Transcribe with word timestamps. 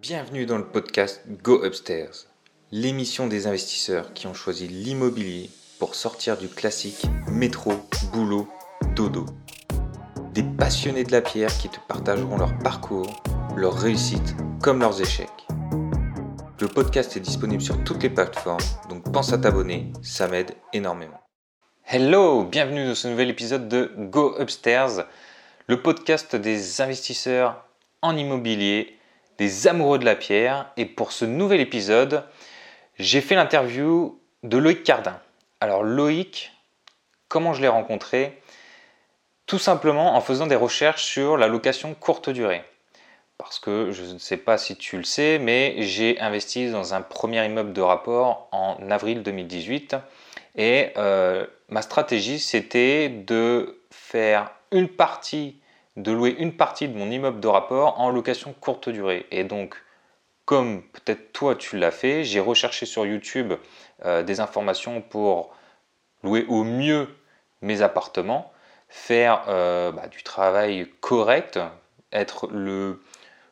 Bienvenue 0.00 0.46
dans 0.46 0.58
le 0.58 0.64
podcast 0.64 1.22
Go 1.42 1.64
Upstairs, 1.64 2.26
l'émission 2.70 3.26
des 3.26 3.48
investisseurs 3.48 4.14
qui 4.14 4.28
ont 4.28 4.32
choisi 4.32 4.68
l'immobilier 4.68 5.50
pour 5.80 5.96
sortir 5.96 6.38
du 6.38 6.46
classique 6.46 7.04
métro, 7.26 7.72
boulot, 8.12 8.48
dodo. 8.94 9.26
Des 10.34 10.44
passionnés 10.44 11.02
de 11.02 11.10
la 11.10 11.20
pierre 11.20 11.50
qui 11.58 11.68
te 11.68 11.80
partageront 11.88 12.38
leur 12.38 12.56
parcours, 12.60 13.10
leurs 13.56 13.74
réussites 13.74 14.36
comme 14.62 14.78
leurs 14.78 15.00
échecs. 15.00 15.48
Le 16.60 16.68
podcast 16.68 17.16
est 17.16 17.20
disponible 17.20 17.62
sur 17.62 17.82
toutes 17.82 18.04
les 18.04 18.10
plateformes, 18.10 18.62
donc 18.88 19.10
pense 19.12 19.32
à 19.32 19.38
t'abonner, 19.38 19.92
ça 20.02 20.28
m'aide 20.28 20.54
énormément. 20.72 21.20
Hello, 21.84 22.44
bienvenue 22.44 22.86
dans 22.86 22.94
ce 22.94 23.08
nouvel 23.08 23.30
épisode 23.30 23.68
de 23.68 23.90
Go 23.98 24.36
Upstairs, 24.40 25.08
le 25.66 25.82
podcast 25.82 26.36
des 26.36 26.80
investisseurs 26.80 27.64
en 28.00 28.16
immobilier 28.16 28.97
des 29.38 29.66
amoureux 29.68 29.98
de 29.98 30.04
la 30.04 30.16
pierre. 30.16 30.70
Et 30.76 30.84
pour 30.84 31.12
ce 31.12 31.24
nouvel 31.24 31.60
épisode, 31.60 32.24
j'ai 32.98 33.20
fait 33.20 33.34
l'interview 33.34 34.20
de 34.42 34.58
Loïc 34.58 34.82
Cardin. 34.82 35.18
Alors 35.60 35.82
Loïc, 35.82 36.52
comment 37.28 37.52
je 37.52 37.62
l'ai 37.62 37.68
rencontré? 37.68 38.40
Tout 39.46 39.58
simplement 39.58 40.14
en 40.14 40.20
faisant 40.20 40.46
des 40.46 40.56
recherches 40.56 41.04
sur 41.04 41.36
la 41.36 41.48
location 41.48 41.94
courte 41.94 42.28
durée. 42.28 42.62
Parce 43.38 43.60
que 43.60 43.92
je 43.92 44.02
ne 44.02 44.18
sais 44.18 44.36
pas 44.36 44.58
si 44.58 44.76
tu 44.76 44.96
le 44.96 45.04
sais, 45.04 45.38
mais 45.38 45.76
j'ai 45.78 46.18
investi 46.20 46.70
dans 46.70 46.92
un 46.92 47.00
premier 47.00 47.44
immeuble 47.46 47.72
de 47.72 47.80
rapport 47.80 48.48
en 48.50 48.76
avril 48.90 49.22
2018. 49.22 49.96
Et 50.56 50.90
euh, 50.96 51.46
ma 51.68 51.82
stratégie, 51.82 52.40
c'était 52.40 53.08
de 53.08 53.80
faire 53.90 54.50
une 54.72 54.88
partie 54.88 55.60
de 55.98 56.12
louer 56.12 56.36
une 56.38 56.52
partie 56.52 56.88
de 56.88 56.96
mon 56.96 57.10
immeuble 57.10 57.40
de 57.40 57.48
rapport 57.48 58.00
en 58.00 58.10
location 58.10 58.54
courte 58.58 58.88
durée. 58.88 59.26
Et 59.30 59.44
donc, 59.44 59.76
comme 60.44 60.82
peut-être 60.82 61.32
toi 61.32 61.56
tu 61.56 61.76
l'as 61.76 61.90
fait, 61.90 62.24
j'ai 62.24 62.40
recherché 62.40 62.86
sur 62.86 63.04
YouTube 63.04 63.52
euh, 64.04 64.22
des 64.22 64.40
informations 64.40 65.02
pour 65.02 65.54
louer 66.22 66.46
au 66.48 66.64
mieux 66.64 67.08
mes 67.62 67.82
appartements, 67.82 68.52
faire 68.88 69.44
euh, 69.48 69.92
bah, 69.92 70.06
du 70.06 70.22
travail 70.22 70.88
correct, 71.00 71.58
être 72.12 72.46
le 72.46 73.02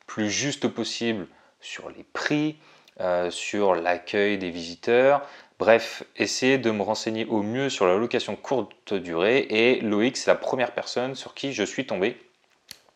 plus 0.07 0.31
juste 0.31 0.69
possible 0.69 1.27
sur 1.61 1.91
les 1.91 2.05
prix, 2.05 2.57
euh, 3.01 3.31
sur 3.31 3.75
l'accueil 3.75 4.39
des 4.39 4.51
visiteurs, 4.51 5.27
Bref, 5.59 6.03
essayer 6.17 6.59
de 6.59 6.71
me 6.71 6.83
renseigner 6.83 7.25
au 7.25 7.43
mieux 7.43 7.71
sur 7.71 7.87
la 7.87 7.97
location 7.97 8.37
courte 8.37 8.93
durée 8.93 9.39
et 9.49 9.81
Loïc, 9.81 10.19
c'est 10.19 10.31
la 10.31 10.37
première 10.37 10.73
personne 10.73 11.15
sur 11.15 11.33
qui 11.33 11.55
je 11.55 11.63
suis 11.63 11.87
tombé 11.87 12.19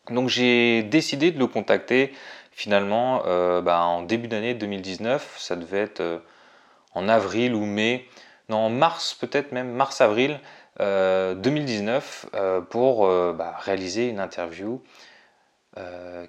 donc 0.09 0.29
j'ai 0.29 0.83
décidé 0.83 1.31
de 1.31 1.39
le 1.39 1.47
contacter 1.47 2.13
finalement 2.51 3.23
euh, 3.25 3.61
bah, 3.61 3.81
en 3.81 4.03
début 4.03 4.27
d'année 4.27 4.53
2019, 4.53 5.35
ça 5.37 5.55
devait 5.55 5.79
être 5.79 6.01
euh, 6.01 6.19
en 6.93 7.07
avril 7.07 7.55
ou 7.55 7.65
mai, 7.65 8.05
non 8.49 8.57
en 8.57 8.69
mars 8.69 9.13
peut-être 9.13 9.51
même, 9.51 9.71
mars-avril 9.71 10.39
2019 10.79 12.27
euh, 12.33 12.61
pour 12.61 13.07
bah, 13.33 13.55
réaliser 13.59 14.07
une 14.09 14.19
interview 14.19 14.81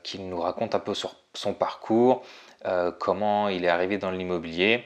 qu'il 0.02 0.28
nous 0.28 0.40
raconte 0.40 0.74
un 0.74 0.78
peu 0.78 0.94
sur 0.94 1.16
son 1.34 1.54
parcours, 1.54 2.22
comment 2.98 3.48
il 3.48 3.64
est 3.64 3.68
arrivé 3.68 3.98
dans 3.98 4.10
l'immobilier. 4.10 4.84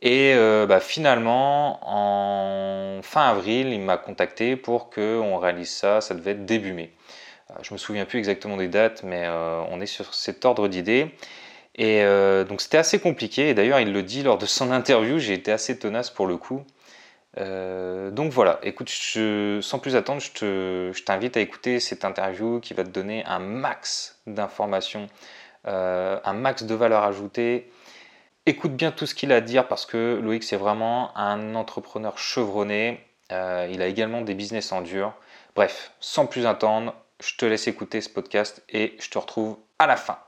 Et 0.00 0.34
bah, 0.66 0.80
finalement, 0.80 1.78
en 1.82 3.02
fin 3.02 3.28
avril, 3.28 3.68
il 3.72 3.80
m'a 3.80 3.98
contacté 3.98 4.56
pour 4.56 4.90
qu'on 4.90 5.36
réalise 5.36 5.70
ça, 5.70 6.00
ça 6.00 6.14
devait 6.14 6.32
être 6.32 6.46
début 6.46 6.72
mai. 6.72 6.92
Euh, 7.54 7.58
je 7.62 7.72
me 7.72 7.78
souviens 7.78 8.04
plus 8.04 8.18
exactement 8.18 8.56
des 8.56 8.68
dates, 8.68 9.02
mais 9.02 9.24
euh, 9.24 9.62
on 9.70 9.80
est 9.80 9.86
sur 9.86 10.14
cet 10.14 10.44
ordre 10.44 10.68
d'idées. 10.68 11.10
Et 11.76 12.02
euh, 12.04 12.44
donc 12.44 12.60
c'était 12.60 12.78
assez 12.78 13.00
compliqué, 13.00 13.48
et 13.48 13.54
d'ailleurs 13.54 13.80
il 13.80 13.92
le 13.92 14.02
dit 14.02 14.22
lors 14.22 14.38
de 14.38 14.46
son 14.46 14.70
interview, 14.72 15.18
j'ai 15.18 15.34
été 15.34 15.52
assez 15.52 15.78
tenace 15.78 16.10
pour 16.10 16.26
le 16.26 16.36
coup. 16.36 16.64
donc 17.36 18.30
voilà, 18.32 18.60
écoute, 18.62 18.88
sans 18.88 19.78
plus 19.80 19.96
attendre, 19.96 20.20
je 20.20 21.02
t'invite 21.02 21.36
à 21.36 21.40
écouter 21.40 21.80
cette 21.80 22.04
interview 22.04 22.60
qui 22.60 22.74
va 22.74 22.84
te 22.84 22.90
donner 22.90 23.24
un 23.24 23.40
max 23.40 24.20
d'informations, 24.26 25.08
un 25.64 26.32
max 26.32 26.62
de 26.62 26.74
valeur 26.74 27.02
ajoutée. 27.02 27.70
Écoute 28.46 28.76
bien 28.76 28.92
tout 28.92 29.06
ce 29.06 29.14
qu'il 29.14 29.32
a 29.32 29.36
à 29.36 29.40
dire 29.40 29.66
parce 29.66 29.84
que 29.86 30.20
Loïc 30.22 30.44
c'est 30.44 30.56
vraiment 30.56 31.16
un 31.16 31.56
entrepreneur 31.56 32.18
chevronné, 32.18 33.00
il 33.30 33.82
a 33.82 33.86
également 33.88 34.20
des 34.22 34.34
business 34.34 34.70
en 34.70 34.82
dur. 34.82 35.12
Bref, 35.56 35.92
sans 36.00 36.26
plus 36.26 36.46
attendre, 36.46 36.94
je 37.22 37.36
te 37.36 37.44
laisse 37.44 37.68
écouter 37.68 38.00
ce 38.00 38.08
podcast 38.08 38.62
et 38.68 38.96
je 39.00 39.10
te 39.10 39.18
retrouve 39.18 39.58
à 39.78 39.86
la 39.86 39.96
fin. 39.96 40.18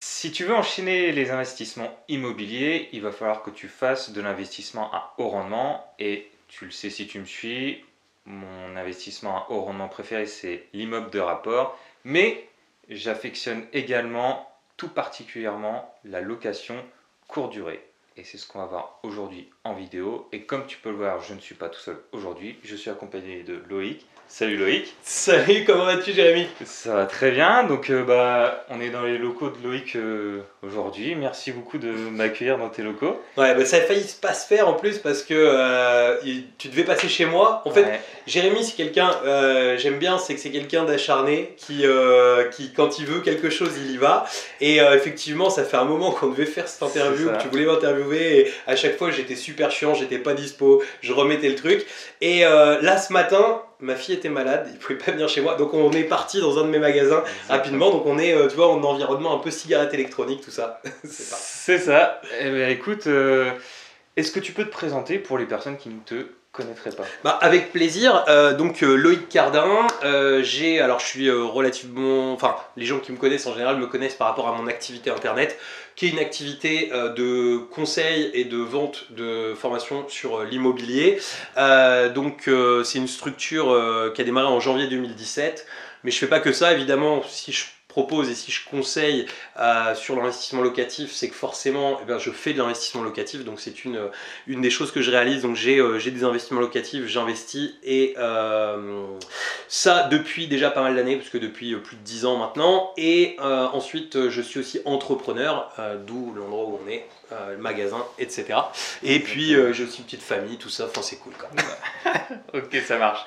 Si 0.00 0.30
tu 0.30 0.44
veux 0.44 0.54
enchaîner 0.54 1.12
les 1.12 1.30
investissements 1.30 1.98
immobiliers, 2.08 2.88
il 2.92 3.02
va 3.02 3.12
falloir 3.12 3.42
que 3.42 3.50
tu 3.50 3.68
fasses 3.68 4.10
de 4.10 4.20
l'investissement 4.20 4.92
à 4.92 5.14
haut 5.18 5.28
rendement. 5.28 5.92
Et 5.98 6.30
tu 6.48 6.66
le 6.66 6.70
sais 6.70 6.90
si 6.90 7.06
tu 7.06 7.18
me 7.18 7.24
suis, 7.24 7.84
mon 8.24 8.76
investissement 8.76 9.38
à 9.38 9.50
haut 9.50 9.62
rendement 9.62 9.88
préféré, 9.88 10.26
c'est 10.26 10.66
l'immeuble 10.72 11.10
de 11.10 11.18
rapport. 11.18 11.78
Mais 12.04 12.48
j'affectionne 12.88 13.66
également 13.72 14.48
tout 14.76 14.88
particulièrement 14.88 15.94
la 16.04 16.20
location 16.20 16.84
courte 17.26 17.52
durée. 17.52 17.84
Et 18.16 18.24
c'est 18.24 18.38
ce 18.38 18.46
qu'on 18.46 18.60
va 18.60 18.66
voir 18.66 19.00
aujourd'hui 19.02 19.50
en 19.64 19.74
vidéo. 19.74 20.28
Et 20.32 20.42
comme 20.42 20.66
tu 20.66 20.78
peux 20.78 20.90
le 20.90 20.96
voir, 20.96 21.22
je 21.22 21.34
ne 21.34 21.40
suis 21.40 21.54
pas 21.54 21.68
tout 21.68 21.80
seul 21.80 21.98
aujourd'hui. 22.12 22.58
Je 22.62 22.76
suis 22.76 22.90
accompagné 22.90 23.42
de 23.42 23.62
Loïc. 23.68 24.06
Salut 24.28 24.56
Loïc. 24.56 24.92
Salut, 25.02 25.64
comment 25.64 25.84
vas-tu 25.84 26.12
Jérémy? 26.12 26.48
Ça 26.64 26.94
va 26.94 27.06
très 27.06 27.30
bien. 27.30 27.62
Donc 27.62 27.90
euh, 27.90 28.02
bah, 28.02 28.66
on 28.70 28.80
est 28.80 28.90
dans 28.90 29.02
les 29.02 29.18
locaux 29.18 29.50
de 29.50 29.66
Loïc 29.66 29.94
euh, 29.94 30.40
aujourd'hui. 30.62 31.14
Merci 31.14 31.52
beaucoup 31.52 31.78
de 31.78 31.88
m'accueillir 31.88 32.58
dans 32.58 32.68
tes 32.68 32.82
locaux. 32.82 33.22
Ouais, 33.36 33.54
bah, 33.54 33.64
ça 33.64 33.76
a 33.76 33.80
failli 33.82 34.04
pas 34.20 34.34
se 34.34 34.46
faire 34.46 34.68
en 34.68 34.74
plus 34.74 34.98
parce 34.98 35.22
que 35.22 35.32
euh, 35.32 36.16
tu 36.58 36.68
devais 36.68 36.82
passer 36.82 37.08
chez 37.08 37.24
moi. 37.24 37.62
En 37.64 37.70
fait, 37.70 37.86
Jérémy 38.26 38.64
c'est 38.64 38.74
quelqu'un, 38.74 39.10
j'aime 39.78 39.98
bien, 39.98 40.18
c'est 40.18 40.34
que 40.34 40.40
c'est 40.40 40.50
quelqu'un 40.50 40.84
d'acharné 40.84 41.54
qui, 41.56 41.84
qui 42.50 42.72
quand 42.72 42.98
il 42.98 43.06
veut 43.06 43.20
quelque 43.20 43.48
chose, 43.48 43.70
il 43.78 43.92
y 43.92 43.96
va. 43.96 44.26
Et 44.60 44.78
effectivement, 44.78 45.50
ça 45.50 45.64
fait 45.64 45.76
un 45.76 45.84
moment 45.84 46.10
qu'on 46.10 46.28
devait 46.28 46.46
faire 46.46 46.66
cette 46.66 46.82
interview, 46.82 47.30
que 47.30 47.42
tu 47.42 47.48
voulais 47.48 47.64
m'interviewer 47.64 48.40
et 48.40 48.52
à 48.66 48.74
chaque 48.74 48.98
fois 48.98 49.12
j'étais 49.12 49.36
super 49.36 49.70
chiant, 49.70 49.94
j'étais 49.94 50.18
pas 50.18 50.34
dispo, 50.34 50.82
je 51.00 51.12
remettais 51.12 51.48
le 51.48 51.54
truc. 51.54 51.86
Et 52.20 52.40
là 52.40 52.98
ce 52.98 53.12
matin, 53.12 53.62
ma 53.80 53.94
fille 53.94 54.14
était 54.14 54.28
malade, 54.28 54.68
il 54.72 54.78
pouvait 54.78 54.98
pas 54.98 55.12
venir 55.12 55.28
chez 55.28 55.40
moi, 55.40 55.54
donc 55.56 55.74
on 55.74 55.92
est 55.92 56.04
parti 56.04 56.40
dans 56.40 56.58
un 56.58 56.62
de 56.62 56.68
mes 56.68 56.78
magasins 56.78 57.22
rapidement. 57.48 57.90
Donc 57.90 58.06
on 58.06 58.18
est, 58.18 58.32
euh, 58.32 58.48
tu 58.48 58.56
vois, 58.56 58.68
en 58.68 58.82
environnement 58.82 59.34
un 59.34 59.38
peu 59.38 59.50
cigarette 59.50 59.92
électronique, 59.94 60.40
tout 60.42 60.50
ça. 60.50 60.80
c'est 61.04 61.78
ça. 61.78 62.20
Eh 62.40 62.50
ben, 62.50 62.70
écoute, 62.70 63.06
euh, 63.06 63.50
est-ce 64.16 64.32
que 64.32 64.40
tu 64.40 64.52
peux 64.52 64.64
te 64.64 64.70
présenter 64.70 65.18
pour 65.18 65.38
les 65.38 65.46
personnes 65.46 65.76
qui 65.76 65.90
ne 65.90 66.00
te 66.00 66.26
pas 66.64 67.04
bah, 67.24 67.38
Avec 67.40 67.72
plaisir. 67.72 68.24
Euh, 68.28 68.54
donc 68.54 68.80
Loïc 68.80 69.28
Cardin, 69.28 69.86
j'ai, 70.42 70.80
alors 70.80 71.00
je 71.00 71.06
suis 71.06 71.30
relativement, 71.30 72.32
enfin 72.32 72.56
les 72.76 72.86
gens 72.86 72.98
qui 72.98 73.12
me 73.12 73.18
connaissent 73.18 73.46
en 73.46 73.52
général 73.52 73.76
me 73.76 73.86
connaissent 73.86 74.14
par 74.14 74.28
rapport 74.28 74.48
à 74.48 74.52
mon 74.52 74.66
activité 74.66 75.10
internet 75.10 75.58
qui 75.96 76.06
est 76.06 76.10
une 76.10 76.18
activité 76.18 76.90
euh, 76.92 77.12
de 77.14 77.56
conseil 77.56 78.30
et 78.34 78.44
de 78.44 78.58
vente 78.58 79.06
de 79.10 79.54
formation 79.54 80.06
sur 80.08 80.40
euh, 80.40 80.44
l'immobilier. 80.44 81.18
Euh, 81.56 82.12
donc 82.12 82.50
c'est 82.84 82.98
une 82.98 83.08
structure 83.08 83.74
qui 84.14 84.20
a 84.20 84.24
démarré 84.24 84.46
en 84.46 84.60
janvier 84.60 84.86
2017. 84.88 85.66
Mais 86.04 86.10
je 86.10 86.18
fais 86.18 86.28
pas 86.28 86.38
que 86.38 86.52
ça, 86.52 86.72
évidemment, 86.72 87.22
si 87.26 87.52
je 87.52 87.64
propose 87.96 88.28
et 88.28 88.34
si 88.34 88.52
je 88.52 88.62
conseille 88.68 89.24
euh, 89.58 89.94
sur 89.94 90.16
l'investissement 90.16 90.60
locatif, 90.60 91.12
c'est 91.12 91.30
que 91.30 91.34
forcément, 91.34 91.98
eh 92.02 92.04
ben, 92.04 92.18
je 92.18 92.30
fais 92.30 92.52
de 92.52 92.58
l'investissement 92.58 93.02
locatif, 93.02 93.42
donc 93.42 93.58
c'est 93.58 93.86
une, 93.86 93.98
une 94.46 94.60
des 94.60 94.68
choses 94.68 94.92
que 94.92 95.00
je 95.00 95.10
réalise. 95.10 95.40
Donc 95.40 95.56
j'ai 95.56 95.78
euh, 95.78 95.98
des 95.98 96.22
investissements 96.22 96.60
locatifs, 96.60 97.06
j'investis 97.06 97.70
et 97.82 98.12
euh, 98.18 99.06
ça 99.68 100.02
depuis 100.10 100.46
déjà 100.46 100.70
pas 100.70 100.82
mal 100.82 100.94
d'années, 100.94 101.16
puisque 101.16 101.40
depuis 101.40 101.74
plus 101.76 101.96
de 101.96 102.02
10 102.02 102.26
ans 102.26 102.36
maintenant. 102.36 102.92
Et 102.98 103.36
ensuite, 103.40 104.28
je 104.28 104.42
suis 104.42 104.60
aussi 104.60 104.80
entrepreneur, 104.84 105.72
d'où 106.06 106.34
l'endroit 106.34 106.64
où 106.66 106.78
on 106.84 106.90
est, 106.90 107.06
le 107.50 107.56
magasin, 107.56 108.04
etc. 108.18 108.58
Et 109.02 109.20
puis 109.20 109.54
j'ai 109.72 109.84
aussi 109.84 109.98
une 109.98 110.04
petite 110.04 110.22
famille, 110.22 110.58
tout 110.58 110.68
ça, 110.68 110.84
enfin 110.84 111.02
c'est 111.02 111.16
cool 111.16 111.32
quand 111.38 111.48
même. 111.54 112.42
ok, 112.62 112.76
ça 112.86 112.98
marche. 112.98 113.24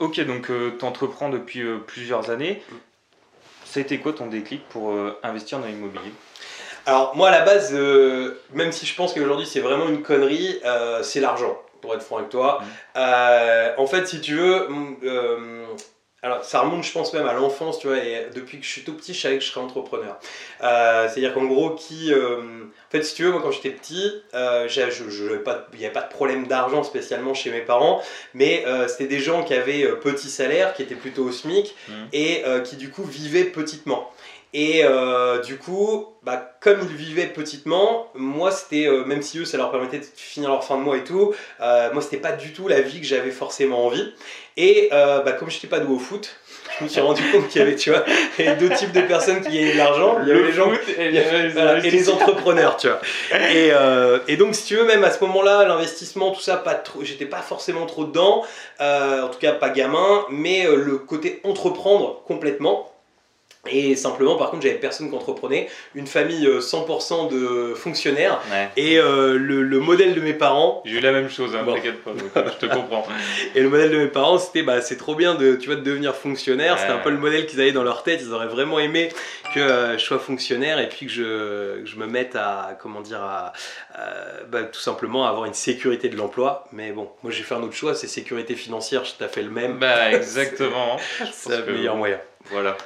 Ok, 0.00 0.20
donc 0.20 0.50
tu 0.78 0.84
entreprends 0.84 1.28
depuis 1.28 1.64
plusieurs 1.86 2.30
années. 2.30 2.62
Ça 3.68 3.80
a 3.80 3.82
été 3.82 3.98
quoi 3.98 4.14
ton 4.14 4.26
déclic 4.26 4.66
pour 4.70 4.92
euh, 4.92 5.18
investir 5.22 5.58
dans 5.58 5.66
l'immobilier? 5.66 6.12
Alors 6.86 7.14
moi 7.14 7.28
à 7.28 7.30
la 7.30 7.44
base, 7.44 7.70
euh, 7.74 8.40
même 8.54 8.72
si 8.72 8.86
je 8.86 8.94
pense 8.94 9.12
qu'aujourd'hui 9.12 9.44
c'est 9.44 9.60
vraiment 9.60 9.88
une 9.88 10.00
connerie, 10.00 10.58
euh, 10.64 11.02
c'est 11.02 11.20
l'argent, 11.20 11.60
pour 11.82 11.94
être 11.94 12.02
franc 12.02 12.16
avec 12.16 12.30
toi. 12.30 12.62
Mmh. 12.96 13.00
en 13.76 13.86
fait, 13.86 14.08
si 14.08 14.22
tu 14.22 14.36
veux, 14.36 14.68
alors 16.22 16.44
ça 16.44 16.60
remonte 16.60 16.84
je 16.84 16.92
pense 16.92 17.12
même 17.12 17.26
à 17.26 17.32
l'enfance, 17.32 17.78
tu 17.78 17.86
vois, 17.86 17.98
et 17.98 18.28
depuis 18.34 18.58
que 18.58 18.64
je 18.64 18.70
suis 18.70 18.82
tout 18.82 18.94
petit, 18.94 19.14
je 19.14 19.20
savais 19.20 19.38
que 19.38 19.44
je 19.44 19.50
serais 19.50 19.60
entrepreneur. 19.60 20.18
C'est-à-dire 20.60 21.34
qu'en 21.34 21.44
gros, 21.44 21.70
qui... 21.70 22.12
En 22.88 22.90
fait, 22.90 23.02
si 23.02 23.14
tu 23.14 23.24
veux, 23.24 23.32
moi 23.32 23.42
quand 23.42 23.50
j'étais 23.50 23.68
petit, 23.68 24.10
euh, 24.32 24.66
il 24.66 25.78
n'y 25.78 25.84
avait 25.84 25.92
pas 25.92 26.00
de 26.00 26.08
problème 26.08 26.46
d'argent 26.46 26.82
spécialement 26.82 27.34
chez 27.34 27.50
mes 27.50 27.60
parents, 27.60 28.00
mais 28.32 28.64
euh, 28.66 28.88
c'était 28.88 29.08
des 29.08 29.18
gens 29.18 29.44
qui 29.44 29.52
avaient 29.52 29.84
euh, 29.84 29.96
petit 29.96 30.30
salaire, 30.30 30.72
qui 30.72 30.84
étaient 30.84 30.94
plutôt 30.94 31.24
au 31.24 31.30
SMIC, 31.30 31.74
mmh. 31.86 31.92
et 32.14 32.44
qui 32.64 32.76
du 32.76 32.90
coup 32.90 33.04
vivaient 33.04 33.44
petitement. 33.44 34.10
Et 34.54 34.80
euh, 34.82 35.40
du 35.42 35.58
coup, 35.58 36.06
bah, 36.22 36.52
comme 36.60 36.78
ils 36.90 36.96
vivaient 36.96 37.26
petitement, 37.26 38.08
moi 38.14 38.50
c'était, 38.50 38.86
euh, 38.86 39.04
même 39.04 39.20
si 39.20 39.38
eux 39.38 39.44
ça 39.44 39.58
leur 39.58 39.70
permettait 39.70 39.98
de 39.98 40.06
finir 40.16 40.48
leur 40.48 40.64
fin 40.64 40.78
de 40.78 40.82
mois 40.82 40.96
et 40.96 41.04
tout, 41.04 41.34
euh, 41.60 41.90
moi 41.92 42.00
c'était 42.00 42.16
pas 42.16 42.32
du 42.32 42.52
tout 42.54 42.66
la 42.66 42.80
vie 42.80 43.00
que 43.00 43.06
j'avais 43.06 43.30
forcément 43.30 43.84
envie. 43.84 44.12
Et 44.56 44.88
bah, 44.90 45.32
comme 45.38 45.50
je 45.50 45.56
n'étais 45.56 45.68
pas 45.68 45.78
doué 45.78 45.94
au 45.94 45.98
foot, 46.00 46.34
je 46.78 46.84
me 46.84 46.88
suis 46.88 47.00
rendu 47.00 47.22
compte 47.30 47.46
qu'il 47.48 47.60
y 47.60 47.62
avait, 47.62 47.76
tu 47.76 47.90
vois, 47.90 48.02
deux 48.58 48.70
types 48.70 48.90
de 48.92 49.02
personnes 49.02 49.40
qui 49.40 49.50
gagnaient 49.50 49.72
de 49.74 49.78
l'argent. 49.78 50.18
Il 50.22 50.28
y 50.28 50.32
avait 50.32 50.42
les 50.42 50.52
gens 50.52 50.72
et 50.98 51.10
y 51.10 51.18
avait- 51.18 51.48
voilà, 51.50 51.78
et 51.78 51.90
les 51.90 52.08
entrepreneurs, 52.10 52.76
tu 52.76 52.88
vois. 52.88 52.98
Et, 53.52 53.70
euh, 53.72 54.18
et 54.26 54.36
donc, 54.36 54.56
si 54.56 54.64
tu 54.64 54.74
veux, 54.76 54.84
même 54.84 55.04
à 55.04 55.12
ce 55.12 55.22
moment-là, 55.24 55.64
l'investissement, 55.64 56.32
tout 56.32 56.40
ça, 56.40 56.56
pas 56.56 56.74
trop, 56.74 57.04
j'étais 57.04 57.26
pas 57.26 57.40
forcément 57.42 57.86
trop 57.86 58.04
dedans, 58.04 58.44
euh, 58.80 59.22
en 59.22 59.28
tout 59.28 59.38
cas 59.38 59.52
pas 59.52 59.68
gamin, 59.70 60.24
mais 60.30 60.66
le 60.66 60.98
côté 60.98 61.40
entreprendre 61.44 62.22
complètement. 62.26 62.90
Et 63.70 63.96
simplement, 63.96 64.36
par 64.36 64.50
contre, 64.50 64.62
j'avais 64.62 64.76
personne 64.76 65.10
qui 65.10 65.16
entreprenait, 65.16 65.68
une 65.94 66.06
famille 66.06 66.46
euh, 66.46 66.60
100% 66.60 67.28
de 67.30 67.74
fonctionnaires, 67.74 68.40
Ouais. 68.50 68.68
et 68.76 68.98
euh, 68.98 69.36
le, 69.36 69.62
le 69.62 69.78
modèle 69.80 70.14
de 70.14 70.20
mes 70.20 70.32
parents, 70.32 70.80
J'ai 70.86 70.98
eu 70.98 71.00
la 71.00 71.12
même 71.12 71.28
chose, 71.28 71.54
hein, 71.54 71.64
Bon. 71.64 71.74
t'inquiète 71.74 72.02
pas, 72.02 72.12
donc, 72.12 72.30
euh, 72.36 72.44
je 72.60 72.66
te 72.66 72.72
comprends. 72.72 73.06
et 73.54 73.60
le 73.60 73.68
modèle 73.68 73.90
de 73.90 73.98
mes 73.98 74.06
parents, 74.06 74.38
c'était 74.38 74.62
bah, 74.62 74.80
c'est 74.80 74.96
trop 74.96 75.14
bien 75.14 75.34
de, 75.34 75.56
tu 75.56 75.66
vois, 75.66 75.76
de 75.76 75.82
devenir 75.82 76.14
fonctionnaire. 76.14 76.74
Ouais. 76.74 76.80
C'était 76.80 76.92
un 76.92 76.98
peu 76.98 77.10
le 77.10 77.18
modèle 77.18 77.46
qu'ils 77.46 77.60
avaient 77.60 77.72
dans 77.72 77.82
leur 77.82 78.04
tête. 78.04 78.20
Ils 78.22 78.32
auraient 78.32 78.46
vraiment 78.46 78.78
aimé 78.78 79.10
que 79.54 79.60
euh, 79.60 79.98
je 79.98 80.04
sois 80.04 80.18
fonctionnaire 80.20 80.78
et 80.78 80.88
puis 80.88 81.06
que 81.06 81.12
je, 81.12 81.80
que 81.80 81.86
je 81.86 81.96
me 81.96 82.06
mette 82.06 82.36
à, 82.36 82.78
comment 82.80 83.00
dire, 83.02 83.20
à, 83.22 83.52
euh, 83.98 84.40
bah, 84.50 84.62
tout 84.62 84.80
simplement 84.80 85.26
à 85.26 85.30
avoir 85.30 85.44
une 85.46 85.52
sécurité 85.54 86.08
de 86.08 86.16
l'emploi. 86.16 86.64
Mais 86.72 86.92
bon, 86.92 87.10
moi 87.22 87.32
j'ai 87.32 87.42
fait 87.42 87.54
un 87.54 87.62
autre 87.62 87.74
choix, 87.74 87.94
c'est 87.94 88.06
sécurité 88.06 88.54
financière. 88.54 89.04
Je 89.04 89.12
t'ai 89.12 89.28
fait 89.30 89.42
le 89.42 89.50
même. 89.50 89.78
Bah, 89.78 90.12
exactement. 90.12 90.96
c'est 91.32 91.56
le 91.56 91.62
que- 91.64 91.70
meilleur 91.72 91.96
moyen. 91.96 92.18
Voilà. 92.50 92.76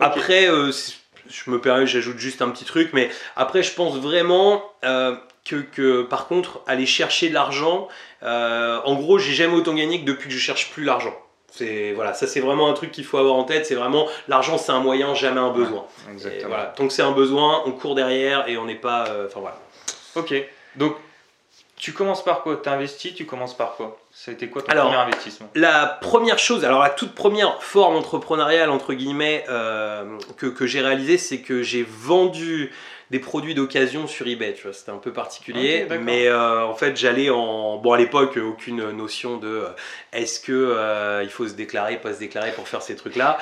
Après, 0.00 0.48
euh, 0.48 0.70
je 1.28 1.50
me 1.50 1.60
permets, 1.60 1.86
j'ajoute 1.86 2.18
juste 2.18 2.42
un 2.42 2.50
petit 2.50 2.64
truc, 2.64 2.90
mais 2.92 3.10
après, 3.36 3.62
je 3.62 3.72
pense 3.74 3.96
vraiment 3.98 4.62
euh, 4.84 5.16
que, 5.44 5.56
que, 5.56 6.02
par 6.02 6.26
contre, 6.26 6.60
aller 6.66 6.86
chercher 6.86 7.28
de 7.28 7.34
l'argent, 7.34 7.88
euh, 8.22 8.80
en 8.84 8.94
gros, 8.94 9.18
j'ai 9.18 9.32
jamais 9.32 9.54
autant 9.54 9.74
gagné 9.74 10.00
que 10.00 10.06
depuis 10.06 10.28
que 10.28 10.34
je 10.34 10.38
cherche 10.38 10.70
plus 10.70 10.84
l'argent. 10.84 11.14
C'est 11.50 11.92
voilà, 11.92 12.14
ça 12.14 12.26
c'est 12.26 12.40
vraiment 12.40 12.68
un 12.68 12.72
truc 12.72 12.90
qu'il 12.90 13.04
faut 13.04 13.16
avoir 13.16 13.36
en 13.36 13.44
tête. 13.44 13.64
C'est 13.64 13.76
vraiment 13.76 14.08
l'argent, 14.26 14.58
c'est 14.58 14.72
un 14.72 14.80
moyen, 14.80 15.14
jamais 15.14 15.38
un 15.38 15.52
besoin. 15.52 15.84
Exactement. 16.10 16.48
voilà, 16.48 16.64
tant 16.76 16.88
que 16.88 16.92
c'est 16.92 17.02
un 17.02 17.12
besoin, 17.12 17.62
on 17.64 17.70
court 17.70 17.94
derrière 17.94 18.48
et 18.48 18.56
on 18.56 18.64
n'est 18.64 18.74
pas. 18.74 19.04
Enfin 19.24 19.38
voilà. 19.38 19.60
Ok. 20.16 20.34
Donc, 20.74 20.96
tu 21.84 21.92
commences 21.92 22.24
par 22.24 22.40
quoi? 22.42 22.56
T'investis, 22.56 23.14
tu 23.14 23.26
commences 23.26 23.54
par 23.54 23.74
quoi? 23.76 23.98
Ça 24.10 24.30
a 24.30 24.34
été 24.34 24.48
quoi 24.48 24.62
ton 24.62 24.72
Alors, 24.72 24.86
premier 24.86 25.02
investissement? 25.02 25.50
La 25.54 25.84
première 25.84 26.38
chose, 26.38 26.64
alors 26.64 26.80
la 26.82 26.88
toute 26.88 27.14
première 27.14 27.62
forme 27.62 27.94
entrepreneuriale 27.96 28.70
entre 28.70 28.94
guillemets 28.94 29.44
euh, 29.50 30.16
que, 30.38 30.46
que 30.46 30.66
j'ai 30.66 30.80
réalisée, 30.80 31.18
c'est 31.18 31.42
que 31.42 31.62
j'ai 31.62 31.82
vendu 31.82 32.72
des 33.14 33.20
produits 33.20 33.54
d'occasion 33.54 34.08
sur 34.08 34.26
eBay. 34.26 34.54
Tu 34.54 34.64
vois, 34.64 34.72
c'était 34.72 34.90
un 34.90 34.96
peu 34.98 35.12
particulier, 35.12 35.86
mais 36.02 36.26
euh, 36.26 36.64
en 36.64 36.74
fait 36.74 36.96
j'allais 36.96 37.30
en 37.30 37.76
bon 37.76 37.92
à 37.92 37.96
l'époque 37.96 38.36
aucune 38.38 38.90
notion 38.90 39.36
de 39.36 39.46
euh, 39.46 39.68
est-ce 40.12 40.40
que 40.40 40.50
euh, 40.52 41.20
il 41.22 41.30
faut 41.30 41.46
se 41.46 41.54
déclarer, 41.54 41.96
pas 41.98 42.12
se 42.12 42.18
déclarer 42.18 42.50
pour 42.50 42.66
faire 42.66 42.82
ces 42.82 42.96
trucs 42.96 43.14
là. 43.14 43.38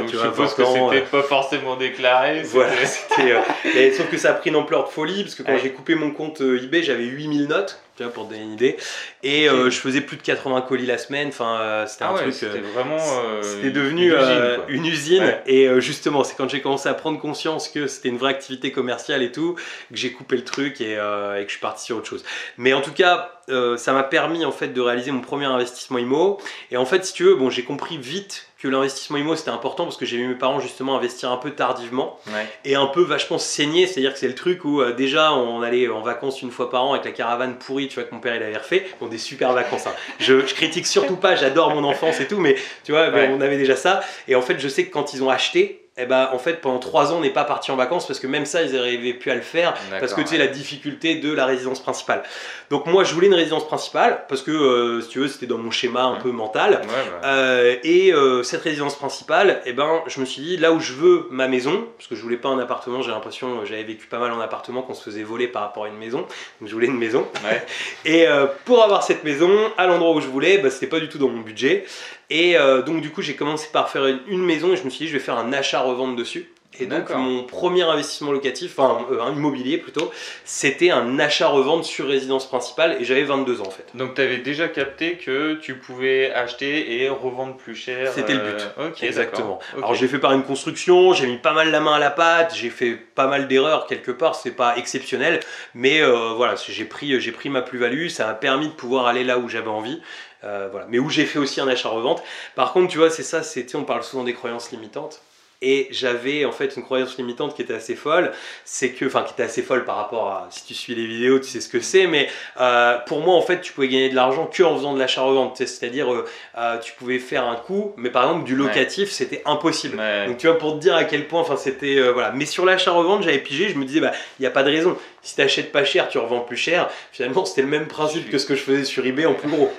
Donc, 0.00 0.10
tu 0.10 0.16
je 0.16 0.20
vois, 0.22 0.30
suppose 0.30 0.54
que 0.54 0.62
20 0.62 0.68
ans, 0.80 0.90
c'était 0.90 1.06
pas 1.06 1.22
forcément 1.22 1.76
déclaré. 1.76 2.42
voilà, 2.42 2.72
c'était- 2.84 3.92
sauf 3.92 4.10
que 4.10 4.16
ça 4.16 4.30
a 4.30 4.32
pris 4.34 4.50
une 4.50 4.56
ampleur 4.56 4.84
de 4.84 4.88
folie 4.88 5.22
parce 5.22 5.36
que 5.36 5.44
quand 5.44 5.52
Ouais. 5.52 5.60
j'ai 5.62 5.70
coupé 5.70 5.94
mon 5.94 6.10
compte 6.10 6.40
eBay, 6.40 6.82
j'avais 6.82 7.04
8000 7.04 7.46
notes, 7.46 7.80
tu 7.98 8.02
vois, 8.04 8.12
pour 8.12 8.24
te 8.26 8.30
donner 8.30 8.44
une 8.44 8.52
idée, 8.54 8.76
et 9.22 9.48
euh, 9.50 9.68
je 9.68 9.78
faisais 9.78 10.00
plus 10.00 10.16
de 10.16 10.22
80 10.22 10.62
colis 10.62 10.86
la 10.86 10.96
semaine. 10.96 11.28
Enfin, 11.28 11.58
euh, 11.60 11.86
c'était 11.86 12.04
Ah 12.04 12.10
un 12.10 12.14
ouais, 12.14 12.22
truc. 12.22 12.34
c'était 12.34 12.58
euh, 12.58 12.72
vraiment. 12.72 12.98
c'était 13.42 13.70
devenu 13.70 14.06
une 14.10 14.16
usine, 14.16 14.54
quoi. 14.56 14.64
une 14.68 14.86
usine 14.86 15.22
Ouais. 15.24 15.42
et 15.46 15.80
justement 15.80 16.24
c'est 16.24 16.34
quand 16.36 16.48
j'ai 16.48 16.60
commencé 16.62 16.88
à 16.88 16.94
prendre 16.94 17.18
conscience 17.20 17.68
que 17.68 17.86
c'était 17.86 18.08
une 18.08 18.16
vraie 18.18 18.30
activité 18.30 18.72
commerciale 18.72 19.22
et 19.22 19.32
tout 19.32 19.54
que 19.54 19.96
j'ai 19.96 20.12
coupé 20.12 20.36
le 20.36 20.44
truc 20.44 20.80
et, 20.80 20.92
et 20.92 20.96
que 20.96 21.44
je 21.46 21.50
suis 21.50 21.60
parti 21.60 21.84
sur 21.84 21.96
autre 21.96 22.06
chose 22.08 22.24
mais 22.56 22.72
en 22.72 22.80
tout 22.80 22.92
cas 22.92 23.32
euh, 23.50 23.76
ça 23.76 23.92
m'a 23.92 24.02
permis 24.02 24.44
en 24.44 24.52
fait 24.52 24.68
de 24.68 24.80
réaliser 24.80 25.10
mon 25.10 25.20
premier 25.20 25.46
investissement 25.46 25.98
IMO 25.98 26.38
et 26.70 26.76
en 26.76 26.84
fait 26.84 27.04
si 27.04 27.12
tu 27.12 27.24
veux 27.24 27.34
bon 27.34 27.50
j'ai 27.50 27.64
compris 27.64 27.96
vite 27.98 28.46
que 28.60 28.66
l'investissement 28.68 29.18
IMO 29.18 29.36
c'était 29.36 29.50
important 29.50 29.84
parce 29.84 29.96
que 29.96 30.04
j'ai 30.04 30.16
vu 30.16 30.26
mes 30.28 30.34
parents 30.34 30.58
justement 30.60 30.96
investir 30.96 31.30
un 31.30 31.36
peu 31.36 31.52
tardivement 31.52 32.18
Ouais. 32.26 32.46
et 32.64 32.74
un 32.74 32.86
peu 32.86 33.02
vachement 33.02 33.38
saigné, 33.38 33.86
c'est-à-dire 33.86 34.12
que 34.12 34.18
c'est 34.18 34.26
le 34.28 34.34
truc 34.34 34.64
où 34.64 34.80
euh, 34.80 34.92
déjà 34.92 35.32
on 35.32 35.62
allait 35.62 35.88
en 35.88 36.00
vacances 36.02 36.42
une 36.42 36.50
fois 36.50 36.68
par 36.68 36.84
an 36.84 36.92
avec 36.94 37.04
la 37.04 37.12
caravane 37.12 37.54
pourrie, 37.56 37.86
tu 37.88 37.94
vois, 37.94 38.04
que 38.04 38.12
mon 38.14 38.20
père 38.20 38.34
il 38.34 38.42
avait 38.42 38.56
refait. 38.56 38.84
Bon, 39.00 39.06
des 39.06 39.16
super 39.18 39.52
vacances. 39.52 39.86
hein. 39.86 39.92
Je, 40.18 40.40
je 40.44 40.54
critique 40.54 40.86
surtout 40.86 41.16
pas, 41.16 41.36
j'adore 41.36 41.72
mon 41.74 41.84
enfance 41.84 42.20
et 42.20 42.26
tout, 42.26 42.38
mais 42.38 42.56
tu 42.84 42.90
vois, 42.92 43.10
Ouais. 43.10 43.30
on 43.32 43.40
avait 43.40 43.56
déjà 43.58 43.76
ça. 43.76 44.00
Et 44.26 44.34
en 44.34 44.42
fait, 44.42 44.58
je 44.58 44.66
sais 44.68 44.84
que 44.86 44.92
quand 44.92 45.14
ils 45.14 45.22
ont 45.22 45.30
acheté, 45.30 45.87
eh 45.98 46.06
ben, 46.06 46.28
en 46.32 46.38
fait, 46.38 46.60
pendant 46.60 46.78
trois 46.78 47.12
ans, 47.12 47.16
on 47.18 47.20
n'est 47.20 47.30
pas 47.30 47.44
parti 47.44 47.70
en 47.70 47.76
vacances 47.76 48.06
parce 48.06 48.20
que 48.20 48.26
même 48.26 48.46
ça, 48.46 48.62
ils 48.62 48.72
n'arrivaient 48.72 49.12
plus 49.14 49.30
à 49.30 49.34
le 49.34 49.40
faire 49.40 49.74
parce 50.00 50.14
que 50.14 50.20
tu 50.20 50.28
sais 50.28 50.32
ouais. 50.34 50.38
la 50.38 50.46
difficulté 50.46 51.16
de 51.16 51.32
la 51.32 51.44
résidence 51.46 51.80
principale. 51.80 52.22
Donc 52.70 52.86
moi, 52.86 53.04
je 53.04 53.14
voulais 53.14 53.26
une 53.28 53.34
résidence 53.34 53.66
principale 53.66 54.24
parce 54.28 54.42
que 54.42 54.50
euh, 54.50 55.00
si 55.00 55.08
tu 55.08 55.18
veux, 55.20 55.28
c'était 55.28 55.46
dans 55.46 55.58
mon 55.58 55.70
schéma 55.70 56.02
un 56.02 56.12
Ouais. 56.14 56.18
peu 56.22 56.30
mental. 56.30 56.72
Ouais, 56.82 56.86
bah, 57.20 57.28
Euh, 57.28 57.76
et 57.82 58.12
euh, 58.12 58.42
cette 58.42 58.62
résidence 58.62 58.96
principale, 58.96 59.60
eh 59.66 59.72
ben, 59.72 60.02
je 60.06 60.20
me 60.20 60.24
suis 60.24 60.42
dit 60.42 60.56
là 60.56 60.72
où 60.72 60.80
je 60.80 60.92
veux 60.92 61.26
ma 61.30 61.48
maison, 61.48 61.86
parce 61.96 62.08
que 62.08 62.14
je 62.14 62.22
voulais 62.22 62.36
pas 62.36 62.48
un 62.48 62.58
appartement, 62.58 63.02
j'ai 63.02 63.10
l'impression, 63.10 63.64
j'avais 63.64 63.84
vécu 63.84 64.06
pas 64.06 64.18
mal 64.18 64.32
en 64.32 64.40
appartement, 64.40 64.82
qu'on 64.82 64.94
se 64.94 65.02
faisait 65.02 65.22
voler 65.22 65.48
par 65.48 65.62
rapport 65.62 65.84
à 65.84 65.88
une 65.88 65.96
maison, 65.98 66.18
donc 66.60 66.68
je 66.68 66.72
voulais 66.72 66.86
une 66.86 66.98
maison. 66.98 67.26
Et 68.04 68.26
pour 68.64 68.82
avoir 68.84 69.02
cette 69.02 69.24
maison 69.24 69.50
à 69.76 69.86
l'endroit 69.86 70.14
où 70.14 70.20
je 70.20 70.26
voulais, 70.28 70.58
bah, 70.58 70.70
c'était 70.70 70.86
pas 70.86 71.00
du 71.00 71.08
tout 71.08 71.18
dans 71.18 71.28
mon 71.28 71.40
budget. 71.40 71.84
Et 72.30 72.56
euh, 72.56 72.82
donc 72.82 73.00
du 73.00 73.10
coup, 73.10 73.22
j'ai 73.22 73.36
commencé 73.36 73.68
par 73.72 73.88
faire 73.90 74.06
une, 74.06 74.20
une 74.28 74.44
maison 74.44 74.72
et 74.72 74.76
je 74.76 74.84
me 74.84 74.90
suis 74.90 75.06
dit, 75.06 75.08
je 75.10 75.16
vais 75.16 75.22
faire 75.22 75.38
un 75.38 75.52
achat-revente 75.52 76.16
dessus. 76.16 76.50
Et 76.80 76.86
donc 76.86 77.08
mon 77.18 77.42
premier 77.44 77.82
investissement 77.82 78.30
locatif, 78.30 78.78
enfin 78.78 79.04
euh, 79.10 79.22
un 79.22 79.32
immobilier 79.32 79.78
plutôt, 79.78 80.12
c'était 80.44 80.90
un 80.90 81.18
achat-revente 81.18 81.82
sur 81.84 82.06
résidence 82.06 82.46
principale 82.46 82.98
et 83.00 83.04
j'avais 83.04 83.24
22 83.24 83.62
ans 83.62 83.66
en 83.66 83.70
fait. 83.70 83.86
Donc, 83.94 84.14
tu 84.14 84.20
avais 84.20 84.36
déjà 84.36 84.68
capté 84.68 85.14
que 85.16 85.54
tu 85.54 85.74
pouvais 85.76 86.30
acheter 86.30 87.02
et 87.02 87.08
revendre 87.08 87.56
plus 87.56 87.74
cher. 87.74 88.12
C'était 88.12 88.34
le 88.34 88.40
but. 88.40 88.60
euh, 88.78 88.90
Exactement. 89.08 89.58
Alors 89.78 89.94
j'ai 89.94 90.06
fait 90.08 90.18
par 90.18 90.32
une 90.34 90.44
construction, 90.44 91.14
j'ai 91.14 91.26
mis 91.26 91.38
pas 91.38 91.54
mal 91.54 91.70
la 91.72 91.80
main 91.80 91.94
à 91.94 91.98
la 91.98 92.10
pâte, 92.10 92.54
j'ai 92.54 92.70
fait 92.70 92.92
pas 92.92 93.26
mal 93.26 93.48
d'erreurs 93.48 93.86
quelque 93.86 94.12
part, 94.12 94.34
c'est 94.36 94.52
pas 94.54 94.76
exceptionnel, 94.76 95.40
mais 95.74 96.00
euh, 96.02 96.34
voilà, 96.36 96.54
j'ai 96.68 96.84
pris, 96.84 97.18
j'ai 97.20 97.32
pris 97.32 97.48
ma 97.48 97.62
plus-value, 97.62 98.08
ça 98.08 98.26
m'a 98.26 98.34
permis 98.34 98.68
de 98.68 98.72
pouvoir 98.74 99.06
aller 99.06 99.24
là 99.24 99.38
où 99.38 99.48
j'avais 99.48 99.68
envie. 99.68 100.00
Euh, 100.44 100.68
voilà. 100.70 100.86
Mais 100.88 100.98
où 100.98 101.10
j'ai 101.10 101.26
fait 101.26 101.38
aussi 101.38 101.60
un 101.60 101.68
achat-revente. 101.68 102.22
Par 102.54 102.72
contre, 102.72 102.88
tu 102.88 102.98
vois, 102.98 103.10
c'est 103.10 103.22
ça, 103.22 103.42
sais, 103.42 103.66
on 103.76 103.84
parle 103.84 104.02
souvent 104.02 104.24
des 104.24 104.34
croyances 104.34 104.70
limitantes. 104.70 105.20
Et 105.60 105.88
j'avais 105.90 106.44
en 106.44 106.52
fait 106.52 106.76
une 106.76 106.84
croyance 106.84 107.16
limitante 107.18 107.56
qui 107.56 107.62
était 107.62 107.74
assez 107.74 107.96
folle, 107.96 108.30
c'est 108.64 108.90
que, 108.90 109.06
enfin 109.06 109.24
qui 109.24 109.32
était 109.32 109.42
assez 109.42 109.62
folle 109.62 109.84
par 109.84 109.96
rapport 109.96 110.28
à, 110.28 110.46
si 110.50 110.64
tu 110.64 110.74
suis 110.74 110.94
les 110.94 111.04
vidéos, 111.04 111.40
tu 111.40 111.48
sais 111.48 111.60
ce 111.60 111.68
que 111.68 111.80
c'est, 111.80 112.06
mais 112.06 112.28
euh, 112.60 112.96
pour 113.06 113.22
moi 113.22 113.34
en 113.34 113.42
fait 113.42 113.60
tu 113.60 113.72
pouvais 113.72 113.88
gagner 113.88 114.08
de 114.08 114.14
l'argent 114.14 114.46
que 114.46 114.62
en 114.62 114.76
faisant 114.76 114.94
de 114.94 115.00
l'achat-revente, 115.00 115.56
c'est-à-dire 115.56 116.12
euh, 116.12 116.24
euh, 116.56 116.78
tu 116.78 116.92
pouvais 116.92 117.18
faire 117.18 117.44
un 117.44 117.56
coup, 117.56 117.92
mais 117.96 118.10
par 118.10 118.22
exemple 118.22 118.44
du 118.44 118.54
locatif 118.54 119.10
c'était 119.10 119.42
impossible. 119.46 119.98
Ouais. 119.98 120.26
Donc 120.28 120.36
tu 120.36 120.46
vois 120.46 120.58
pour 120.58 120.74
te 120.74 120.78
dire 120.80 120.94
à 120.94 121.02
quel 121.02 121.26
point, 121.26 121.40
enfin 121.40 121.56
c'était 121.56 122.08
voilà. 122.12 122.30
Mais 122.30 122.46
sur 122.46 122.64
l'achat-revente 122.64 123.24
j'avais 123.24 123.38
pigé, 123.38 123.68
je 123.68 123.74
me 123.74 123.84
disais 123.84 124.00
bah 124.00 124.12
il 124.38 124.44
y 124.44 124.46
a 124.46 124.52
pas 124.52 124.62
de 124.62 124.70
raison. 124.70 124.96
Si 125.22 125.34
t'achètes 125.34 125.72
pas 125.72 125.84
cher, 125.84 126.08
tu 126.08 126.18
revends 126.18 126.40
plus 126.40 126.56
cher. 126.56 126.88
Finalement 127.10 127.44
c'était 127.44 127.62
le 127.62 127.68
même 127.68 127.88
principe 127.88 128.30
que 128.30 128.38
ce 128.38 128.46
que 128.46 128.54
je 128.54 128.62
faisais 128.62 128.84
sur 128.84 129.04
eBay 129.04 129.26
en 129.26 129.34
plus 129.34 129.48
gros. 129.48 129.72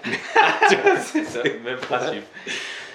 Tu 0.67 0.75
vois, 0.75 0.97
c'est 1.01 1.23
ça, 1.23 1.41
même 1.63 1.77
principe. 1.77 2.25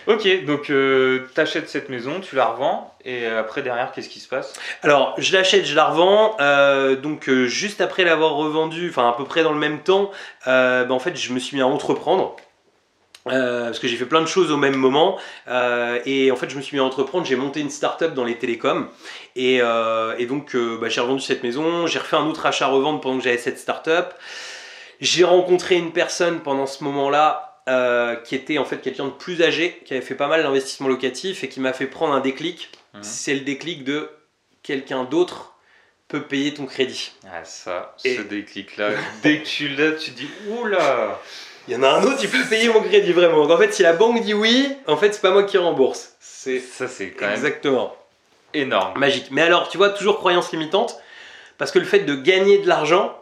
Ok, 0.06 0.44
donc 0.44 0.68
euh, 0.68 1.26
t'achètes 1.34 1.68
cette 1.70 1.88
maison, 1.88 2.20
tu 2.20 2.36
la 2.36 2.46
revends, 2.46 2.94
et 3.06 3.26
après 3.26 3.62
derrière, 3.62 3.90
qu'est-ce 3.92 4.10
qui 4.10 4.20
se 4.20 4.28
passe? 4.28 4.52
Alors, 4.82 5.14
je 5.16 5.32
l'achète, 5.32 5.64
je 5.64 5.74
la 5.74 5.86
revends. 5.86 6.36
euh, 6.40 6.94
donc, 6.94 7.28
euh, 7.28 7.46
juste 7.46 7.80
après 7.80 8.04
l'avoir 8.04 8.34
revendue, 8.34 8.90
enfin 8.90 9.08
à 9.08 9.12
peu 9.12 9.24
près 9.24 9.42
dans 9.42 9.52
le 9.52 9.58
même 9.58 9.80
temps, 9.80 10.10
bah, 10.44 10.86
en 10.90 10.98
fait, 10.98 11.16
je 11.16 11.32
me 11.32 11.38
suis 11.38 11.56
mis 11.56 11.62
à 11.62 11.66
entreprendre. 11.66 12.36
Parce 13.24 13.78
que 13.78 13.88
j'ai 13.88 13.96
fait 13.96 14.04
plein 14.04 14.20
de 14.20 14.26
choses 14.26 14.52
au 14.52 14.58
même 14.58 14.76
moment 14.76 15.16
et 16.04 16.30
en 16.30 16.36
fait 16.36 16.50
je 16.50 16.56
me 16.58 16.60
suis 16.60 16.76
mis 16.76 16.82
à 16.82 16.84
entreprendre 16.84 17.24
j'ai 17.24 17.36
monté 17.36 17.60
une 17.60 17.70
start-up 17.70 18.12
dans 18.12 18.24
les 18.24 18.36
télécoms 18.36 18.86
et, 19.34 19.60
donc 20.28 20.54
bah, 20.54 20.90
j'ai 20.90 21.00
revendu 21.00 21.22
cette 21.22 21.42
maison 21.42 21.86
j'ai 21.86 22.00
refait 22.00 22.16
un 22.16 22.26
autre 22.26 22.44
achat 22.44 22.66
revente 22.66 23.02
pendant 23.02 23.16
que 23.16 23.24
j'avais 23.24 23.38
cette 23.38 23.58
start-up 23.58 24.12
j'ai 25.00 25.24
rencontré 25.24 25.76
une 25.76 25.92
personne 25.92 26.40
pendant 26.40 26.66
ce 26.66 26.84
moment-là 26.84 27.53
euh, 27.68 28.16
qui 28.16 28.34
était 28.34 28.58
en 28.58 28.64
fait 28.64 28.78
quelqu'un 28.78 29.06
de 29.06 29.10
plus 29.10 29.42
âgé 29.42 29.80
qui 29.86 29.94
avait 29.94 30.02
fait 30.04 30.14
pas 30.14 30.26
mal 30.28 30.42
d'investissements 30.42 30.88
locatifs 30.88 31.44
et 31.44 31.48
qui 31.48 31.60
m'a 31.60 31.72
fait 31.72 31.86
prendre 31.86 32.12
un 32.14 32.20
déclic 32.20 32.70
Mhm. 32.94 33.02
c'est 33.02 33.34
le 33.34 33.40
déclic 33.40 33.82
de 33.84 34.08
quelqu'un 34.62 35.04
d'autre 35.04 35.54
peut 36.06 36.22
payer 36.22 36.54
ton 36.54 36.66
crédit. 36.66 37.12
Ah 37.26 37.44
ça, 37.44 37.96
Et- 38.04 38.16
ce 38.16 38.20
déclic-là, 38.22 38.90
dès 39.22 39.38
que 39.40 39.46
tu 39.46 39.68
l'as, 39.68 39.92
tu 39.92 40.10
dis 40.12 40.28
oula 40.48 41.20
Il 41.66 41.72
y 41.74 41.76
en 41.76 41.82
a 41.82 41.88
un 41.88 42.02
autre 42.04 42.18
qui 42.18 42.28
peut 42.28 42.44
payer 42.48 42.68
mon 42.68 42.82
crédit 42.82 43.12
vraiment. 43.12 43.38
Donc 43.42 43.50
en 43.50 43.56
fait, 43.58 43.72
si 43.72 43.82
la 43.82 43.94
banque 43.94 44.20
dit 44.22 44.34
oui, 44.34 44.68
en 44.86 44.96
fait, 44.98 45.12
c'est 45.14 45.22
pas 45.22 45.30
moi 45.32 45.42
qui 45.44 45.56
rembourse. 45.58 46.14
C'est 46.20 46.60
Ça 46.60 46.86
c'est 46.86 47.10
quand 47.12 47.24
même 47.26 47.34
exactement 47.34 47.96
énorme. 48.52 48.98
magique. 48.98 49.28
Mais 49.30 49.40
alors, 49.42 49.68
tu 49.70 49.78
vois, 49.78 49.88
toujours 49.90 50.18
croyance 50.18 50.52
limitante, 50.52 51.00
parce 51.58 51.72
que 51.72 51.78
le 51.78 51.86
fait 51.86 52.00
de 52.00 52.14
gagner 52.14 52.58
de 52.58 52.68
l'argent 52.68 53.18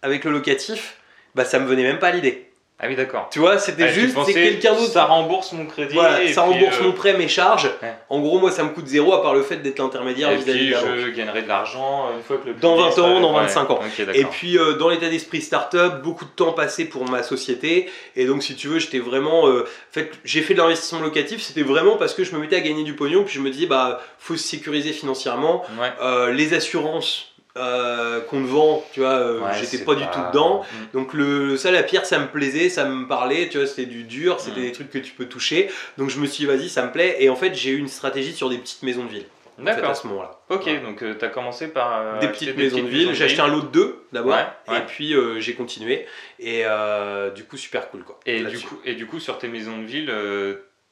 avec 0.00 0.22
le 0.24 0.30
locatif, 0.30 0.96
bah 1.34 1.44
ça 1.44 1.58
me 1.58 1.66
venait 1.66 1.82
même 1.82 1.98
pas 1.98 2.08
à 2.08 2.12
l'idée. 2.12 2.48
Ah 2.84 2.88
oui, 2.88 2.96
d'accord. 2.96 3.28
Tu 3.30 3.38
vois, 3.38 3.58
c'était 3.58 3.84
Ah, 3.84 3.92
juste, 3.92 4.16
c'est 4.26 4.32
quelqu'un 4.32 4.74
d'autre. 4.74 4.90
Ça 4.90 5.04
rembourse 5.04 5.52
mon 5.52 5.66
crédit. 5.66 5.94
Voilà, 5.94 6.20
et 6.24 6.32
ça 6.32 6.42
puis, 6.42 6.52
rembourse 6.54 6.78
euh, 6.80 6.84
mon 6.84 6.92
prêt, 6.92 7.12
mes 7.12 7.28
charges. 7.28 7.70
ouais. 7.80 7.94
En 8.10 8.18
gros, 8.18 8.40
moi, 8.40 8.50
ça 8.50 8.64
me 8.64 8.70
coûte 8.70 8.88
zéro 8.88 9.12
à 9.14 9.22
part 9.22 9.34
le 9.34 9.42
fait 9.42 9.58
d'être 9.58 9.78
l'intermédiaire 9.78 10.32
Et 10.32 10.36
vis-à-vis 10.38 10.58
puis 10.58 10.68
de 10.70 10.72
la 10.74 10.80
banque. 10.80 10.90
je 10.98 11.08
gagnerai 11.10 11.42
de 11.42 11.48
l'argent 11.48 12.10
une 12.16 12.24
fois 12.24 12.38
que 12.38 12.48
le 12.48 12.54
Dans 12.54 12.74
crédit 12.74 12.82
20 12.82 12.88
ans, 12.88 12.90
sera- 13.08 13.20
dans 13.20 13.34
ouais. 13.34 13.40
25 13.42 13.70
ans. 13.70 13.74
Ok, 13.80 13.98
d'accord. 14.04 14.14
Et 14.20 14.24
puis 14.24 14.58
euh, 14.58 14.72
dans 14.72 14.88
l'état 14.88 15.08
d'esprit 15.08 15.40
startup, 15.42 16.02
beaucoup 16.02 16.24
de 16.24 16.30
temps 16.30 16.52
passé 16.52 16.86
pour 16.86 17.08
ma 17.08 17.22
société. 17.22 17.88
Et 18.16 18.26
donc 18.26 18.42
si 18.42 18.56
tu 18.56 18.66
veux, 18.66 18.80
j'étais 18.80 18.98
vraiment... 18.98 19.46
euh, 19.46 19.60
en 19.62 19.92
fait, 19.92 20.10
j'ai 20.24 20.42
fait 20.42 20.54
de 20.54 20.58
l'investissement 20.58 21.00
locatif, 21.02 21.40
c'était 21.40 21.62
vraiment 21.62 21.96
parce 21.96 22.14
que 22.14 22.24
je 22.24 22.34
me 22.34 22.40
mettais 22.40 22.56
à 22.56 22.60
gagner 22.60 22.82
du 22.82 22.94
pognon. 22.94 23.22
Puis 23.22 23.34
je 23.34 23.40
me 23.40 23.50
disais, 23.50 23.66
bah, 23.66 24.00
faut 24.18 24.36
se 24.36 24.42
sécuriser 24.48 24.92
financièrement. 24.92 25.62
Ouais. 25.80 26.32
Les 26.32 26.52
assurances 26.52 27.31
euh, 27.58 28.20
qu'on 28.22 28.42
te 28.42 28.46
vend, 28.48 28.82
tu 28.92 29.00
vois, 29.00 29.10
euh, 29.10 29.40
Ouais, 29.40 29.50
j'étais 29.60 29.84
pas, 29.84 29.94
du 29.94 30.04
tout 30.06 30.18
dedans. 30.32 30.62
Mm. 30.62 30.76
Donc 30.94 31.12
le, 31.12 31.56
ça, 31.56 31.70
la 31.70 31.82
pierre, 31.82 32.06
ça 32.06 32.18
me 32.18 32.28
plaisait, 32.28 32.68
ça 32.70 32.84
me 32.86 33.06
parlait, 33.06 33.48
tu 33.50 33.58
vois, 33.58 33.66
c'était 33.66 33.86
du 33.86 34.04
dur, 34.04 34.40
c'était 34.40 34.60
Mm. 34.60 34.64
des 34.64 34.72
trucs 34.72 34.90
que 34.90 34.98
tu 34.98 35.12
peux 35.12 35.26
toucher. 35.26 35.70
Donc 35.98 36.08
je 36.10 36.18
me 36.18 36.26
suis 36.26 36.46
dit, 36.46 36.52
vas-y, 36.56 36.68
ça 36.68 36.82
me 36.84 36.92
plaît. 36.92 37.16
Et 37.20 37.28
en 37.28 37.36
fait, 37.36 37.54
j'ai 37.54 37.70
eu 37.70 37.78
une 37.78 37.88
stratégie 37.88 38.32
sur 38.32 38.48
des 38.48 38.56
petites 38.58 38.82
maisons 38.82 39.04
de 39.04 39.10
ville. 39.10 39.24
fait, 39.62 39.70
à 39.70 39.74
D'accord. 39.74 39.94
ce 39.96 40.06
moment-là. 40.06 40.40
Ok, 40.48 40.64
donc 40.82 41.04
tu 41.18 41.24
as 41.24 41.28
commencé 41.28 41.68
par. 41.68 42.00
euh, 42.00 42.18
des 42.20 42.28
petites 42.28 42.56
maisons 42.56 42.78
de 42.82 42.88
ville. 42.88 43.12
J'ai 43.14 43.24
acheté 43.24 43.40
un 43.42 43.48
lot 43.48 43.60
de 43.60 43.66
deux 43.68 44.02
d'abord, 44.12 44.34
Ouais, 44.68 44.76
et 44.76 44.80
puis 44.86 45.14
euh, 45.14 45.38
j'ai 45.40 45.52
continué. 45.54 46.06
Et 46.38 46.62
euh, 46.64 47.30
du 47.30 47.44
coup, 47.44 47.56
super 47.58 47.90
cool 47.90 48.02
quoi. 48.02 48.18
Et 48.24 48.42
du, 48.44 48.58
coup, 48.60 48.80
et 48.84 48.94
du 48.94 49.06
coup, 49.06 49.20
sur 49.20 49.36
tes 49.38 49.48
maisons 49.48 49.76
de 49.78 49.84
ville, 49.84 50.10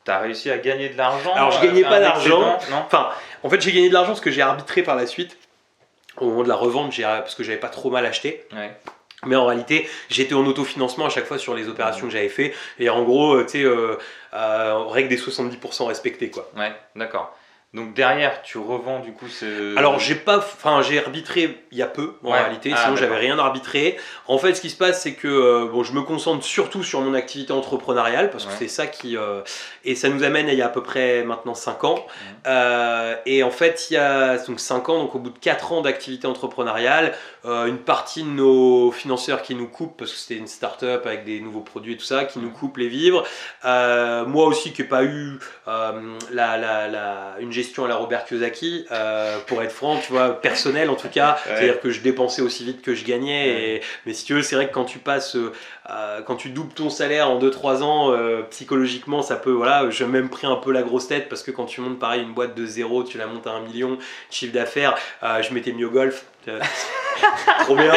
tu 0.05 0.11
as 0.11 0.19
réussi 0.19 0.51
à 0.51 0.59
gagner 0.59 0.91
de 0.91 0.97
l'argent 0.99 1.35
Alors, 1.35 1.51
je 1.53 1.63
gagnais 1.67 1.83
pas 1.83 2.01
d'argent. 2.01 2.59
Enfin, 2.87 3.09
en 3.43 3.49
fait, 3.49 3.61
j'ai 3.63 3.73
gagné 3.73 3.89
de 3.89 3.95
l'argent 3.95 4.11
parce 4.11 4.21
que 4.21 4.31
j'ai 4.31 4.43
arbitré 4.43 4.83
par 4.83 4.95
la 4.97 5.07
suite. 5.07 5.37
Au 6.21 6.27
moment 6.27 6.43
de 6.43 6.49
la 6.49 6.57
revente, 6.57 6.95
parce 7.01 7.35
que 7.35 7.43
j'avais 7.43 7.59
pas 7.59 7.69
trop 7.69 7.91
mal 7.91 8.07
acheté. 8.07 8.45
Ouais. 8.53 8.71
Mais 9.27 9.37
en 9.37 9.47
réalité, 9.47 9.89
j'étais 10.09 10.35
en 10.35 10.47
autofinancement 10.47 11.07
à 11.07 11.11
chaque 11.11 11.27
fois 11.27 11.39
sur 11.39 11.55
les 11.55 11.69
opérations 11.69 12.07
que 12.07 12.13
j'avais 12.13 12.29
fait. 12.29 12.55
Et 12.79 12.89
en 12.89 13.03
gros, 13.03 13.35
euh, 13.35 13.45
tu 13.45 13.59
sais, 13.59 13.65
euh, 13.65 13.97
euh, 14.33 14.79
règle 14.89 15.09
des 15.09 15.19
70% 15.19 15.87
respectés 15.87 16.31
quoi. 16.31 16.51
Ouais, 16.57 16.73
d'accord. 16.97 17.37
Donc 17.73 17.95
derrière, 17.95 18.43
tu 18.43 18.59
revends 18.59 18.99
du 18.99 19.13
coup 19.13 19.29
ce. 19.29 19.77
Alors 19.79 20.01
j'ai 20.01 20.17
pas, 20.17 20.39
enfin 20.39 20.83
j'ai 20.83 20.99
arbitré 20.99 21.57
il 21.71 21.79
y 21.79 21.83
a 21.83 21.87
peu 21.87 22.15
en 22.25 22.33
Ouais. 22.33 22.39
réalité, 22.41 22.73
Ah, 22.75 22.83
sinon 22.83 22.97
j'avais 22.97 23.17
rien 23.17 23.39
arbitré. 23.39 23.97
En 24.27 24.39
fait, 24.39 24.55
ce 24.55 24.61
qui 24.61 24.71
se 24.71 24.77
passe, 24.77 25.01
c'est 25.03 25.15
que 25.15 25.29
euh, 25.29 25.67
bon, 25.71 25.85
je 25.85 25.93
me 25.93 26.03
concentre 26.03 26.45
surtout 26.45 26.83
sur 26.83 27.01
mon 27.01 27.15
activité 27.15 27.53
entrepreneuriale 27.53 28.31
parce 28.31 28.45
que 28.45 28.53
c'est 28.59 28.67
ça 28.67 28.89
qui 28.89 29.17
euh, 29.17 29.43
et 29.85 29.95
ça 29.95 30.09
nous 30.09 30.25
amène 30.25 30.49
à 30.49 30.53
il 30.53 30.59
y 30.59 30.63
a 30.63 30.67
à 30.67 30.69
peu 30.69 30.83
près 30.83 31.23
maintenant 31.23 31.55
5 31.55 31.85
ans. 31.85 32.05
Euh, 32.49 33.15
et 33.25 33.45
en 33.45 33.53
fait, 33.53 33.87
il 33.91 33.95
y 33.95 33.97
a 33.99 34.37
donc 34.39 34.59
5 34.59 34.89
ans, 34.89 34.99
donc 34.99 35.15
au 35.15 35.21
bout 35.21 35.31
de 35.31 35.39
4 35.39 35.71
ans 35.73 35.81
d'activité 35.81 36.27
entrepreneuriale, 36.27 37.15
une 37.45 37.79
partie 37.79 38.25
de 38.25 38.29
nos 38.31 38.91
financeurs 38.91 39.43
qui 39.43 39.55
nous 39.55 39.69
coupent 39.69 39.97
parce 39.97 40.11
que 40.11 40.19
c'était 40.19 40.37
une 40.41 40.49
start-up 40.49 41.07
avec 41.07 41.25
des 41.25 41.41
nouveaux 41.41 41.61
produits 41.61 41.93
et 41.93 41.97
tout 41.97 42.05
ça, 42.05 42.25
qui 42.25 42.41
nous 42.41 42.51
coupent 42.51 42.79
les 42.79 42.89
vivres. 42.89 43.25
Moi 43.65 44.45
aussi 44.47 44.73
qui 44.73 44.83
n'ai 44.83 44.89
pas 44.89 45.05
eu 45.05 45.39
la, 45.67 46.57
la, 46.57 46.89
la- 46.89 47.35
une 47.39 47.53
gestion 47.63 47.85
à 47.85 47.89
la 47.89 47.97
Robert 47.97 48.25
Kiyosaki, 48.25 48.87
euh, 48.91 49.39
pour 49.47 49.63
être 49.63 49.73
franc, 49.73 49.99
tu 50.05 50.13
vois, 50.13 50.41
personnel 50.41 50.91
en 50.91 50.95
tout 50.97 51.09
cas, 51.09 51.39
Ouais. 51.47 51.53
c'est-à-dire 51.57 51.81
que 51.81 51.91
je 51.91 52.01
dépensais 52.01 52.43
aussi 52.43 52.65
vite 52.65 52.83
que 52.83 52.95
je 52.95 53.05
gagnais. 53.05 53.49
Et, 53.77 53.81
mais 54.07 54.13
si 54.13 54.25
tu 54.25 54.35
veux, 54.35 54.43
c'est 54.43 54.57
vrai 54.57 54.69
que 54.69 54.75
quand 54.75 54.85
tu 54.85 54.99
passes, 54.99 55.37
euh, 55.37 55.53
euh, 55.91 56.21
quand 56.23 56.37
tu 56.37 56.51
doubles 56.51 56.73
ton 56.75 56.91
salaire 56.91 57.29
en 57.31 57.39
2-3 57.39 57.83
ans, 57.83 58.13
euh, 58.13 58.43
psychologiquement, 58.51 59.23
ça 59.23 59.37
peut, 59.37 59.51
voilà, 59.51 59.89
j'ai 59.91 60.07
même 60.07 60.29
pris 60.29 60.47
un 60.47 60.57
peu 60.57 60.73
la 60.73 60.83
grosse 60.83 61.09
tête 61.09 61.29
parce 61.29 61.43
que 61.43 61.51
quand 61.51 61.67
tu 61.67 61.81
montes 61.81 61.99
pareil 61.99 62.23
une 62.23 62.33
boîte 62.35 62.55
de 62.55 62.65
zéro, 62.67 63.03
tu 63.05 63.19
la 63.19 63.27
montes 63.27 63.47
à 63.47 63.51
un 63.53 63.61
million 63.61 63.99
chiffre 64.31 64.53
d'affaires, 64.53 64.97
je 65.23 65.53
m'étais 65.55 65.73
mis 65.73 65.85
au 65.85 65.91
golf. 65.91 66.25
Trop 67.65 67.77
bien. 67.77 67.93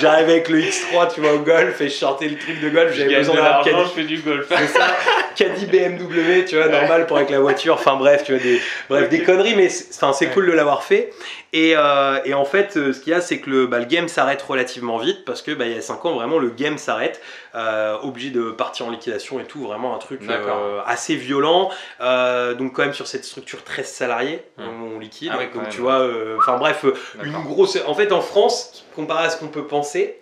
J'arrivais 0.00 0.32
avec 0.32 0.48
le 0.48 0.60
X3, 0.60 1.14
tu 1.14 1.20
vois, 1.20 1.32
au 1.34 1.38
golf 1.38 1.80
et 1.80 1.88
je 1.88 1.94
sortais 1.94 2.28
le 2.28 2.36
truc 2.36 2.60
de 2.60 2.68
golf. 2.68 2.92
J'avais 2.94 3.16
besoin 3.16 3.34
de 3.36 3.40
d'un 3.40 3.62
caddie 3.64 3.88
je 3.88 4.00
fais 4.00 4.04
du 4.04 4.18
golf. 4.18 4.46
c'est 4.48 4.66
ça, 4.78 4.96
caddie 5.34 5.66
BMW, 5.66 6.44
tu 6.46 6.56
vois, 6.56 6.66
Ouais. 6.66 6.72
normal 6.72 7.06
pour 7.06 7.16
avec 7.16 7.30
la 7.30 7.40
voiture. 7.40 7.74
Enfin 7.74 7.96
bref, 7.96 8.24
tu 8.24 8.32
vois, 8.34 8.42
des, 8.42 8.60
bref, 8.90 9.08
des 9.08 9.22
conneries, 9.22 9.54
mais 9.56 9.68
c'est 9.70 9.86
enfin, 9.94 10.12
c'est 10.12 10.26
cool 10.26 10.46
de 10.46 10.52
l'avoir 10.52 10.82
fait. 10.84 11.10
Et, 11.52 11.74
euh, 11.76 12.18
et 12.24 12.34
en 12.34 12.44
fait, 12.44 12.76
euh, 12.76 12.92
ce 12.92 13.00
qu'il 13.00 13.12
y 13.12 13.14
a, 13.14 13.20
c'est 13.20 13.38
que 13.40 13.48
le, 13.48 13.66
bah, 13.66 13.78
le 13.78 13.84
game 13.86 14.08
s'arrête 14.08 14.42
relativement 14.42 14.98
vite 14.98 15.24
parce 15.24 15.42
que 15.42 15.52
bah, 15.52 15.64
il 15.66 15.72
y 15.72 15.78
a 15.78 15.80
5 15.80 16.04
ans, 16.04 16.14
vraiment, 16.14 16.38
le 16.38 16.50
game 16.50 16.76
s'arrête. 16.76 17.20
Euh, 17.54 17.96
obligé 18.02 18.30
de 18.30 18.50
partir 18.50 18.86
en 18.86 18.90
liquidation 18.90 19.40
et 19.40 19.44
tout, 19.44 19.60
vraiment 19.60 19.94
un 19.94 19.98
truc 19.98 20.20
euh, 20.28 20.80
assez 20.84 21.14
violent. 21.16 21.70
Donc, 22.00 22.72
quand 22.74 22.82
même, 22.82 22.92
sur 22.94 23.06
cette 23.06 23.24
structure 23.24 23.64
13 23.64 23.86
salariés, 23.86 24.42
Hmm. 24.58 24.94
on 24.96 24.98
liquide. 24.98 25.30
Ah 25.32 25.38
ouais, 25.38 25.46
donc, 25.46 25.62
même, 25.62 25.70
tu 25.70 25.80
vois, 25.80 26.06
enfin 26.36 26.56
bref, 26.58 26.84
une 27.22 27.32
grosse. 27.44 27.78
En 27.86 27.94
fait, 27.94 28.12
en 28.12 28.20
France, 28.20 28.84
comparé 28.94 29.24
à 29.26 29.30
ce 29.30 29.38
qu'on 29.38 29.48
peut 29.48 29.66
penser, 29.66 30.20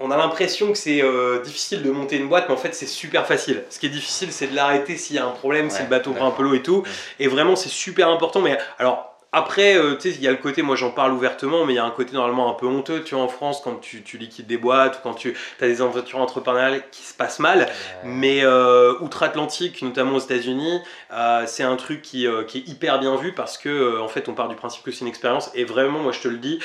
on 0.00 0.10
a 0.10 0.16
l'impression 0.16 0.72
que 0.72 0.78
c'est 0.78 1.02
euh, 1.02 1.40
difficile 1.42 1.82
de 1.82 1.90
monter 1.90 2.16
une 2.16 2.28
boîte, 2.28 2.46
mais 2.48 2.54
en 2.54 2.58
fait, 2.58 2.74
c'est 2.74 2.86
super 2.86 3.26
facile. 3.26 3.62
Ce 3.70 3.78
qui 3.78 3.86
est 3.86 3.90
difficile, 3.90 4.32
c'est 4.32 4.48
de 4.48 4.56
l'arrêter 4.56 4.96
s'il 4.96 5.14
y 5.16 5.18
a 5.18 5.24
un 5.24 5.30
problème, 5.30 5.70
si 5.70 5.80
le 5.82 5.88
bateau 5.88 6.12
prend 6.12 6.26
un 6.26 6.32
peu 6.32 6.42
l'eau 6.42 6.54
et 6.54 6.62
tout. 6.62 6.78
Ouais. 6.82 6.90
Et 7.20 7.28
vraiment, 7.28 7.54
c'est 7.56 7.68
super 7.68 8.08
important. 8.08 8.40
Mais 8.40 8.58
alors. 8.78 9.11
Après, 9.34 9.76
euh, 9.78 9.94
tu 9.94 10.10
sais, 10.10 10.16
il 10.16 10.22
y 10.22 10.28
a 10.28 10.30
le 10.30 10.36
côté, 10.36 10.60
moi 10.60 10.76
j'en 10.76 10.90
parle 10.90 11.12
ouvertement, 11.12 11.64
mais 11.64 11.72
il 11.72 11.76
y 11.76 11.78
a 11.78 11.84
un 11.84 11.90
côté 11.90 12.12
normalement 12.12 12.50
un 12.50 12.52
peu 12.52 12.66
honteux, 12.66 13.02
tu 13.02 13.14
vois, 13.14 13.24
en 13.24 13.28
France, 13.28 13.62
quand 13.64 13.76
tu, 13.76 14.02
tu 14.02 14.18
liquides 14.18 14.46
des 14.46 14.58
boîtes 14.58 14.98
ou 14.98 14.98
quand 15.02 15.14
tu 15.14 15.34
as 15.58 15.66
des 15.66 15.80
aventures 15.80 16.18
entrepreneuriales 16.18 16.82
qui 16.90 17.02
se 17.02 17.14
passent 17.14 17.38
mal. 17.38 17.66
Mais 18.04 18.44
euh, 18.44 18.92
outre-Atlantique, 19.00 19.80
notamment 19.80 20.16
aux 20.16 20.20
États-Unis, 20.20 20.82
euh, 21.14 21.44
c'est 21.46 21.62
un 21.62 21.76
truc 21.76 22.02
qui, 22.02 22.26
qui 22.46 22.58
est 22.58 22.68
hyper 22.68 23.00
bien 23.00 23.16
vu 23.16 23.32
parce 23.32 23.56
que 23.56 23.98
en 24.00 24.08
fait, 24.08 24.28
on 24.28 24.34
part 24.34 24.48
du 24.48 24.54
principe 24.54 24.82
que 24.84 24.90
c'est 24.90 25.00
une 25.00 25.08
expérience. 25.08 25.50
Et 25.54 25.64
vraiment, 25.64 26.00
moi, 26.00 26.12
je 26.12 26.20
te 26.20 26.28
le 26.28 26.36
dis, 26.36 26.58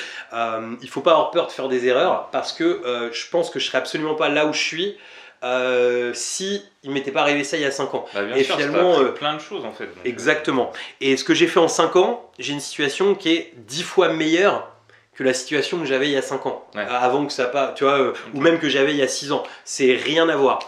il 0.82 0.88
faut 0.90 1.00
pas 1.00 1.12
avoir 1.12 1.30
peur 1.30 1.46
de 1.46 1.52
faire 1.52 1.68
des 1.68 1.86
erreurs 1.86 2.28
parce 2.32 2.52
que 2.52 3.10
je 3.12 3.30
pense 3.30 3.48
que 3.48 3.58
je 3.58 3.66
serais 3.66 3.78
absolument 3.78 4.14
pas 4.14 4.28
là 4.28 4.44
où 4.44 4.52
je 4.52 4.62
suis 4.62 4.96
euh, 5.44 6.12
si 6.14 6.62
il 6.82 6.90
m'était 6.90 7.10
pas 7.12 7.22
arrivé 7.22 7.44
ça 7.44 7.56
il 7.56 7.62
y 7.62 7.66
a 7.66 7.70
5 7.70 7.94
ans. 7.94 8.04
Bah, 8.14 8.24
bien 8.24 8.36
Et 8.36 8.44
sûr, 8.44 8.56
finalement, 8.56 8.98
euh, 8.98 9.08
plein 9.12 9.34
de 9.34 9.40
choses 9.40 9.64
en 9.64 9.72
fait. 9.72 9.86
donc, 9.86 9.94
Exactement. 10.04 10.72
Et 11.00 11.16
ce 11.16 11.24
que 11.24 11.34
j'ai 11.34 11.46
fait 11.46 11.60
en 11.60 11.68
5 11.68 11.96
ans, 11.96 12.30
j'ai 12.38 12.52
une 12.52 12.60
situation 12.60 13.14
qui 13.14 13.30
est 13.30 13.52
10 13.56 13.82
fois 13.82 14.08
meilleure 14.08 14.68
que 15.14 15.24
la 15.24 15.34
situation 15.34 15.78
que 15.80 15.84
j'avais 15.84 16.06
il 16.06 16.12
y 16.12 16.16
a 16.16 16.22
5 16.22 16.46
ans. 16.46 16.64
Ouais. 16.74 16.82
Euh, 16.82 16.86
Avant 17.00 17.26
que 17.26 17.32
ça 17.32 17.46
pas, 17.46 17.72
tu 17.76 17.84
vois, 17.84 17.98
euh, 17.98 18.12
ou 18.34 18.40
même 18.40 18.58
que 18.60 18.68
j'avais 18.68 18.92
il 18.92 18.98
y 18.98 19.02
a 19.02 19.08
6 19.08 19.32
ans. 19.32 19.42
C'est 19.64 19.94
rien 19.96 20.28
à 20.28 20.36
voir. 20.36 20.60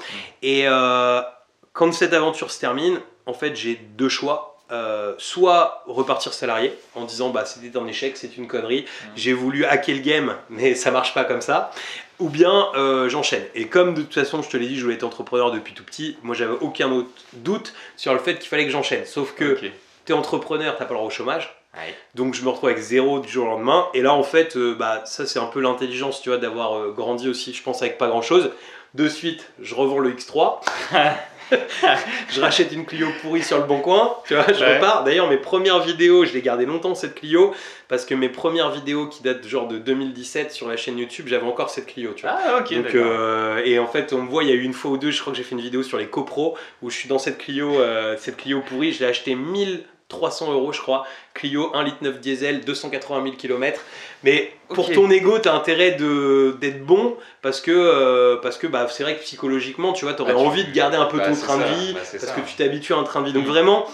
Et 0.43 0.65
euh, 0.67 1.21
quand 1.73 1.93
cette 1.93 2.13
aventure 2.13 2.51
se 2.51 2.59
termine, 2.61 3.01
en 3.27 3.33
fait, 3.35 3.55
j'ai 3.57 3.75
deux 3.77 4.09
choix. 4.09 4.47
Euh, 4.73 5.15
soit 5.19 5.83
repartir 5.89 6.33
salarié 6.33 6.73
en 6.95 7.05
disant 7.05 7.31
bah 7.31 7.45
c'était 7.45 7.77
un 7.77 7.89
échec, 7.89 8.17
c'est 8.17 8.37
une 8.37 8.47
connerie, 8.47 8.85
j'ai 9.17 9.33
voulu 9.33 9.65
hacker 9.65 9.97
le 9.97 10.01
game, 10.01 10.37
mais 10.49 10.77
ça 10.77 10.93
marche 10.93 11.13
pas 11.13 11.25
comme 11.25 11.41
ça. 11.41 11.73
Ou 12.21 12.29
bien 12.29 12.69
euh, 12.75 13.09
j'enchaîne. 13.09 13.45
Et 13.55 13.67
comme 13.67 13.95
de 13.95 14.03
toute 14.03 14.15
façon, 14.15 14.43
je 14.43 14.49
te 14.49 14.57
l'ai 14.57 14.69
dit, 14.69 14.77
je 14.77 14.83
voulais 14.83 14.97
être 14.97 15.05
entrepreneur 15.05 15.51
depuis 15.51 15.75
tout 15.75 15.85
petit, 15.85 16.17
moi 16.23 16.35
j'avais 16.35 16.55
aucun 16.61 16.91
autre 16.93 17.09
doute 17.33 17.75
sur 17.97 18.13
le 18.13 18.19
fait 18.19 18.39
qu'il 18.39 18.49
fallait 18.49 18.67
que 18.67 18.71
j'enchaîne. 18.71 19.07
Sauf 19.07 19.35
que 19.35 19.59
tu 19.59 19.73
es 20.09 20.13
entrepreneur, 20.13 20.77
t'as 20.77 20.85
pas 20.85 20.93
le 20.93 20.99
droit 20.99 21.07
au 21.07 21.11
chômage. 21.11 21.57
Ouais. 21.75 21.95
Donc 22.15 22.35
je 22.35 22.43
me 22.43 22.49
retrouve 22.49 22.69
avec 22.69 22.83
zéro 22.83 23.21
du 23.21 23.29
jour 23.29 23.47
au 23.47 23.51
lendemain. 23.51 23.87
Et 23.95 24.03
là 24.03 24.13
en 24.13 24.23
fait, 24.23 24.57
euh, 24.57 24.75
bah, 24.75 25.03
ça 25.07 25.27
c'est 25.27 25.39
un 25.39 25.47
peu 25.47 25.61
l'intelligence, 25.61 26.21
tu 26.21 26.29
vois, 26.29 26.39
d'avoir 26.39 26.79
euh, 26.79 26.93
grandi 26.93 27.29
aussi, 27.29 27.55
je 27.55 27.63
pense, 27.63 27.81
avec 27.83 27.97
pas 27.97 28.09
grand 28.09 28.23
chose. 28.23 28.51
De 28.95 29.09
suite, 29.09 29.51
je 29.61 29.75
revends 29.75 29.99
le 29.99 30.13
X3. 30.13 30.61
je 32.31 32.41
rachète 32.41 32.73
une 32.73 32.85
Clio 32.87 33.09
pourrie 33.23 33.43
sur 33.43 33.59
le 33.59 33.65
bon 33.65 33.81
coin, 33.81 34.17
tu 34.27 34.35
vois, 34.35 34.45
je 34.53 34.61
Ouais. 34.65 34.77
repars. 34.77 35.05
D'ailleurs, 35.05 35.29
mes 35.29 35.37
premières 35.37 35.81
vidéos, 35.81 36.25
je 36.25 36.33
l'ai 36.33 36.43
gardé 36.43 36.67
longtemps 36.67 36.95
cette 36.95 37.15
Clio, 37.15 37.53
parce 37.89 38.05
que 38.05 38.15
mes 38.15 38.29
premières 38.29 38.71
vidéos 38.71 39.07
qui 39.07 39.23
datent 39.23 39.47
genre 39.47 39.67
de 39.69 39.79
2017 39.79 40.53
sur 40.53 40.69
la 40.69 40.77
chaîne 40.77 40.99
YouTube, 40.99 41.27
j'avais 41.29 41.47
encore 41.47 41.71
cette 41.71 41.87
Clio, 41.87 42.13
tu 42.15 42.23
vois. 42.23 42.37
Ah 42.37 42.59
ok, 42.61 42.75
Donc, 42.75 42.95
euh, 42.95 43.61
et 43.65 43.79
en 43.79 43.87
fait, 43.87 44.13
on 44.13 44.23
me 44.23 44.29
voit, 44.29 44.45
il 44.45 44.49
y 44.51 44.53
a 44.53 44.57
eu 44.57 44.63
une 44.63 44.73
fois 44.75 44.93
ou 44.93 44.97
deux, 44.97 45.11
je 45.11 45.21
crois 45.21 45.33
que 45.33 45.37
j'ai 45.37 45.45
fait 45.45 45.55
une 45.55 45.61
vidéo 45.61 45.83
sur 45.83 45.99
les 45.99 46.07
copros 46.07 46.57
où 46.83 46.91
je 46.91 46.97
suis 46.97 47.09
dans 47.09 47.19
cette 47.19 47.39
Clio, 47.39 47.81
euh, 47.81 48.17
cette 48.19 48.37
Clio 48.37 48.61
pourrie. 48.61 48.93
Je 48.93 49.01
l'ai 49.01 49.07
acheté 49.07 49.35
1300 50.13 50.53
euros, 50.53 50.73
je 50.73 50.81
crois. 50.81 51.07
Clio 51.35 51.71
1 51.75 51.85
litre 51.85 51.99
9 52.03 52.21
diesel, 52.21 52.65
280 52.65 53.23
000 53.25 53.37
km. 53.37 53.81
Mais 54.25 54.53
pour 54.75 54.91
ton 54.93 55.11
ego, 55.11 55.39
t'as 55.39 55.55
intérêt 55.55 55.93
de- 55.93 56.57
d'être 56.61 56.85
bon 56.85 57.17
parce 57.43 57.61
que, 57.61 57.71
euh, 57.71 58.37
parce 58.43 58.59
que 58.59 58.67
bah, 58.67 58.87
c'est 58.91 59.03
vrai 59.03 59.17
que 59.17 59.23
psychologiquement, 59.23 59.93
tu 59.93 60.05
vois, 60.05 60.15
t'aurais 60.15 60.35
Bah, 60.35 60.41
tu- 60.41 60.47
envie 60.47 60.65
de 60.65 60.73
garder 60.73 60.97
un 60.97 61.07
peu 61.07 61.19
bah, 61.19 61.29
ton 61.29 61.35
train 61.37 61.57
de 61.59 61.65
vie 61.65 61.93
bah, 61.95 62.01
parce 62.13 62.25
ça. 62.25 62.33
que 62.33 62.41
tu 62.49 62.55
t'habitues 62.57 62.93
à 62.93 62.97
un 62.97 63.05
train 63.05 63.21
de 63.21 63.27
vie. 63.27 63.33
Donc 63.33 63.45
Mhm. 63.45 63.51
vraiment. 63.51 63.87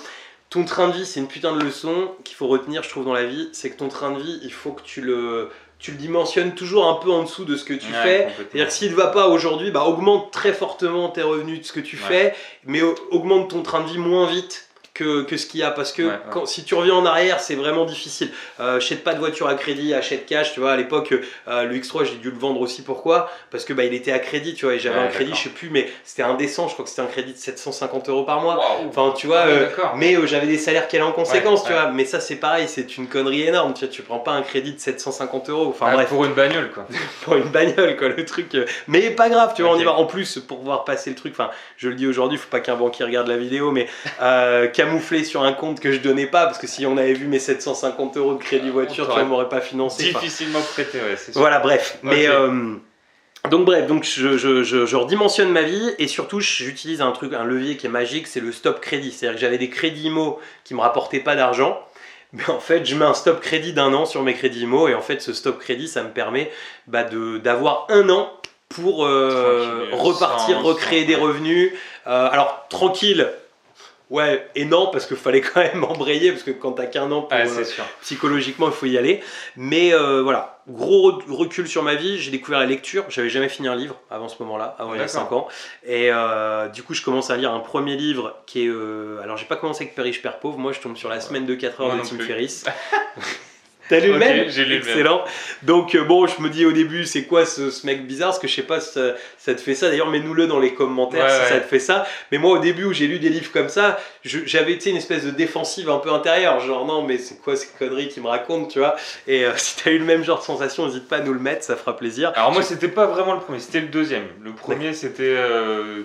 Ton 0.49 0.65
train 0.65 0.87
de 0.89 0.93
vie, 0.93 1.05
c'est 1.07 1.19
une 1.19 1.27
putain 1.27 1.55
de 1.57 1.63
leçon 1.63 2.13
qu'il 2.23 2.37
faut 2.37 2.47
retenir, 2.47 2.83
je 2.85 2.89
trouve, 2.89 3.05
dans 3.05 3.13
la 3.13 3.25
vie. 3.25 3.49
C'est 3.53 3.69
que 3.71 3.77
ton 3.77 3.89
train 3.89 4.13
de 4.13 4.21
vie, 4.23 4.39
il 4.45 4.53
faut 4.53 4.71
que 4.71 4.83
tu 4.83 5.01
le, 5.01 5.51
tu 5.81 5.91
le 5.91 5.97
dimensionnes 5.97 6.55
toujours 6.55 6.87
un 6.89 6.95
peu 6.95 7.11
en 7.11 7.25
dessous 7.25 7.45
de 7.45 7.57
ce 7.57 7.65
que 7.65 7.75
tu 7.75 7.87
Ouais, 7.93 8.03
fais. 8.03 8.29
C'est-à-dire 8.37 8.67
que 8.69 8.73
s'il 8.73 8.93
ne 8.93 8.97
va 8.97 9.09
pas 9.09 9.27
aujourd'hui, 9.29 9.73
bah, 9.73 9.83
augmente 9.85 10.31
très 10.33 10.53
fortement 10.53 11.09
tes 11.09 11.23
revenus 11.23 11.61
de 11.61 11.65
ce 11.67 11.73
que 11.73 11.81
tu 11.81 11.97
Ouais. 11.97 12.03
fais, 12.09 12.35
mais 12.65 12.81
au- 12.81 12.95
augmente 13.11 13.51
ton 13.51 13.63
train 13.63 13.81
de 13.81 13.89
vie 13.89 13.99
moins 13.99 14.27
vite 14.29 14.66
que, 14.97 15.23
que 15.23 15.37
ce 15.37 15.47
qu'il 15.47 15.61
y 15.61 15.63
a 15.63 15.71
parce 15.71 15.93
que 15.93 16.03
Ouais, 16.03 16.09
ouais. 16.09 16.19
quand, 16.31 16.47
si 16.47 16.65
tu 16.65 16.75
reviens 16.75 16.95
en 16.95 17.05
arrière, 17.07 17.41
c'est 17.41 17.55
vraiment 17.55 17.85
difficile. 17.85 18.31
Euh, 18.61 18.77
achète 18.79 19.05
pas 19.05 19.15
de 19.15 19.19
voiture 19.19 19.47
à 19.49 19.55
crédit, 19.55 19.93
achète 19.95 20.27
cash. 20.27 20.53
Tu 20.55 20.61
vois, 20.61 20.73
à 20.73 20.77
l'époque, 20.77 21.13
euh, 21.49 21.65
le 21.65 21.75
X3, 21.77 22.05
j'ai 22.05 22.17
dû 22.17 22.31
le 22.31 22.39
vendre 22.39 22.61
aussi. 22.61 22.83
Pourquoi? 22.83 23.31
Parce 23.51 23.65
que 23.65 23.73
bah, 23.73 23.85
il 23.85 23.93
était 23.95 24.13
à 24.13 24.19
crédit, 24.19 24.55
tu 24.55 24.65
vois, 24.65 24.75
et 24.75 24.79
j'avais 24.79 24.97
Ouais, 24.99 25.05
un 25.05 25.09
crédit, 25.09 25.33
je 25.35 25.43
sais 25.45 25.49
plus, 25.51 25.69
mais 25.71 25.89
c'était 26.05 26.23
indécent. 26.23 26.69
Je 26.69 26.73
crois 26.73 26.85
que 26.85 26.91
c'était 26.91 27.03
un 27.03 27.07
crédit 27.07 27.33
de 27.35 27.39
750 27.39 28.09
euros 28.09 28.23
par 28.25 28.41
mois. 28.41 28.59
Enfin, 28.89 29.13
tu 29.17 29.27
vois, 29.27 29.41
Ah 29.45 29.49
euh, 29.49 29.69
mais 29.97 30.15
euh, 30.17 30.27
j'avais 30.27 30.47
des 30.47 30.59
salaires 30.59 30.89
qui 30.89 30.97
allaient 30.97 31.05
en 31.05 31.13
conséquence, 31.13 31.65
tu 31.65 31.73
vois. 31.73 31.91
Mais 31.91 32.05
ça, 32.05 32.21
c'est 32.21 32.37
pareil, 32.37 32.67
c'est 32.69 32.97
une 32.97 33.07
connerie 33.09 33.43
énorme. 33.43 33.75
Tu 33.75 33.85
vois, 33.85 33.93
tu 33.93 34.03
prends 34.03 34.19
pas 34.21 34.33
un 34.33 34.43
crédit 34.43 34.73
de 34.73 34.81
750 34.81 35.51
euros. 35.51 35.67
Enfin, 35.69 35.87
Ah, 35.91 35.95
bref, 35.95 36.09
Pour 36.09 36.25
une 36.25 36.33
bagnole, 36.35 36.71
quoi. 36.71 36.87
pour 37.25 37.37
une 37.37 37.49
bagnole, 37.51 37.97
quoi, 37.97 38.09
le 38.09 38.25
truc. 38.25 38.57
Mais 38.89 39.11
pas 39.11 39.29
grave, 39.29 39.53
tu 39.55 39.63
vois, 39.63 39.73
on 39.73 39.79
y 39.79 39.85
va. 39.85 39.93
En 39.93 40.07
plus, 40.07 40.39
pour 40.39 40.59
pouvoir 40.59 40.85
passer 40.85 41.11
le 41.11 41.17
truc, 41.17 41.33
enfin, 41.33 41.51
je 41.77 41.89
le 41.89 41.95
dis 41.95 42.07
aujourd'hui, 42.07 42.39
faut 42.39 42.49
pas 42.51 42.61
qu'un 42.61 42.77
banquier 42.77 43.05
regarde 43.05 43.29
la 43.29 43.37
vidéo, 43.37 43.71
mais 43.73 43.87
camouflé 44.87 45.25
sur 45.25 45.43
un 45.43 45.53
compte 45.53 45.81
que 45.81 45.93
je 45.93 45.99
donnais 45.99 46.27
pas, 46.27 46.47
parce 46.47 46.59
que 46.59 46.67
si 46.67 46.87
on 46.87 46.97
avait 46.97 47.13
vu 47.15 47.27
mes 47.27 47.39
750 47.39 48.17
euros 48.17 48.35
de 48.35 48.39
crédit 48.43 48.71
voiture, 48.71 49.09
on 49.21 49.25
m'aurait 49.27 49.49
pas 49.49 49.61
financé. 49.61 50.09
Enfin, 50.11 50.21
Difficilement 50.21 50.61
prêté, 50.61 50.99
ouais, 50.99 51.17
c'est 51.17 51.33
sûr. 51.33 51.41
voilà, 51.41 51.59
bref. 51.61 51.99
Mais 52.03 52.27
euh, 52.29 52.75
donc 53.51 53.65
bref, 53.65 53.87
donc 53.87 54.05
je, 54.05 54.37
je, 54.39 54.63
je, 54.65 54.87
je 54.87 54.97
redimensionne 54.97 55.51
ma 55.51 55.63
vie 55.63 55.91
et 55.99 56.09
surtout 56.09 56.41
j'utilise 56.41 57.01
un 57.01 57.13
truc, 57.13 57.33
un 57.33 57.45
levier 57.45 57.77
qui 57.77 57.87
est 57.87 57.91
magique, 57.91 58.27
c'est 58.27 58.41
le 58.41 58.51
stop 58.53 58.81
crédit. 58.81 59.13
C'est-à-dire 59.13 59.37
que 59.37 59.41
j'avais 59.41 59.59
des 59.59 59.71
crédits 59.71 60.05
IMO 60.09 60.41
qui 60.65 60.75
me 60.75 60.81
rapportaient 60.81 61.21
pas 61.21 61.37
d'argent. 61.37 61.81
Mais 62.33 62.49
en 62.51 62.59
fait, 62.59 62.85
je 62.85 62.97
mets 62.97 63.05
un 63.05 63.15
stop 63.15 63.41
crédit 63.41 63.73
d'un 63.73 63.95
an 63.95 64.05
sur 64.05 64.23
mes 64.23 64.35
crédits 64.35 64.63
IMO 64.63 64.89
et 64.89 64.95
en 64.95 65.01
fait, 65.01 65.23
ce 65.23 65.33
stop 65.33 65.61
crédit, 65.61 65.87
ça 65.87 66.03
me 66.03 66.11
permet 66.11 66.51
bah, 66.89 67.05
d'avoir 67.05 67.87
un 67.89 68.09
an 68.11 68.33
pour 68.69 69.07
euh, 69.07 69.87
repartir, 69.93 70.57
sans- 70.57 70.63
recréer 70.63 71.03
sans- 71.03 71.07
des 71.07 71.15
revenus. 71.15 71.73
Euh, 72.09 72.29
alors, 72.33 72.67
tranquille, 72.69 73.29
ouais 74.11 74.47
et 74.55 74.65
non, 74.65 74.89
parce 74.93 75.07
qu'il 75.07 75.17
fallait 75.17 75.41
quand 75.43 75.61
même 75.61 75.85
embrayer, 75.85 76.31
parce 76.33 76.43
que 76.43 76.51
quand 76.51 76.73
t'as 76.73 76.87
qu'un 76.87 77.11
an 77.13 77.23
pour, 77.23 77.33
Ouais, 77.37 77.47
euh, 77.49 77.65
psychologiquement 78.03 78.67
il 78.69 78.73
faut 78.73 78.87
y 78.87 78.97
aller. 78.99 79.21
Mais 79.57 79.93
euh, 79.95 80.23
voilà. 80.23 80.53
Gros 80.69 81.13
re- 81.13 81.31
recul 81.31 81.69
sur 81.69 81.83
ma 81.85 81.95
vie 81.95 82.19
j'ai 82.19 82.31
découvert 82.33 82.59
la 82.59 82.67
lecture. 82.67 83.05
J'avais 83.09 83.29
jamais 83.31 83.49
fini 83.49 83.69
un 83.69 83.77
livre 83.77 83.97
avant 84.11 84.29
ce 84.29 84.43
moment 84.43 84.57
là 84.57 84.75
avant 84.81 84.95
il 84.95 84.99
y 84.99 85.01
a 85.01 85.07
D'accord. 85.07 85.21
5 85.29 85.33
ans. 85.33 85.49
Et 85.85 86.09
euh, 86.13 86.67
du 86.69 86.83
coup 86.83 86.93
je 86.95 87.03
commence 87.03 87.31
à 87.31 87.37
lire 87.37 87.53
un 87.53 87.61
premier 87.61 87.97
livre 87.97 88.35
qui 88.47 88.67
est 88.67 88.71
alors 89.23 89.37
j'ai 89.37 89.47
pas 89.47 89.55
commencé 89.57 89.85
avec 89.85 89.95
Père 89.95 90.05
riche 90.05 90.23
Père 90.23 90.39
pauvre. 90.41 90.59
Moi 90.59 90.73
je 90.73 90.81
tombe 90.81 90.97
sur 90.97 91.09
la 91.09 91.21
semaine 91.21 91.47
de 91.47 91.55
4 91.55 91.81
heures 91.83 91.95
Moi 91.95 92.05
de 92.05 92.09
Tim. 92.09 92.19
Ferriss 92.19 92.65
T'as 93.89 94.01
lu 94.01 94.13
le 94.13 94.19
même 94.19 94.49
j'ai 94.49 94.65
lu 94.65 94.75
le 94.79 94.81
même. 94.81 94.89
Excellent. 94.89 95.25
Donc 95.63 95.95
euh, 95.95 96.03
bon, 96.05 96.27
je 96.27 96.41
me 96.43 96.49
dis 96.49 96.65
au 96.67 96.73
début, 96.73 97.05
c'est 97.05 97.25
quoi 97.25 97.47
ce, 97.47 97.71
ce 97.71 97.87
mec 97.87 98.07
bizarre? 98.07 98.31
Parce 98.31 98.39
que 98.41 98.49
je 98.49 98.55
sais 98.55 98.63
pas 98.63 98.81
si 98.81 98.93
ça, 98.93 99.15
ça 99.39 99.55
te 99.55 99.61
fait 99.61 99.75
ça. 99.75 99.89
D'ailleurs, 99.89 100.11
mets-nous-le 100.11 100.47
dans 100.47 100.59
les 100.59 100.75
commentaires 100.75 101.25
Ouais, 101.25 101.31
si 101.31 101.41
ouais. 101.41 101.49
ça 101.49 101.61
te 101.61 101.69
fait 101.69 101.79
ça. 101.79 102.07
Mais 102.33 102.39
moi, 102.39 102.53
au 102.53 102.59
début 102.59 102.85
où 102.85 102.93
j'ai 102.93 103.07
lu 103.07 103.19
des 103.19 103.29
livres 103.29 103.53
comme 103.53 103.69
ça, 103.69 103.99
je- 104.25 104.41
j'avais 104.47 104.73
été 104.73 104.91
une 104.91 104.97
espèce 104.97 105.25
de 105.25 105.31
défensive 105.31 105.89
un 105.91 105.99
peu 105.99 106.11
intérieure. 106.11 106.59
Genre 106.61 106.85
non, 106.85 107.03
mais 107.03 107.19
c'est 107.19 107.41
quoi 107.41 107.55
ces 107.57 107.69
conneries 107.79 108.09
qu'il 108.09 108.23
me 108.23 108.29
raconte, 108.29 108.71
tu 108.73 108.79
vois? 108.81 108.97
Et 109.27 109.45
euh, 109.45 109.53
si 109.57 109.77
t'as 109.83 109.91
eu 109.93 109.99
le 109.99 110.05
même 110.05 110.25
genre 110.25 110.39
de 110.41 110.45
sensation, 110.45 110.87
n'hésite 110.87 111.09
pas 111.09 111.17
à 111.19 111.21
nous 111.21 111.33
le 111.33 111.41
mettre, 111.41 111.63
ça 111.65 111.77
fera 111.77 111.97
plaisir. 111.97 112.33
Alors 112.35 112.53
moi, 112.53 112.63
c'était 112.63 112.89
pas 112.89 113.07
vraiment 113.07 113.35
le 113.35 113.41
premier, 113.41 113.61
c'était 113.61 113.81
le 113.81 113.87
deuxième. 113.89 114.25
Le 114.43 114.53
premier, 114.53 114.93
c'était 114.95 115.23
euh, 115.23 116.03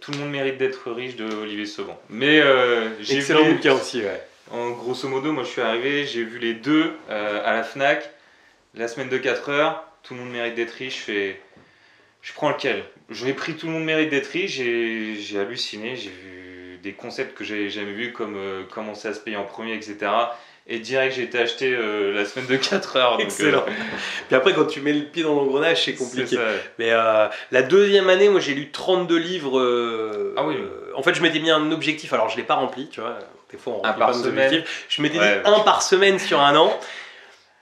Tout 0.00 0.12
le 0.12 0.18
monde 0.18 0.30
mérite 0.30 0.58
d'être 0.58 0.90
riche 0.92 1.16
de 1.16 1.24
Olivier 1.42 1.64
Sauvan. 1.66 1.98
Mais 2.10 2.42
j'ai 3.00 3.16
Excellent 3.18 3.44
vu, 3.44 3.54
bouquin 3.54 3.74
aussi, 3.74 4.00
ouais. 4.02 4.22
En 4.52 4.70
grosso 4.70 5.08
modo, 5.08 5.32
moi 5.32 5.44
je 5.44 5.48
suis 5.48 5.60
arrivé, 5.60 6.06
j'ai 6.06 6.24
vu 6.24 6.38
les 6.38 6.54
deux 6.54 6.92
euh, 7.08 7.42
à 7.44 7.54
la 7.54 7.62
Fnac, 7.62 8.10
la 8.74 8.88
semaine 8.88 9.08
de 9.08 9.18
4 9.18 9.48
heures, 9.50 9.84
tout 10.02 10.14
le 10.14 10.20
monde 10.20 10.30
mérite 10.30 10.54
d'être 10.54 10.72
riche, 10.72 10.98
je 10.98 11.02
fais, 11.02 11.40
je 12.22 12.32
prends 12.32 12.50
lequel 12.50 12.84
J'ai 13.10 13.32
pris 13.32 13.56
tout 13.56 13.66
le 13.66 13.72
monde 13.72 13.84
mérite 13.84 14.10
d'être 14.10 14.28
riche, 14.28 14.52
j'ai 14.52 15.16
j'ai 15.16 15.38
halluciné, 15.38 15.96
j'ai 15.96 16.10
vu 16.10 16.78
des 16.82 16.92
concepts 16.92 17.36
que 17.36 17.44
j'avais 17.44 17.70
jamais 17.70 17.92
vus 17.92 18.12
comme 18.12 18.36
euh, 18.36 18.64
commencer 18.64 19.08
à 19.08 19.14
se 19.14 19.20
payer 19.20 19.36
en 19.36 19.44
premier, 19.44 19.74
etc. 19.74 20.10
Et 20.72 20.78
direct, 20.78 21.16
j'ai 21.16 21.22
été 21.24 21.38
acheté 21.38 21.74
euh, 21.74 22.14
la 22.14 22.24
semaine 22.24 22.46
de 22.46 22.56
4 22.56 22.96
heures. 22.96 23.12
donc, 23.12 23.22
euh, 23.22 23.24
Excellent. 23.24 23.64
Puis 24.28 24.36
après, 24.36 24.54
quand 24.54 24.66
tu 24.66 24.80
mets 24.80 24.92
le 24.92 25.04
pied 25.04 25.24
dans 25.24 25.34
l'engrenage, 25.34 25.84
c'est 25.84 25.94
compliqué. 25.94 26.38
Mais 26.78 26.92
euh, 26.92 27.26
la 27.50 27.62
deuxième 27.62 28.08
année, 28.08 28.28
moi 28.28 28.40
j'ai 28.40 28.54
lu 28.54 28.70
32 28.70 29.16
livres. 29.16 30.32
Ah 30.36 30.46
oui. 30.46 30.56
en 30.94 31.02
fait, 31.02 31.14
je 31.14 31.22
m'étais 31.22 31.40
mis 31.40 31.50
un 31.50 31.72
objectif, 31.72 32.12
alors 32.12 32.28
je 32.28 32.36
l'ai 32.36 32.44
pas 32.44 32.54
rempli, 32.54 32.88
tu 32.88 33.00
vois. 33.00 33.18
Des 33.52 33.58
fois, 33.58 33.74
on 33.82 33.84
Un 33.84 33.92
par 33.92 34.10
pas 34.10 34.16
nos 34.16 34.24
semaine. 34.24 34.46
objectifs. 34.46 34.84
Je 34.88 35.02
m'étais 35.02 35.18
Ouais. 35.18 35.40
dit 35.44 35.50
un 35.50 35.60
par 35.60 35.82
semaine 35.82 36.18
sur 36.18 36.40
un 36.40 36.54
an. 36.56 36.78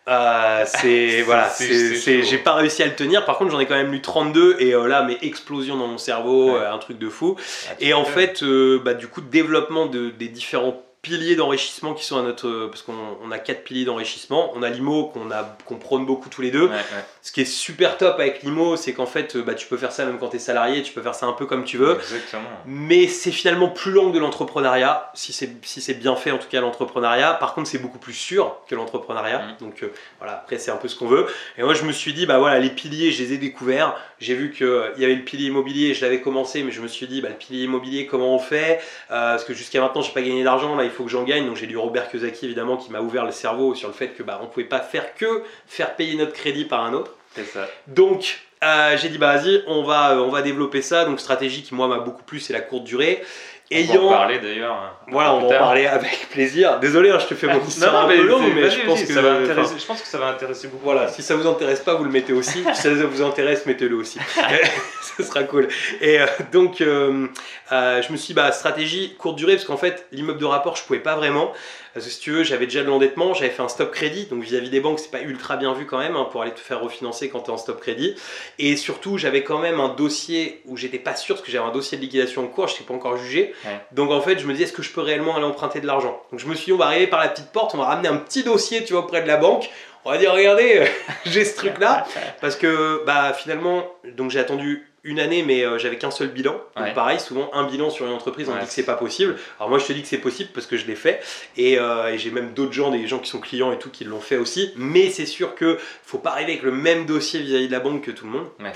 Euh, 0.08 0.64
c'est 0.66 1.22
voilà, 1.22 1.48
c'est- 1.50 2.22
j'ai 2.22 2.38
pas 2.38 2.54
réussi 2.54 2.82
à 2.82 2.86
le 2.86 2.94
tenir. 2.94 3.24
Par 3.26 3.36
contre, 3.38 3.50
j'en 3.50 3.60
ai 3.60 3.66
quand 3.66 3.74
même 3.74 3.92
lu 3.92 4.00
32 4.00 4.56
et 4.58 4.74
euh, 4.74 4.86
là, 4.86 5.02
mais 5.02 5.18
explosion 5.22 5.76
dans 5.76 5.86
mon 5.86 5.98
cerveau, 5.98 6.52
Ouais. 6.52 6.60
euh, 6.60 6.72
un 6.72 6.78
truc 6.78 6.98
de 6.98 7.08
fou. 7.10 7.36
Ah, 7.68 7.74
Et 7.80 7.92
en 7.92 8.04
fait, 8.04 8.42
euh, 8.42 8.80
bah, 8.82 8.94
du 8.94 9.06
coup, 9.08 9.20
développement 9.20 9.86
de, 9.86 10.10
des 10.10 10.28
différents 10.28 10.82
piliers 11.02 11.36
d'enrichissement 11.36 11.94
qui 11.94 12.04
sont 12.04 12.18
à 12.18 12.22
notre. 12.22 12.66
Parce 12.66 12.82
qu'on 12.82 12.94
on 13.22 13.30
a 13.30 13.38
quatre 13.38 13.64
piliers 13.64 13.84
d'enrichissement. 13.84 14.52
On 14.54 14.62
a 14.62 14.68
l'IMO 14.68 15.06
qu'on 15.06 15.28
qu'on 15.64 15.76
prône 15.76 16.06
beaucoup 16.06 16.28
tous 16.28 16.42
les 16.42 16.50
deux. 16.50 16.66
Ouais, 16.66 16.74
ouais. 16.74 17.04
Ce 17.22 17.32
qui 17.32 17.40
est 17.40 17.44
super 17.44 17.96
top 17.98 18.18
avec 18.18 18.42
l'IMO, 18.42 18.76
c'est 18.76 18.92
qu'en 18.92 19.06
fait, 19.06 19.36
euh, 19.36 19.42
bah, 19.42 19.54
tu 19.54 19.66
peux 19.66 19.76
faire 19.76 19.92
ça 19.92 20.04
même 20.06 20.18
quand 20.18 20.28
tu 20.28 20.36
es 20.36 20.40
salarié, 20.40 20.82
tu 20.82 20.92
peux 20.92 21.02
faire 21.02 21.14
ça 21.14 21.26
un 21.26 21.32
peu 21.32 21.46
comme 21.46 21.64
tu 21.64 21.76
veux. 21.76 21.96
Exactement. 21.96 22.48
Mais 22.66 23.06
c'est 23.06 23.30
finalement 23.30 23.68
plus 23.68 23.92
long 23.92 24.10
que 24.10 24.14
de 24.14 24.20
l'entrepreneuriat, 24.20 25.10
si 25.14 25.32
c'est 25.32 25.50
si 25.64 25.94
bien 25.94 26.16
fait 26.16 26.30
en 26.30 26.38
tout 26.38 26.48
cas 26.48 26.60
l'entrepreneuriat. 26.60 27.34
Par 27.34 27.54
contre, 27.54 27.68
c'est 27.68 27.78
beaucoup 27.78 27.98
plus 27.98 28.14
sûr 28.14 28.56
que 28.68 28.74
l'entrepreneuriat. 28.74 29.40
Mhm. 29.40 29.56
Donc 29.60 29.82
euh, 29.82 29.92
voilà, 30.18 30.34
après 30.34 30.58
c'est 30.58 30.70
un 30.70 30.76
peu 30.76 30.88
ce 30.88 30.96
qu'on 30.96 31.08
veut. 31.08 31.26
Et 31.56 31.62
moi 31.62 31.74
je 31.74 31.84
me 31.84 31.92
suis 31.92 32.12
dit, 32.12 32.26
bah 32.26 32.38
voilà, 32.38 32.58
les 32.58 32.70
piliers, 32.70 33.12
je 33.12 33.22
les 33.22 33.34
ai 33.34 33.38
découverts. 33.38 33.94
J'ai 34.20 34.34
vu 34.34 34.50
qu'il 34.50 34.66
y 34.98 35.04
avait 35.04 35.14
le 35.14 35.24
pilier 35.24 35.46
immobilier, 35.46 35.94
je 35.94 36.04
l'avais 36.04 36.20
commencé, 36.20 36.62
mais 36.62 36.72
je 36.72 36.80
me 36.80 36.88
suis 36.88 37.06
dit, 37.06 37.20
bah, 37.20 37.28
le 37.28 37.36
pilier 37.36 37.64
immobilier, 37.64 38.06
comment 38.06 38.34
on 38.34 38.38
fait? 38.38 38.80
Euh, 39.10 39.32
Parce 39.32 39.44
que 39.44 39.54
jusqu'à 39.54 39.80
maintenant, 39.80 40.02
j'ai 40.02 40.12
pas 40.12 40.22
gagné 40.22 40.42
d'argent, 40.42 40.74
là 40.74 40.84
il 40.88 40.92
faut 40.92 41.04
que 41.04 41.10
j'en 41.10 41.24
gagne. 41.24 41.46
Donc 41.46 41.56
j'ai 41.56 41.66
lu 41.66 41.76
Robert 41.76 42.10
Kiyosaki 42.10 42.46
évidemment 42.46 42.76
qui 42.76 42.90
m'a 42.90 43.00
ouvert 43.00 43.24
le 43.24 43.32
cerveau 43.32 43.74
sur 43.74 43.88
le 43.88 43.94
fait 43.94 44.08
que 44.08 44.22
bah, 44.22 44.40
on 44.42 44.46
pouvait 44.46 44.66
pas 44.66 44.80
faire 44.80 45.14
que 45.14 45.42
faire 45.66 45.94
payer 45.96 46.16
notre 46.16 46.32
crédit 46.32 46.64
par 46.64 46.84
un 46.84 46.92
autre. 46.92 47.14
C'est 47.34 47.44
ça. 47.44 47.68
Donc, 47.86 48.40
euh, 48.64 48.96
j'ai 48.96 49.08
dit, 49.08 49.18
bah 49.18 49.36
vas-y, 49.36 49.62
on 49.66 49.82
va, 49.82 50.12
euh, 50.14 50.20
on 50.20 50.30
va 50.30 50.42
développer 50.42 50.82
ça. 50.82 51.04
Donc, 51.04 51.20
stratégie 51.20 51.62
qui, 51.62 51.74
moi, 51.74 51.88
m'a 51.88 51.98
beaucoup 51.98 52.22
plu, 52.22 52.40
c'est 52.40 52.52
la 52.52 52.60
courte 52.60 52.84
durée. 52.84 53.22
On 53.70 53.82
va 53.94 54.00
en 54.00 54.08
parler 54.08 54.38
d'ailleurs. 54.38 54.72
hein, 54.74 54.92
Voilà, 55.08 55.34
on 55.34 55.40
va 55.40 55.46
en 55.46 55.58
parler 55.58 55.86
avec 55.86 56.28
plaisir. 56.30 56.78
Désolé, 56.80 57.10
hein, 57.10 57.18
je 57.18 57.26
te 57.26 57.34
fais 57.34 57.46
mon 57.52 57.60
histoire 57.64 57.92
non, 57.92 57.98
non, 58.00 58.04
un 58.06 58.08
mais, 58.08 58.16
peu 58.16 58.22
longue, 58.26 58.42
c'est- 58.48 58.54
mais 58.54 58.60
vas-y, 58.62 58.70
je 58.80 58.86
pense 58.86 58.98
vas-y, 58.98 59.06
que. 59.08 59.12
ça 59.14 59.20
va 59.22 59.32
enfin, 59.32 59.42
intéresser. 59.42 59.74
Je 59.78 59.86
pense 59.86 60.02
que 60.02 60.08
ça 60.08 60.18
va 60.18 60.26
intéresser 60.28 60.68
beaucoup. 60.68 60.84
voilà, 60.84 61.08
si 61.08 61.22
ça 61.22 61.36
vous 61.36 61.46
intéresse 61.46 61.80
pas, 61.80 61.94
vous 61.94 62.04
le 62.04 62.10
mettez 62.10 62.32
aussi. 62.32 62.64
si 62.74 62.80
ça 62.82 62.88
vous 62.90 63.22
intéresse, 63.22 63.66
mettez-le 63.66 63.96
aussi. 63.96 64.18
Ce 65.16 65.22
sera 65.22 65.42
cool. 65.44 65.68
Et 66.00 66.20
euh, 66.20 66.26
donc, 66.52 66.80
euh, 66.80 67.26
euh, 67.72 68.00
je 68.02 68.12
me 68.12 68.16
suis 68.16 68.28
dit, 68.28 68.34
bah, 68.34 68.52
stratégie 68.52 69.14
courte 69.18 69.36
durée, 69.36 69.54
parce 69.54 69.64
qu'en 69.66 69.76
fait, 69.76 70.06
l'immeuble 70.12 70.38
de 70.38 70.44
rapport, 70.46 70.76
je 70.76 70.84
pouvais 70.84 70.98
pas 71.00 71.16
vraiment. 71.16 71.52
Parce 71.94 72.06
que 72.06 72.12
si 72.12 72.20
tu 72.20 72.30
veux, 72.30 72.44
j'avais 72.44 72.66
déjà 72.66 72.82
de 72.82 72.88
l'endettement, 72.88 73.34
j'avais 73.34 73.50
fait 73.50 73.62
un 73.62 73.68
stop 73.68 73.90
crédit, 73.90 74.26
donc 74.26 74.42
vis-à-vis 74.44 74.70
des 74.70 74.78
banques, 74.78 75.00
c'est 75.00 75.10
pas 75.10 75.20
ultra 75.22 75.56
bien 75.56 75.72
vu 75.72 75.84
quand 75.84 75.98
même 75.98 76.14
hein, 76.14 76.28
pour 76.30 76.42
aller 76.42 76.52
te 76.52 76.60
faire 76.60 76.80
refinancer 76.80 77.28
quand 77.28 77.40
tu 77.40 77.50
es 77.50 77.52
en 77.52 77.56
stop 77.56 77.80
crédit. 77.80 78.14
Et 78.60 78.76
surtout, 78.76 79.18
j'avais 79.18 79.42
quand 79.42 79.58
même 79.58 79.80
un 79.80 79.88
dossier 79.88 80.62
où 80.66 80.76
j'étais 80.76 80.98
pas 81.00 81.16
sûr, 81.16 81.34
parce 81.34 81.44
que 81.44 81.50
j'avais 81.50 81.64
un 81.66 81.72
dossier 81.72 81.96
de 81.98 82.02
liquidation 82.02 82.44
en 82.44 82.46
cours, 82.46 82.68
je 82.68 82.74
n'étais 82.74 82.84
pas 82.84 82.94
encore 82.94 83.16
jugé. 83.16 83.52
Ouais. 83.64 83.80
Donc 83.92 84.10
en 84.10 84.20
fait, 84.20 84.38
je 84.38 84.46
me 84.46 84.52
disais, 84.52 84.64
est-ce 84.64 84.72
que 84.72 84.82
je 84.82 84.90
peux 84.92 85.00
réellement 85.00 85.36
aller 85.36 85.44
emprunter 85.44 85.80
de 85.80 85.86
l'argent? 85.86 86.22
Donc 86.30 86.40
je 86.40 86.46
me 86.46 86.54
suis 86.54 86.66
dit, 86.66 86.72
on 86.72 86.76
va 86.78 86.86
arriver 86.86 87.06
par 87.06 87.20
la 87.20 87.28
petite 87.28 87.50
porte, 87.52 87.74
on 87.74 87.78
va 87.78 87.86
ramener 87.86 88.08
un 88.08 88.16
petit 88.16 88.42
dossier, 88.44 88.84
tu 88.84 88.92
vois, 88.94 89.02
auprès 89.02 89.22
de 89.22 89.26
la 89.28 89.36
banque. 89.36 89.68
On 90.04 90.10
va 90.10 90.18
dire, 90.18 90.32
regardez, 90.32 90.82
j'ai 91.26 91.44
ce 91.44 91.56
truc-là. 91.56 92.06
Parce 92.40 92.56
que 92.56 93.02
bah, 93.06 93.32
finalement, 93.32 93.84
donc 94.16 94.30
j'ai 94.30 94.38
attendu 94.40 94.84
une 95.04 95.20
année, 95.20 95.42
mais 95.42 95.64
euh, 95.64 95.78
j'avais 95.78 95.96
qu'un 95.96 96.10
seul 96.10 96.28
bilan. 96.28 96.54
Donc 96.76 96.92
pareil, 96.92 97.18
souvent 97.20 97.48
un 97.54 97.64
bilan 97.64 97.88
sur 97.88 98.04
une 98.06 98.12
entreprise, 98.12 98.48
on 98.48 98.52
Ouais. 98.52 98.60
dit 98.60 98.66
que 98.66 98.72
c'est 98.72 98.82
pas 98.84 98.94
possible. 98.96 99.36
Alors 99.58 99.70
moi, 99.70 99.78
je 99.78 99.86
te 99.86 99.92
dis 99.92 100.02
que 100.02 100.08
c'est 100.08 100.18
possible 100.18 100.50
parce 100.52 100.66
que 100.66 100.76
je 100.76 100.86
l'ai 100.86 100.96
fait. 100.96 101.20
Et, 101.56 101.78
euh, 101.78 102.08
et 102.12 102.18
j'ai 102.18 102.30
même 102.30 102.52
d'autres 102.52 102.72
gens, 102.72 102.90
des 102.90 103.06
gens 103.06 103.18
qui 103.18 103.30
sont 103.30 103.40
clients 103.40 103.72
et 103.72 103.78
tout, 103.78 103.90
qui 103.90 104.04
l'ont 104.04 104.20
fait 104.20 104.36
aussi. 104.36 104.72
Mais 104.76 105.08
c'est 105.10 105.24
sûr 105.26 105.54
que 105.54 105.78
faut 106.04 106.18
pas 106.18 106.30
arriver 106.32 106.52
avec 106.52 106.62
le 106.64 106.72
même 106.72 107.06
dossier 107.06 107.40
vis-à-vis 107.40 107.68
de 107.68 107.72
la 107.72 107.80
banque 107.80 108.02
que 108.02 108.10
tout 108.10 108.24
le 108.26 108.32
monde. 108.32 108.46
Ouais. 108.60 108.72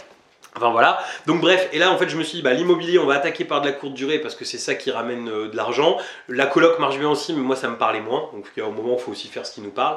Enfin 0.55 0.71
voilà. 0.71 0.99
Donc 1.27 1.41
bref, 1.41 1.69
et 1.73 1.79
là 1.79 1.91
en 1.91 1.97
fait 1.97 2.11
je 2.11 2.17
me 2.17 2.23
suis 2.23 2.37
dit, 2.37 2.43
bah, 2.43 2.53
l'immobilier 2.53 2.99
on 2.99 3.07
va 3.07 3.15
attaquer 3.15 3.47
par 3.47 3.63
de 3.63 3.67
la 3.67 3.73
courte 3.73 3.95
durée 3.95 4.19
parce 4.19 4.35
que 4.35 4.45
c'est 4.45 4.59
ça 4.59 4.75
qui 4.75 4.91
ramène 4.91 5.29
euh, 5.31 5.49
de 5.49 5.57
l'argent. 5.57 5.97
La 6.29 6.45
coloc 6.45 6.79
marche 6.79 6.99
bien 6.99 7.09
aussi, 7.09 7.33
mais 7.33 7.41
moi 7.41 7.57
ça 7.57 7.69
me 7.69 7.77
parlait 7.77 8.03
moins. 8.03 8.29
Donc 8.35 8.47
il 8.55 8.63
moment 8.63 8.97
il 8.99 9.03
faut 9.03 9.13
aussi 9.13 9.29
faire 9.29 9.47
ce 9.47 9.55
qui 9.55 9.63
nous 9.63 9.71
parle. 9.71 9.97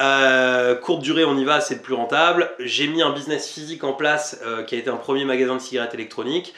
Euh, 0.00 0.74
courte 0.74 1.02
durée 1.02 1.26
on 1.26 1.36
y 1.36 1.44
va, 1.44 1.60
c'est 1.60 1.74
le 1.74 1.82
plus 1.82 1.94
rentable. 1.94 2.50
J'ai 2.60 2.86
mis 2.86 3.02
un 3.02 3.10
business 3.10 3.50
physique 3.50 3.84
en 3.84 3.92
place 3.92 4.40
euh, 4.42 4.62
qui 4.62 4.74
a 4.74 4.78
été 4.78 4.88
un 4.88 4.96
premier 4.96 5.26
magasin 5.26 5.56
de 5.56 5.60
cigarettes 5.60 5.94
électroniques. 5.94 6.54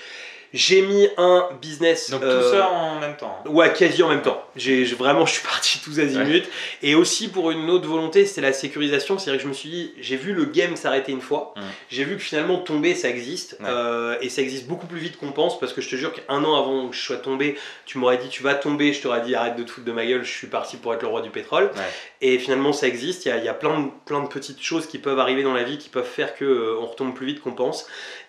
J'ai 0.53 0.83
mis 0.83 1.09
un 1.17 1.49
business. 1.63 2.11
Donc 2.11 2.23
euh, 2.23 2.43
tout 2.43 2.57
ça 2.57 2.69
en 2.69 3.01
même 3.01 3.17
temps. 3.17 3.39
hein. 3.45 3.49
Ouais, 3.51 3.73
quasi 3.73 4.03
en 4.03 4.09
même 4.09 4.23
temps. 4.23 4.43
J'ai 4.55 4.85
vraiment, 4.85 5.25
je 5.27 5.33
suis 5.33 5.43
parti 5.47 5.81
tous 5.83 5.99
azimuts. 5.99 6.43
Et 6.83 6.95
aussi 6.95 7.29
pour 7.29 7.51
une 7.51 7.71
autre 7.71 7.89
volonté, 7.89 8.27
c'était 8.27 8.43
la 8.43 8.53
sécurisation. 8.53 9.19
C'est-à-dire 9.19 9.39
que 9.39 9.45
je 9.45 9.49
me 9.49 9.55
suis 9.55 9.71
dit, 9.71 9.93
j'ai 9.99 10.17
vu 10.17 10.33
le 10.35 10.45
game 10.45 10.77
s'arrêter 10.77 11.13
une 11.13 11.21
fois. 11.23 11.55
J'ai 11.91 12.05
vu 12.05 12.17
que 12.17 12.23
finalement 12.23 12.59
tomber, 12.59 12.95
ça 12.95 13.09
existe. 13.09 13.57
Ouais. 13.61 13.67
Euh, 13.69 14.17
et 14.21 14.29
ça 14.29 14.43
existe 14.43 14.67
beaucoup 14.67 14.87
plus 14.87 14.99
vite 15.01 15.17
qu'on 15.19 15.33
pense. 15.33 15.59
Parce 15.59 15.73
que 15.73 15.81
je 15.81 15.89
te 15.89 15.97
jure 15.97 16.13
qu'un 16.13 16.45
an 16.45 16.55
avant 16.61 16.89
que 16.89 16.97
je 16.97 17.01
sois 17.01 17.17
tombé, 17.17 17.57
tu 17.87 17.99
m'aurais 17.99 18.19
dit, 18.19 18.29
tu 18.29 18.43
vas 18.43 18.55
tomber. 18.55 18.93
Je 18.93 19.01
t'aurais 19.01 19.23
dit, 19.23 19.35
arrête 19.35 19.57
de 19.57 19.63
te 19.63 19.71
foutre 19.71 19.87
de 19.87 19.93
ma 19.93 20.05
gueule. 20.05 20.23
Je 20.23 20.31
suis 20.33 20.49
parti 20.49 20.77
pour 20.77 20.93
être 20.93 21.03
le 21.03 21.09
roi 21.09 21.23
du 21.23 21.31
pétrole. 21.31 21.71
Ouais. 21.75 21.83
Et 22.21 22.39
finalement, 22.39 22.73
ça 22.73 22.87
existe. 22.87 23.25
Il 23.25 23.29
y 23.29 23.33
a, 23.33 23.39
il 23.39 23.45
y 23.45 23.49
a 23.49 23.55
plein, 23.55 23.81
de, 23.81 23.89
plein 24.05 24.21
de 24.21 24.29
petites 24.29 24.63
choses 24.63 24.87
qui 24.87 24.99
peuvent 24.99 25.19
arriver 25.19 25.43
dans 25.43 25.55
la 25.55 25.63
vie 25.63 25.79
qui 25.79 25.89
peuvent 25.89 26.05
faire 26.05 26.35
que 26.35 26.45
euh, 26.45 26.77
on 26.81 26.87
retombe 26.87 27.15
plus 27.15 27.27
vite 27.27 27.41
qu'on 27.41 27.53
pense. 27.53 27.87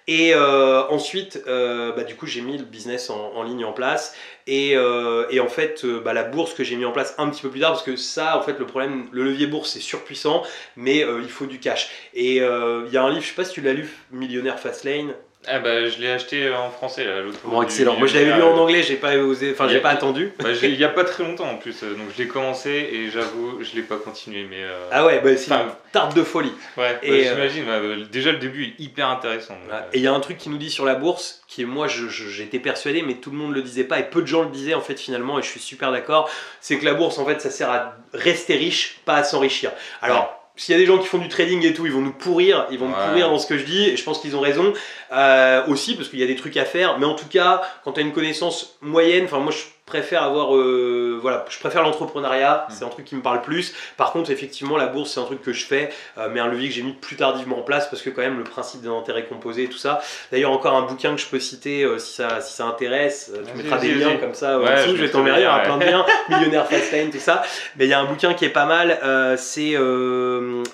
Et 0.07 0.33
euh, 0.33 0.85
ensuite, 0.89 1.41
euh, 1.47 1.93
bah, 1.93 2.03
du 2.03 2.15
coup, 2.15 2.25
j'ai 2.25 2.41
mis 2.41 2.57
le 2.57 2.65
business 2.65 3.09
en, 3.09 3.43
ligne 3.43 3.63
en 3.65 3.71
place. 3.71 4.15
Et, 4.47 4.75
euh, 4.75 5.25
et 5.29 5.39
en 5.39 5.47
fait, 5.47 5.85
bah, 5.85 6.13
la 6.13 6.23
bourse 6.23 6.53
que 6.53 6.63
j'ai 6.63 6.75
mis 6.75 6.85
en 6.85 6.91
place 6.91 7.15
un 7.17 7.29
petit 7.29 7.41
peu 7.41 7.49
plus 7.49 7.61
tard, 7.61 7.71
parce 7.71 7.83
que 7.83 7.95
ça, 7.95 8.37
en 8.37 8.41
fait, 8.41 8.59
le 8.59 8.65
problème, 8.65 9.07
le 9.11 9.23
levier 9.23 9.47
bourse, 9.47 9.71
c'est 9.71 9.79
surpuissant, 9.79 10.43
mais 10.75 10.99
il 10.99 11.29
faut 11.29 11.45
du 11.45 11.59
cash. 11.59 11.89
Et 12.13 12.35
il 12.37 12.91
y 12.91 12.97
a 12.97 13.03
un 13.03 13.09
livre, 13.09 13.21
je 13.21 13.29
sais 13.29 13.35
pas 13.35 13.45
si 13.45 13.53
tu 13.53 13.61
l'as 13.61 13.73
lu, 13.73 13.89
Millionnaire 14.11 14.59
Fastlane. 14.59 15.13
Ah 15.47 15.59
bah 15.59 15.87
je 15.89 15.99
l'ai 15.99 16.09
acheté 16.09 16.49
en 16.53 16.69
français 16.69 17.03
là 17.05 17.21
l'autre 17.21 17.37
Bon, 17.43 17.61
excellent. 17.61 17.93
du- 17.93 17.99
Moi, 17.99 18.07
je 18.07 18.13
l'avais 18.17 18.33
lu 18.35 18.41
en 18.41 18.57
anglais, 18.57 18.81
j'ai 18.81 18.95
pas 18.95 19.17
osé, 19.17 19.51
enfin, 19.53 19.67
j'ai 19.67 19.79
pas 19.81 19.89
attendu. 19.89 20.31
Bah, 20.39 20.49
il 20.61 20.75
y 20.75 20.83
a 20.85 20.89
pas 20.89 21.03
très 21.03 21.23
longtemps 21.23 21.49
en 21.49 21.57
plus, 21.57 21.81
donc 21.83 22.07
je 22.15 22.21
l'ai 22.23 22.27
commencé 22.29 22.69
et 22.69 23.09
j'avoue 23.09 23.59
je 23.61 23.75
l'ai 23.75 23.81
pas 23.81 23.97
continué 23.97 24.45
mais 24.49 24.63
euh, 24.63 24.87
Ah 24.91 25.05
ouais, 25.05 25.19
bah, 25.19 25.35
c'est 25.35 25.51
Enfin, 25.51 25.63
une 25.65 25.91
tarte 25.91 26.15
de 26.15 26.23
folie. 26.23 26.53
ouais, 26.77 26.97
et, 27.03 27.09
bah, 27.09 27.15
euh, 27.17 27.23
j'imagine 27.35 27.65
bah, 27.65 27.71
euh, 27.73 28.05
déjà 28.11 28.31
le 28.31 28.37
début 28.37 28.65
est 28.67 28.81
hyper 28.81 29.07
intéressant. 29.09 29.55
donc, 29.55 29.73
euh, 29.73 29.81
Et 29.93 29.97
il 29.97 30.03
y 30.03 30.07
a 30.07 30.13
un 30.13 30.19
truc 30.21 30.37
qui 30.37 30.49
nous 30.49 30.57
dit 30.57 30.69
sur 30.71 30.85
la 30.85 30.95
bourse, 30.95 31.41
qui 31.47 31.61
est 31.63 31.65
moi 31.65 31.87
j'étais 31.87 32.59
persuadé, 32.59 33.01
mais 33.01 33.15
tout 33.15 33.29
le 33.31 33.37
monde 33.37 33.53
le 33.53 33.61
disait 33.61 33.83
pas, 33.83 33.99
et 33.99 34.03
peu 34.09 34.21
de 34.21 34.27
gens 34.27 34.43
le 34.43 34.49
disaient 34.49 34.73
en 34.75 34.81
fait 34.81 34.97
finalement, 34.99 35.39
et 35.39 35.41
je 35.41 35.47
suis 35.49 35.59
super 35.59 35.91
d'accord, 35.91 36.29
c'est 36.61 36.77
que 36.77 36.85
la 36.85 36.93
bourse 36.93 37.17
en 37.19 37.25
fait 37.25 37.41
ça 37.41 37.49
sert 37.49 37.69
à 37.69 37.95
rester 38.13 38.55
riche, 38.55 38.99
pas 39.05 39.15
à 39.15 39.23
s'enrichir. 39.23 39.71
Alors. 40.01 40.39
S'il 40.55 40.73
y 40.73 40.75
a 40.75 40.79
des 40.79 40.85
gens 40.85 40.99
qui 40.99 41.07
font 41.07 41.17
du 41.17 41.29
trading 41.29 41.65
et 41.65 41.73
tout, 41.73 41.85
ils 41.87 41.91
vont 41.91 42.01
nous 42.01 42.13
pourrir, 42.13 42.67
ils 42.69 42.77
vont 42.77 42.87
me 42.87 42.93
Ouais. 42.93 43.07
pourrir 43.07 43.29
dans 43.29 43.39
ce 43.39 43.47
que 43.47 43.57
je 43.57 43.63
dis, 43.65 43.89
et 43.89 43.97
je 43.97 44.03
pense 44.03 44.19
qu'ils 44.19 44.35
ont 44.35 44.39
raison 44.39 44.71
euh, 45.11 45.65
aussi, 45.67 45.95
parce 45.95 46.09
qu'il 46.09 46.19
y 46.19 46.23
a 46.23 46.27
des 46.27 46.35
trucs 46.35 46.57
à 46.57 46.65
faire. 46.65 46.99
Mais 46.99 47.05
en 47.07 47.15
tout 47.15 47.27
cas, 47.27 47.61
quand 47.83 47.93
tu 47.93 47.99
as 47.99 48.03
une 48.03 48.13
connaissance 48.13 48.77
moyenne, 48.81 49.25
enfin 49.25 49.39
moi 49.39 49.51
je 49.51 49.63
préfère 49.85 50.23
avoir, 50.23 50.55
euh, 50.55 51.19
voilà, 51.21 51.45
je 51.49 51.59
préfère 51.59 51.83
l'entrepreneuriat, 51.83 52.67
Mm. 52.69 52.73
c'est 52.73 52.85
un 52.85 52.89
truc 52.89 53.05
qui 53.05 53.15
me 53.15 53.21
parle 53.21 53.41
plus. 53.41 53.73
Par 53.97 54.11
contre, 54.11 54.31
effectivement, 54.31 54.77
la 54.77 54.87
bourse 54.87 55.11
c'est 55.11 55.19
un 55.19 55.25
truc 55.25 55.41
que 55.41 55.53
je 55.53 55.65
fais, 55.65 55.89
euh, 56.17 56.29
mais 56.31 56.39
un 56.39 56.47
levier 56.47 56.69
que 56.69 56.75
j'ai 56.75 56.81
mis 56.83 56.93
plus 56.93 57.15
tardivement 57.15 57.59
en 57.59 57.61
place, 57.63 57.89
parce 57.89 58.01
que 58.01 58.09
quand 58.09 58.21
même 58.21 58.37
le 58.37 58.43
principe 58.43 58.81
d'un 58.81 58.97
intérêt 58.97 59.25
composé 59.25 59.63
et 59.63 59.67
tout 59.69 59.77
ça. 59.77 60.01
D'ailleurs, 60.31 60.51
encore 60.51 60.75
un 60.75 60.83
bouquin 60.83 61.13
que 61.15 61.21
je 61.21 61.27
peux 61.27 61.39
citer 61.39 61.83
euh, 61.83 61.99
si, 61.99 62.15
ça, 62.15 62.39
si 62.41 62.53
ça 62.53 62.65
intéresse. 62.65 63.31
Euh, 63.33 63.43
tu 63.49 63.57
mettras 63.61 63.77
des 63.77 63.93
liens 63.93 64.17
comme 64.17 64.33
ça 64.33 64.57
Ouais, 64.59 64.71
en 64.71 64.75
dessous, 64.75 64.95
je 64.95 65.05
vais 65.05 65.15
aura 65.15 65.59
des 65.59 65.65
plein 65.65 65.77
de 65.77 65.85
liens, 65.85 66.05
Millionnaire 66.29 66.67
Fastlane, 66.67 67.09
tout 67.09 67.19
ça. 67.19 67.43
Mais 67.77 67.85
il 67.85 67.89
y 67.89 67.93
a 67.93 67.99
un 67.99 68.05
bouquin 68.05 68.33
qui 68.33 68.45
est 68.45 68.49
pas 68.49 68.65
mal, 68.65 68.99
c'est 69.37 69.75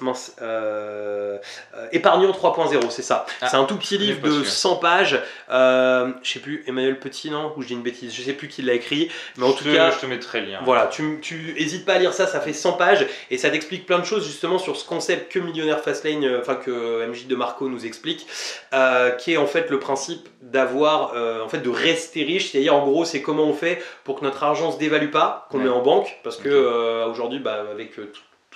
mince, 0.02 0.36
euh, 0.42 1.38
euh, 1.76 1.88
Épargnant 1.92 2.32
3.0, 2.32 2.90
c'est 2.90 3.02
ça. 3.02 3.26
Ah, 3.42 3.48
c'est 3.48 3.58
un 3.58 3.66
tout 3.66 3.78
petit 3.78 3.98
livre 3.98 4.22
de 4.22 4.30
celui-là. 4.32 4.50
100 4.50 4.76
pages. 4.78 5.22
Euh, 5.52 6.12
je 6.24 6.32
sais 6.32 6.40
plus, 6.40 6.64
Emmanuel 6.68 7.00
Petit, 7.00 7.30
non? 7.32 7.54
Ou 7.58 7.62
je 7.62 7.68
dis 7.68 7.74
une 7.74 7.82
bêtise, 7.82 8.14
je 8.14 8.22
sais 8.22 8.34
plus 8.34 8.48
qui 8.48 8.62
l'a 8.62 8.74
écrit. 8.74 9.10
Mais 9.38 9.46
en 9.46 9.52
je 9.52 9.58
tout 9.58 9.64
te- 9.66 9.76
cas, 9.76 9.92
je 9.92 10.00
te 10.00 10.06
mettrai 10.06 10.42
le 10.42 10.48
lien. 10.52 10.60
voilà, 10.64 10.88
tu, 10.88 11.20
tu 11.22 11.54
hésites 11.58 11.86
pas 11.86 11.94
à 11.94 12.00
lire 12.00 12.14
ça, 12.14 12.28
ça 12.28 12.40
fait 12.40 12.54
100 12.54 12.74
pages 12.74 13.06
et 13.32 13.38
ça 13.38 13.50
t'explique 13.50 13.86
plein 13.86 14.00
de 14.00 14.06
choses 14.06 14.26
justement 14.26 14.58
sur 14.60 14.76
ce 14.78 14.86
concept 14.86 15.32
que 15.32 15.40
Millionnaire 15.40 15.80
Fastlane, 15.82 16.24
euh, 16.26 16.40
enfin 16.42 16.56
que 16.56 17.06
MJ 17.08 17.28
de 17.28 17.36
Marco 17.36 17.68
nous 17.70 17.86
explique, 17.86 18.28
qui 19.20 19.34
est 19.34 19.38
en 19.38 19.48
fait 19.48 19.70
le 19.70 19.80
principe 19.80 20.28
d'avoir, 20.42 21.14
en 21.44 21.50
fait 21.50 21.60
de 21.60 21.70
rester 21.70 22.24
riche, 22.24 22.52
c'est-à-dire 22.52 22.76
en 22.76 22.86
gros 22.86 23.06
c'est 23.06 23.22
comment 23.22 23.44
on 23.44 23.54
fait 23.54 23.82
pour 24.04 24.20
que 24.20 24.26
notre 24.26 24.44
argent 24.44 24.72
se 24.72 24.78
dévalue 24.78 25.10
pas, 25.12 25.48
qu'on 25.50 25.58
Ouais. 25.60 25.64
met 25.66 25.70
en 25.70 25.82
banque, 25.82 26.18
parce 26.24 26.38
que 26.38 26.50
Ok. 26.50 26.56
euh, 26.56 27.06
aujourd'hui 27.08 27.40
bah, 27.40 27.64
avec 27.72 27.94
tout- 27.94 28.02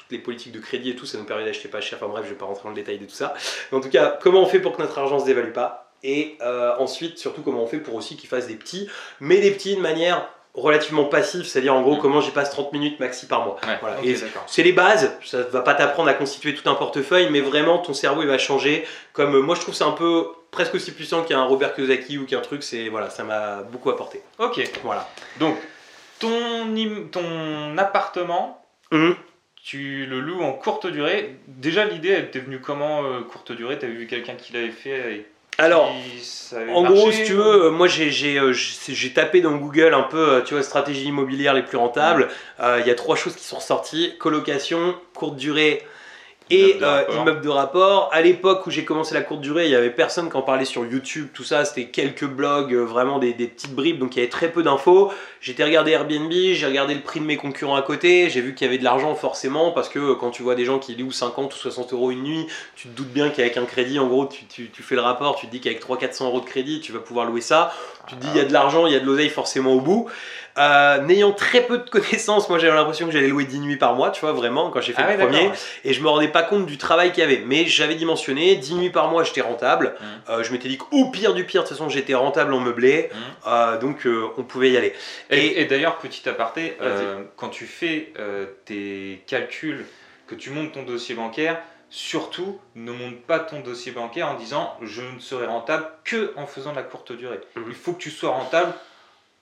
toutes 0.04 0.12
les 0.12 0.20
politiques 0.20 0.52
de 0.52 0.60
crédit 0.60 0.92
et 0.92 0.96
tout, 0.96 1.06
ça 1.06 1.18
nous 1.18 1.24
permet 1.24 1.46
d'acheter 1.46 1.68
pas 1.70 1.82
cher, 1.82 1.98
enfin 2.02 2.10
bref 2.12 2.24
je 2.26 2.30
vais 2.30 2.36
pas 2.38 2.46
rentrer 2.46 2.64
dans 2.64 2.70
le 2.70 2.76
détail 2.76 3.00
de 3.00 3.06
tout 3.06 3.16
ça, 3.16 3.34
mais 3.72 3.78
en 3.78 3.82
tout 3.82 3.90
cas 3.90 4.18
comment 4.22 4.42
on 4.42 4.46
fait 4.46 4.60
pour 4.60 4.76
que 4.76 4.82
notre 4.82 4.98
argent 5.00 5.20
se 5.20 5.26
dévalue 5.26 5.52
pas 5.54 5.92
et 6.04 6.38
euh, 6.42 6.74
ensuite 6.80 7.18
surtout 7.18 7.42
comment 7.42 7.64
on 7.64 7.68
fait 7.68 7.78
pour 7.80 7.96
aussi 7.96 8.16
qu'il 8.18 8.30
fasse 8.30 8.48
des 8.48 8.56
petits, 8.56 8.90
mais 9.20 9.40
des 9.40 9.52
petits 9.52 9.76
de 9.76 9.82
manière 9.82 10.28
relativement 10.56 11.06
passive, 11.06 11.46
c'est-à-dire 11.46 11.74
en 11.74 11.82
gros 11.82 11.96
Mm. 11.96 12.00
comment 12.00 12.22
j'y 12.22 12.30
passe 12.30 12.52
30 12.52 12.74
minutes 12.74 13.00
maxi 13.00 13.26
par 13.26 13.44
mois. 13.44 13.58
Ouais, 13.66 13.78
Voilà. 13.82 13.98
c'est 14.46 14.62
les 14.62 14.72
bases, 14.74 15.12
ça 15.26 15.40
ne 15.40 15.44
va 15.44 15.62
pas 15.62 15.74
t'apprendre 15.74 16.10
à 16.10 16.14
constituer 16.14 16.54
tout 16.54 16.70
un 16.70 16.76
portefeuille, 16.76 17.28
mais 17.32 17.42
vraiment 17.42 17.80
ton 17.80 17.94
cerveau 17.96 18.22
il 18.22 18.28
va 18.28 18.38
changer. 18.38 18.86
Comme 19.14 19.36
euh, 19.36 19.42
moi 19.42 19.56
je 19.56 19.62
trouve 19.62 19.74
c'est 19.74 19.84
un 19.84 19.92
peu 19.94 20.28
presque 20.52 20.76
aussi 20.76 20.92
puissant 20.92 21.24
qu'un 21.24 21.44
Robert 21.46 21.74
Kiyosaki 21.74 22.20
ou 22.20 22.28
qu'un 22.28 22.42
truc, 22.42 22.62
c'est 22.62 22.88
voilà, 22.90 23.10
ça 23.10 23.24
m'a 23.24 23.64
beaucoup 23.64 23.90
apporté. 23.90 24.22
Ok, 24.38 24.62
Voilà. 24.84 25.10
donc 25.40 25.56
ton, 26.20 26.68
ton 27.12 27.78
appartement, 27.78 28.64
Mhm. 28.92 29.16
Tu 29.64 30.06
le 30.06 30.20
loues 30.20 30.42
en 30.44 30.52
courte 30.52 30.88
durée. 30.88 31.36
Déjà 31.48 31.86
l'idée 31.86 32.10
elle 32.10 32.32
t'est 32.32 32.40
venue 32.40 32.60
comment 32.60 33.04
euh, 33.04 33.22
courte 33.22 33.52
durée? 33.54 33.80
T'avais 33.80 33.94
vu 33.94 34.08
quelqu'un 34.08 34.36
qui 34.36 34.54
l'avait 34.54 34.70
fait 34.72 35.14
et 35.14 35.26
Alors, 35.58 35.94
En 36.74 36.82
marché, 36.82 36.98
gros, 36.98 37.12
si 37.12 37.24
tu 37.24 37.34
veux, 37.34 37.66
euh, 37.66 37.72
moi 37.72 37.88
j'ai 37.88 38.38
euh, 38.40 38.52
j'ai 38.54 39.14
tapé 39.14 39.40
dans 39.40 39.56
Google 39.56 39.94
un 39.94 40.04
peu, 40.04 40.44
tu 40.46 40.54
vois, 40.54 40.64
stratégies 40.64 41.06
immobilières 41.06 41.54
les 41.54 41.64
plus 41.64 41.78
rentables. 41.78 42.28
Euh, 42.60 42.80
Il 42.82 42.88
y 42.88 42.92
a 42.92 42.96
trois 42.96 43.16
choses 43.16 43.36
qui 43.36 43.44
sont 43.44 43.58
ressorties 43.58 44.16
colocation, 44.20 44.96
courte 45.14 45.38
durée 45.38 45.82
et 46.50 46.72
Immeuble 46.72 46.80
de 46.80 46.86
euh, 46.86 47.22
immeuble 47.22 47.42
de 47.42 47.50
rapport. 47.50 48.10
À 48.12 48.22
l'époque 48.22 48.68
où 48.68 48.70
j'ai 48.70 48.84
commencé 48.84 49.14
la 49.14 49.22
courte 49.22 49.40
durée, 49.40 49.66
il 49.66 49.72
y 49.72 49.76
avait 49.76 49.90
personne 49.90 50.30
qui 50.30 50.36
en 50.36 50.42
parlait 50.42 50.66
sur 50.66 50.86
YouTube, 50.86 51.30
tout 51.34 51.46
ça. 51.46 51.64
C'était 51.64 51.86
quelques 51.86 52.26
blogs, 52.26 52.74
vraiment 52.76 53.18
des, 53.18 53.34
des 53.34 53.48
petites 53.48 53.74
bribes, 53.74 53.98
donc 53.98 54.16
il 54.16 54.20
y 54.20 54.22
avait 54.24 54.30
très 54.30 54.52
peu 54.52 54.62
d'infos. 54.62 55.14
J'étais 55.44 55.66
regardé 55.66 55.92
Airbnb, 55.92 56.32
j'ai 56.32 56.66
regardé 56.66 56.94
le 56.94 57.02
prix 57.02 57.20
de 57.20 57.26
mes 57.26 57.36
concurrents 57.36 57.76
à 57.76 57.82
côté. 57.82 58.30
J'ai 58.30 58.40
vu 58.40 58.56
qu'il 58.56 58.66
y 58.66 58.70
avait 58.70 58.78
de 58.78 58.84
l'argent 58.86 59.14
forcément 59.14 59.72
parce 59.72 59.90
que 59.90 60.00
euh, 60.00 60.16
quand 60.16 60.32
tu 60.32 60.42
vois 60.42 60.56
des 60.56 60.64
gens 60.64 60.80
qui 60.80 60.96
louent 60.96 61.12
50 61.12 61.54
ou 61.54 61.58
60 61.58 61.92
euros 61.92 62.12
une 62.12 62.24
nuit, 62.24 62.48
tu 62.78 62.88
te 62.88 62.96
doutes 62.96 63.12
bien 63.12 63.30
qu'avec 63.30 63.58
un 63.58 63.66
crédit, 63.66 64.00
en 64.00 64.08
gros, 64.08 64.26
tu, 64.26 64.46
tu- 64.46 64.70
tu 64.70 64.82
fais 64.84 64.96
le 64.96 65.02
rapport, 65.02 65.36
tu 65.36 65.48
te 65.48 65.52
dis 65.52 65.60
qu'avec 65.60 65.82
300-400 65.86 66.24
euros 66.28 66.40
de 66.40 66.46
crédit, 66.46 66.80
tu 66.80 66.94
vas 66.94 67.00
pouvoir 67.00 67.26
louer 67.26 67.42
ça. 67.42 67.74
Tu 68.08 68.16
te 68.16 68.22
dis, 68.22 68.28
il 68.34 68.38
y 68.38 68.40
a 68.40 68.46
de 68.46 68.54
l'argent, 68.54 68.88
il 68.88 68.94
y 68.94 68.96
a 68.96 69.00
de 69.02 69.06
l'oseille 69.06 69.30
forcément 69.30 69.74
au 69.74 69.82
bout. 69.82 70.10
Euh, 70.60 71.00
N'ayant 71.00 71.32
très 71.32 71.62
peu 71.62 71.80
de 71.80 71.90
connaissances, 71.90 72.48
moi 72.48 72.60
j'avais 72.60 72.76
l'impression 72.76 73.08
que 73.08 73.12
j'allais 73.12 73.28
louer 73.30 73.44
10 73.46 73.60
nuits 73.60 73.76
par 73.78 73.96
mois, 73.96 74.12
tu 74.12 74.22
vois, 74.22 74.34
vraiment, 74.34 74.70
quand 74.70 74.82
j'ai 74.82 74.94
fait 74.94 75.02
Ah 75.04 75.12
le 75.14 75.18
ouais, 75.18 75.26
premier. 75.26 75.50
Et 75.84 75.94
je 75.94 76.02
me 76.02 76.08
rendais 76.08 76.28
pas 76.28 76.44
compte 76.44 76.66
du 76.68 76.78
travail 76.78 77.12
qu'il 77.12 77.22
y 77.22 77.26
avait. 77.26 77.42
Mais 77.46 77.66
j'avais 77.66 77.96
dimensionné, 77.96 78.56
10 78.56 78.76
nuits 78.76 78.90
par 78.92 79.10
mois, 79.10 79.24
j'étais 79.24 79.42
rentable. 79.42 79.96
Mhm. 80.00 80.08
Euh, 80.36 80.44
je 80.44 80.52
m'étais 80.54 80.70
dit 80.70 80.78
qu'au 80.78 81.10
pire 81.10 81.34
du 81.34 81.44
pire, 81.44 81.64
de 81.64 81.68
toute 81.68 81.76
façon, 81.78 81.90
j'étais 81.90 82.14
rentable 82.14 82.54
en 82.54 82.60
meublé. 82.62 83.10
Euh, 83.48 83.78
donc 83.80 84.08
on 84.38 84.44
pouvait 84.44 84.70
y 84.72 84.78
aller. 84.78 84.94
Et, 85.34 85.66
d'ailleurs, 85.66 85.98
petit 85.98 86.28
aparté, 86.28 86.76
euh, 86.82 87.24
quand 87.36 87.50
tu 87.50 87.66
fais 87.66 88.12
euh, 88.20 88.46
tes 88.66 89.24
calculs, 89.28 89.86
que 90.28 90.36
tu 90.36 90.50
montes 90.50 90.74
ton 90.74 90.84
dossier 90.84 91.16
bancaire, 91.16 91.62
surtout 91.90 92.60
ne 92.76 92.92
monte 92.92 93.22
pas 93.22 93.40
ton 93.40 93.60
dossier 93.60 93.92
bancaire 93.92 94.28
en 94.28 94.34
disant 94.36 94.76
je 94.82 95.02
ne 95.02 95.20
serai 95.20 95.46
rentable 95.46 95.86
que 96.04 96.34
en 96.38 96.48
faisant 96.48 96.72
de 96.72 96.78
la 96.78 96.84
courte 96.84 97.12
durée. 97.12 97.40
Mhm. 97.56 97.66
Il 97.68 97.76
faut 97.76 97.94
que 97.94 98.02
tu 98.02 98.10
sois 98.10 98.32
rentable 98.32 98.74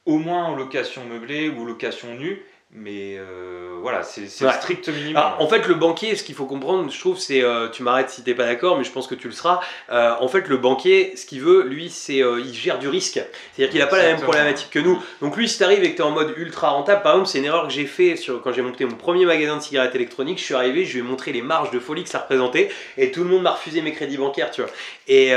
au 0.05 0.17
moins 0.17 0.45
en 0.45 0.55
location 0.55 1.05
meublée 1.05 1.49
ou 1.49 1.65
location 1.65 2.15
nue, 2.15 2.43
mais 2.73 3.17
euh, 3.17 3.75
voilà, 3.81 4.01
c'est 4.03 4.21
Ouais. 4.21 4.47
le 4.47 4.53
strict 4.53 4.87
minimum. 4.87 5.17
Alors, 5.17 5.41
en 5.41 5.47
fait, 5.47 5.67
le 5.67 5.73
banquier, 5.73 6.15
ce 6.15 6.23
qu'il 6.23 6.35
faut 6.35 6.45
comprendre, 6.45 6.89
je 6.89 6.99
trouve, 6.99 7.17
c'est, 7.17 7.43
euh, 7.43 7.67
tu 7.67 7.83
m'arrêtes 7.83 8.09
si 8.09 8.23
t'es 8.23 8.33
pas 8.33 8.45
d'accord, 8.45 8.77
mais 8.77 8.83
je 8.85 8.91
pense 8.91 9.07
que 9.07 9.15
tu 9.15 9.27
le 9.27 9.33
seras. 9.33 9.59
Euh, 9.91 10.13
en 10.19 10.27
fait, 10.29 10.47
le 10.47 10.55
banquier, 10.57 11.15
ce 11.17 11.25
qu'il 11.25 11.41
veut, 11.41 11.63
lui, 11.63 11.89
c'est, 11.89 12.17
il 12.17 12.53
gère 12.53 12.79
du 12.79 12.87
risque. 12.87 13.19
C'est-à-dire 13.53 13.71
qu'il 13.71 13.81
a 13.81 13.87
pas 13.87 13.97
la 13.97 14.03
même 14.03 14.21
problématique 14.21 14.69
que 14.71 14.79
nous. 14.79 15.01
Donc 15.21 15.35
lui, 15.35 15.49
si 15.49 15.59
t'arrives 15.59 15.83
et 15.83 15.91
que 15.91 15.97
t'es 15.97 16.03
en 16.03 16.11
mode 16.11 16.33
ultra 16.37 16.69
rentable, 16.69 17.01
par 17.01 17.13
exemple, 17.13 17.29
c'est 17.29 17.39
une 17.39 17.45
erreur 17.45 17.67
que 17.67 17.73
j'ai 17.73 17.85
fait 17.85 18.15
sur, 18.15 18.41
quand 18.41 18.53
j'ai 18.53 18.61
monté 18.61 18.85
mon 18.85 18.95
premier 18.95 19.25
magasin 19.25 19.57
de 19.57 19.61
cigarettes 19.61 19.95
électroniques. 19.95 20.39
Je 20.39 20.45
suis 20.45 20.55
arrivé, 20.55 20.85
je 20.85 20.93
lui 20.93 20.99
ai 20.99 21.03
montré 21.03 21.33
les 21.33 21.41
marges 21.41 21.71
de 21.71 21.79
folie 21.79 22.03
que 22.03 22.09
ça 22.09 22.19
représentait, 22.19 22.69
et 22.97 23.11
tout 23.11 23.23
le 23.23 23.29
monde 23.29 23.41
m'a 23.41 23.51
refusé 23.51 23.81
mes 23.81 23.91
crédits 23.91 24.17
bancaires, 24.17 24.51
tu 24.51 24.61
vois. 24.61 24.71
Et, 25.07 25.31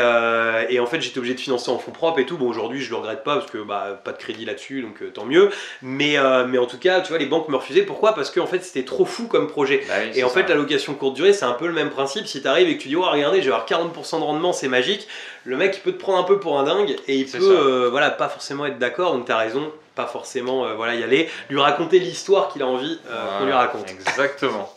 et 0.73 0.79
en 0.81 0.87
fait, 0.87 1.01
j'étais 1.01 1.19
obligé 1.19 1.35
de 1.35 1.41
financer 1.41 1.71
en 1.71 1.79
fonds 1.79 1.91
propres 1.91 2.21
et 2.21 2.27
tout. 2.27 2.37
Bon, 2.37 2.49
aujourd'hui, 2.49 2.81
je 2.81 2.91
le 2.91 2.97
regrette 2.97 3.25
pas 3.25 3.37
parce 3.39 3.51
que 3.51 3.59
bah, 3.59 4.01
pas 4.05 4.13
de 4.13 4.19
crédit 4.19 4.45
là-dessus, 4.45 4.83
donc 4.83 5.03
tant 5.13 5.25
mieux. 5.25 5.51
Mais, 5.83 6.17
mais 6.49 6.59
en 6.59 6.67
tout 6.67 6.79
cas, 6.79 7.01
tu 7.01 7.09
vois, 7.09 7.19
les 7.25 7.31
banques 7.31 7.49
me 7.49 7.57
refusaient. 7.57 7.83
Pourquoi? 7.83 8.15
Parce 8.15 8.31
qu'en 8.31 8.47
fait, 8.47 8.63
c'était 8.63 8.85
trop 8.85 9.05
fou 9.05 9.27
comme 9.27 9.49
projet. 9.49 9.83
Bah 9.89 9.95
oui, 10.03 10.19
Et 10.19 10.25
en 10.25 10.29
ça. 10.29 10.35
fait, 10.35 10.49
la 10.49 10.55
location 10.55 10.95
courte 10.95 11.15
durée, 11.15 11.33
c'est 11.33 11.45
un 11.45 11.53
peu 11.53 11.67
le 11.67 11.73
même 11.73 11.91
principe. 11.91 12.27
Si 12.27 12.43
tu 12.43 12.47
arrives 12.49 12.69
et 12.69 12.77
que 12.77 12.83
tu 12.83 12.89
dis, 12.89 12.97
oh, 12.97 13.03
regardez, 13.03 13.41
je 13.43 13.49
vais 13.51 13.55
avoir 13.55 13.67
40% 13.67 14.21
de 14.21 14.25
rendement, 14.25 14.53
c'est 14.53 14.69
magique, 14.69 15.09
le 15.45 15.57
mec, 15.57 15.75
il 15.77 15.81
peut 15.81 15.93
te 15.93 15.99
prendre 15.99 16.19
un 16.19 16.25
peu 16.25 16.39
pour 16.39 16.59
un 16.59 16.65
dingue 16.65 16.97
et 17.09 17.17
il 17.17 17.27
peut, 17.27 17.39
euh, 17.41 17.89
voilà, 17.91 18.11
pas 18.11 18.29
forcément 18.29 18.67
être 18.67 18.79
d'accord. 18.79 19.15
Donc, 19.15 19.27
tu 19.27 19.33
as 19.33 19.39
raison, 19.39 19.73
pas 19.95 20.07
forcément 20.07 20.67
euh, 20.67 20.75
voilà, 20.75 20.95
y 20.95 21.03
aller. 21.03 21.29
Lui 21.51 21.61
raconter 21.61 21.99
l'histoire 21.99 22.49
qu'il 22.49 22.63
a 22.63 22.67
envie 22.67 22.99
euh, 23.11 23.39
qu'on 23.39 23.47
lui 23.47 23.53
raconte. 23.53 23.91
Exactement. 23.91 24.73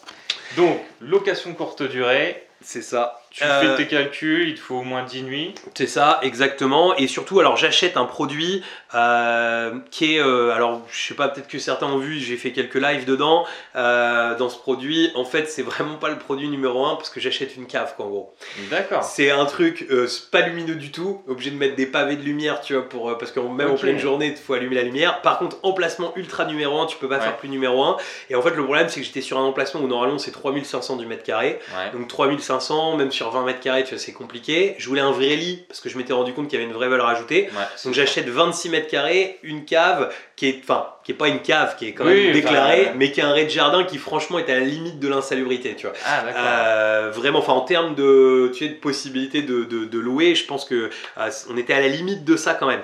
Donc, 0.55 0.79
location 1.01 1.53
courte 1.53 1.83
durée, 1.83 2.43
C'est 2.62 2.81
ça. 2.81 3.21
Tu 3.30 3.44
Euh, 3.44 3.76
fais 3.76 3.84
tes 3.84 3.88
calculs, 3.88 4.48
il 4.50 4.56
te 4.56 4.60
faut 4.60 4.76
au 4.78 4.84
moins 4.84 5.04
10 5.04 5.24
nuits. 5.24 5.54
C'est 5.76 5.88
ça, 5.88 6.20
exactement. 6.24 6.96
Et 6.98 7.08
surtout, 7.08 7.40
alors 7.40 7.56
j'achète 7.58 7.98
un 7.98 8.06
produit 8.06 8.63
euh, 8.96 9.72
qui 9.92 10.16
est, 10.16 10.20
euh, 10.20 10.52
alors 10.54 10.82
je 10.92 11.08
sais 11.08 11.13
pas, 11.13 11.28
peut-être 11.28 11.48
que 11.48 11.60
certains 11.60 11.88
ont 11.88 11.98
vu, 12.00 12.20
j'ai 12.20 12.38
fait 12.38 12.52
quelques 12.52 12.76
lives 12.76 13.06
dedans. 13.06 13.46
euh, 13.76 14.36
dans 14.38 14.50
ce 14.50 14.58
produit, 14.58 15.12
en 15.16 15.26
fait, 15.26 15.50
c'est 15.50 15.62
vraiment 15.62 15.96
pas 15.96 16.10
le 16.10 16.18
produit 16.18 16.48
numéro 16.50 16.86
un 16.86 16.96
parce 16.96 17.10
que 17.10 17.20
j'achète 17.20 17.56
une 17.56 17.68
cave, 17.68 17.94
quoi, 17.96 18.06
en 18.06 18.10
gros. 18.10 18.34
D'accord. 18.72 19.04
C'est 19.04 19.30
un 19.32 19.46
truc 19.46 19.86
euh, 19.92 20.08
pas 20.32 20.42
lumineux 20.42 20.76
du 20.76 20.92
tout, 20.92 21.22
obligé 21.28 21.52
de 21.52 21.58
mettre 21.58 21.76
des 21.76 21.86
pavés 21.86 22.16
de 22.16 22.24
lumière, 22.24 22.62
tu 22.62 22.74
vois, 22.74 22.88
pour, 22.88 23.10
euh, 23.10 23.18
parce 23.18 23.32
que 23.32 23.40
même 23.40 23.72
en 23.72 23.76
pleine 23.76 24.00
journée, 24.00 24.28
il 24.28 24.36
faut 24.36 24.54
allumer 24.54 24.76
la 24.76 24.84
lumière. 24.84 25.22
Par 25.22 25.38
contre, 25.40 25.58
emplacement 25.63 26.12
ultra 26.16 26.46
numéro 26.46 26.80
1, 26.82 26.86
tu 26.88 26.98
peux 26.98 27.08
pas 27.10 27.18
Ouais. 27.18 27.22
faire 27.24 27.38
plus 27.38 27.50
numéro 27.50 27.84
1. 27.84 27.98
Et 28.30 28.36
en 28.36 28.42
fait, 28.42 28.52
le 28.52 28.63
problème, 28.63 28.90
c'est 28.90 29.00
que 29.00 29.06
j'étais 29.06 29.22
sur 29.22 29.38
un 29.38 29.44
emplacement 29.44 29.82
où 29.82 29.88
normalement 29.88 30.18
c'est 30.18 30.32
3500 30.32 30.96
du 30.98 31.06
mètre 31.06 31.24
carré. 31.24 31.60
Ouais. 31.76 31.92
Donc 31.98 32.08
3500, 32.08 32.96
même 32.98 33.12
sur 33.17 33.30
20 33.32 33.43
mètres 33.45 33.60
carrés, 33.60 33.84
tu 33.84 33.91
vois, 33.91 33.99
c'est 33.99 34.13
compliqué. 34.13 34.75
Je 34.77 34.88
voulais 34.88 35.01
un 35.01 35.12
vrai 35.12 35.36
lit 35.36 35.63
parce 35.67 35.80
que 35.82 35.89
je 35.89 35.97
m'étais 35.97 36.13
rendu 36.13 36.34
compte 36.34 36.47
qu'il 36.47 36.60
y 36.60 36.62
avait 36.62 36.69
une 36.71 36.75
vraie 36.77 36.88
valeur 36.88 37.08
ajoutée. 37.08 37.43
Ouais, 37.51 37.63
Donc 37.84 37.93
j'achète 37.93 38.27
26 38.30 38.69
mètres 38.69 38.88
carrés, 38.88 39.39
une 39.43 39.65
cave 39.65 40.13
qui 40.36 40.47
est, 40.47 40.60
enfin, 40.63 40.88
qui 41.03 41.12
est 41.12 41.15
pas 41.15 41.27
une 41.27 41.41
cave, 41.41 41.75
qui 41.77 41.88
est 41.88 41.93
quand 41.93 42.06
Oui, 42.06 42.25
même 42.25 42.34
déclarée, 42.34 42.82
enfin, 42.88 42.93
mais 42.97 43.12
qui 43.12 43.19
est 43.19 43.23
un 43.23 43.32
rez-de-jardin 43.34 43.84
qui 43.84 43.97
franchement 43.97 44.39
est 44.39 44.49
à 44.49 44.56
la 44.56 44.65
limite 44.65 44.99
de 44.99 45.08
l'insalubrité, 45.08 45.75
tu 45.75 45.88
vois. 45.88 45.95
Ah. 46.06 46.23
Euh, 46.36 47.12
vraiment, 47.13 47.39
enfin 47.39 47.53
en 47.53 47.62
termes 47.62 47.95
de, 47.95 48.51
tu 48.53 48.65
sais, 48.65 48.69
de 48.69 48.75
possibilité 48.80 49.41
de, 49.41 49.63
de- 49.63 49.86
de 49.86 49.99
louer, 49.99 50.36
je 50.36 50.45
pense 50.45 50.63
que 50.65 50.89
euh, 51.17 51.30
on 51.49 51.58
était 51.58 51.73
à 51.73 51.82
la 51.82 51.88
limite 51.89 52.23
de 52.23 52.36
ça 52.38 52.53
quand 52.53 52.67
même. 52.67 52.82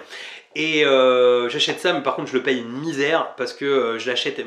Et 0.55 0.85
euh, 0.85 1.49
j'achète 1.49 1.79
ça, 1.79 1.93
mais 1.93 2.01
par 2.01 2.15
contre 2.15 2.29
je 2.29 2.37
le 2.37 2.43
paye 2.43 2.59
une 2.59 2.71
misère 2.79 3.33
parce 3.37 3.53
que 3.53 3.65
euh, 3.65 3.97
je 3.99 4.07
l'achète 4.07 4.37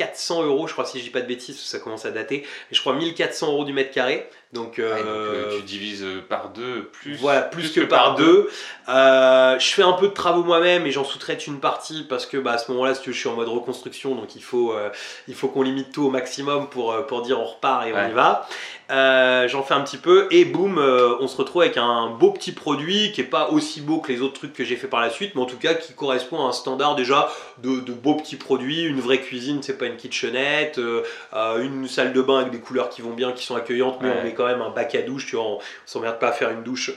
1400 0.00 0.42
euros, 0.44 0.66
je 0.66 0.72
crois 0.72 0.84
si 0.84 0.98
je 0.98 1.04
dis 1.04 1.10
pas 1.10 1.20
de 1.20 1.26
bêtises, 1.26 1.58
ça 1.60 1.78
commence 1.78 2.04
à 2.04 2.10
dater, 2.10 2.42
mais 2.42 2.76
je 2.76 2.80
crois 2.80 2.94
1400 2.94 3.52
euros 3.52 3.64
du 3.64 3.72
mètre 3.72 3.92
carré. 3.92 4.28
Donc, 4.52 4.78
Ouais, 4.78 4.84
donc, 4.84 4.96
euh, 4.98 5.04
euh, 5.06 5.56
tu 5.58 5.62
divises 5.62 6.04
par 6.28 6.48
deux 6.48 6.86
plus. 6.92 7.14
voilà, 7.14 7.42
plus, 7.42 7.70
que, 7.70 7.82
par 7.82 8.16
deux. 8.16 8.50
Euh, 8.88 9.56
je 9.60 9.66
fais 9.68 9.84
un 9.84 9.92
peu 9.92 10.08
de 10.08 10.12
travaux 10.12 10.42
moi-même 10.42 10.86
et 10.88 10.90
j'en 10.90 11.04
sous-traite 11.04 11.46
une 11.46 11.60
partie 11.60 12.02
parce 12.08 12.26
que 12.26 12.36
bah, 12.36 12.52
à 12.52 12.58
ce 12.58 12.68
moment-là, 12.72 12.96
si 12.96 13.02
tu 13.02 13.10
veux, 13.10 13.14
je 13.14 13.20
suis 13.20 13.28
en 13.28 13.36
mode 13.36 13.46
reconstruction, 13.46 14.16
donc 14.16 14.34
il 14.34 14.42
faut, 14.42 14.72
euh, 14.72 14.88
il 15.28 15.36
faut 15.36 15.46
qu'on 15.46 15.62
limite 15.62 15.92
tout 15.92 16.02
au 16.02 16.10
maximum 16.10 16.68
pour, 16.68 16.90
euh, 16.90 17.02
pour 17.02 17.22
dire 17.22 17.38
on 17.38 17.44
repart 17.44 17.86
et 17.86 17.92
on 17.92 18.08
y 18.08 18.12
va. 18.12 18.48
Euh, 18.90 19.46
J'en 19.46 19.62
fais 19.62 19.74
un 19.74 19.82
petit 19.82 19.98
peu 19.98 20.26
et 20.32 20.44
boum, 20.44 20.78
euh, 20.78 21.14
on 21.20 21.28
se 21.28 21.36
retrouve 21.36 21.62
avec 21.62 21.76
un 21.76 22.08
beau 22.08 22.32
petit 22.32 22.50
produit 22.50 23.12
qui 23.12 23.20
est 23.20 23.24
pas 23.24 23.50
aussi 23.50 23.80
beau 23.80 23.98
que 23.98 24.10
les 24.10 24.20
autres 24.20 24.34
trucs 24.34 24.52
que 24.52 24.64
j'ai 24.64 24.74
fait 24.74 24.88
par 24.88 25.00
la 25.00 25.10
suite, 25.10 25.36
mais 25.36 25.42
en 25.42 25.46
tout 25.46 25.58
cas 25.58 25.74
qui 25.74 25.92
correspond 25.92 26.44
à 26.44 26.48
un 26.48 26.52
standard 26.52 26.96
déjà 26.96 27.30
de, 27.62 27.78
de 27.78 27.92
beaux 27.92 28.16
petits 28.16 28.34
produits, 28.34 28.82
une 28.82 29.00
vraie 29.00 29.20
cuisine, 29.20 29.62
c'est 29.62 29.78
pas 29.78 29.86
une 29.90 29.96
kitchenette, 29.96 30.78
euh, 30.78 31.02
euh, 31.34 31.62
une 31.62 31.86
salle 31.88 32.12
de 32.12 32.22
bain 32.22 32.38
avec 32.40 32.52
des 32.52 32.60
couleurs 32.60 32.88
qui 32.88 33.02
vont 33.02 33.12
bien, 33.12 33.32
qui 33.32 33.44
sont 33.44 33.56
accueillantes, 33.56 33.98
mais 34.00 34.08
Ouais. 34.08 34.16
on 34.20 34.24
met 34.24 34.34
quand 34.34 34.46
même 34.46 34.62
un 34.62 34.70
bac 34.70 34.94
à 34.94 35.02
douche, 35.02 35.26
tu 35.26 35.36
vois, 35.36 35.44
on, 35.44 35.54
on 35.56 35.60
s'emmerde 35.86 36.18
pas 36.18 36.28
à 36.28 36.32
faire 36.32 36.50
une 36.50 36.62
douche 36.62 36.92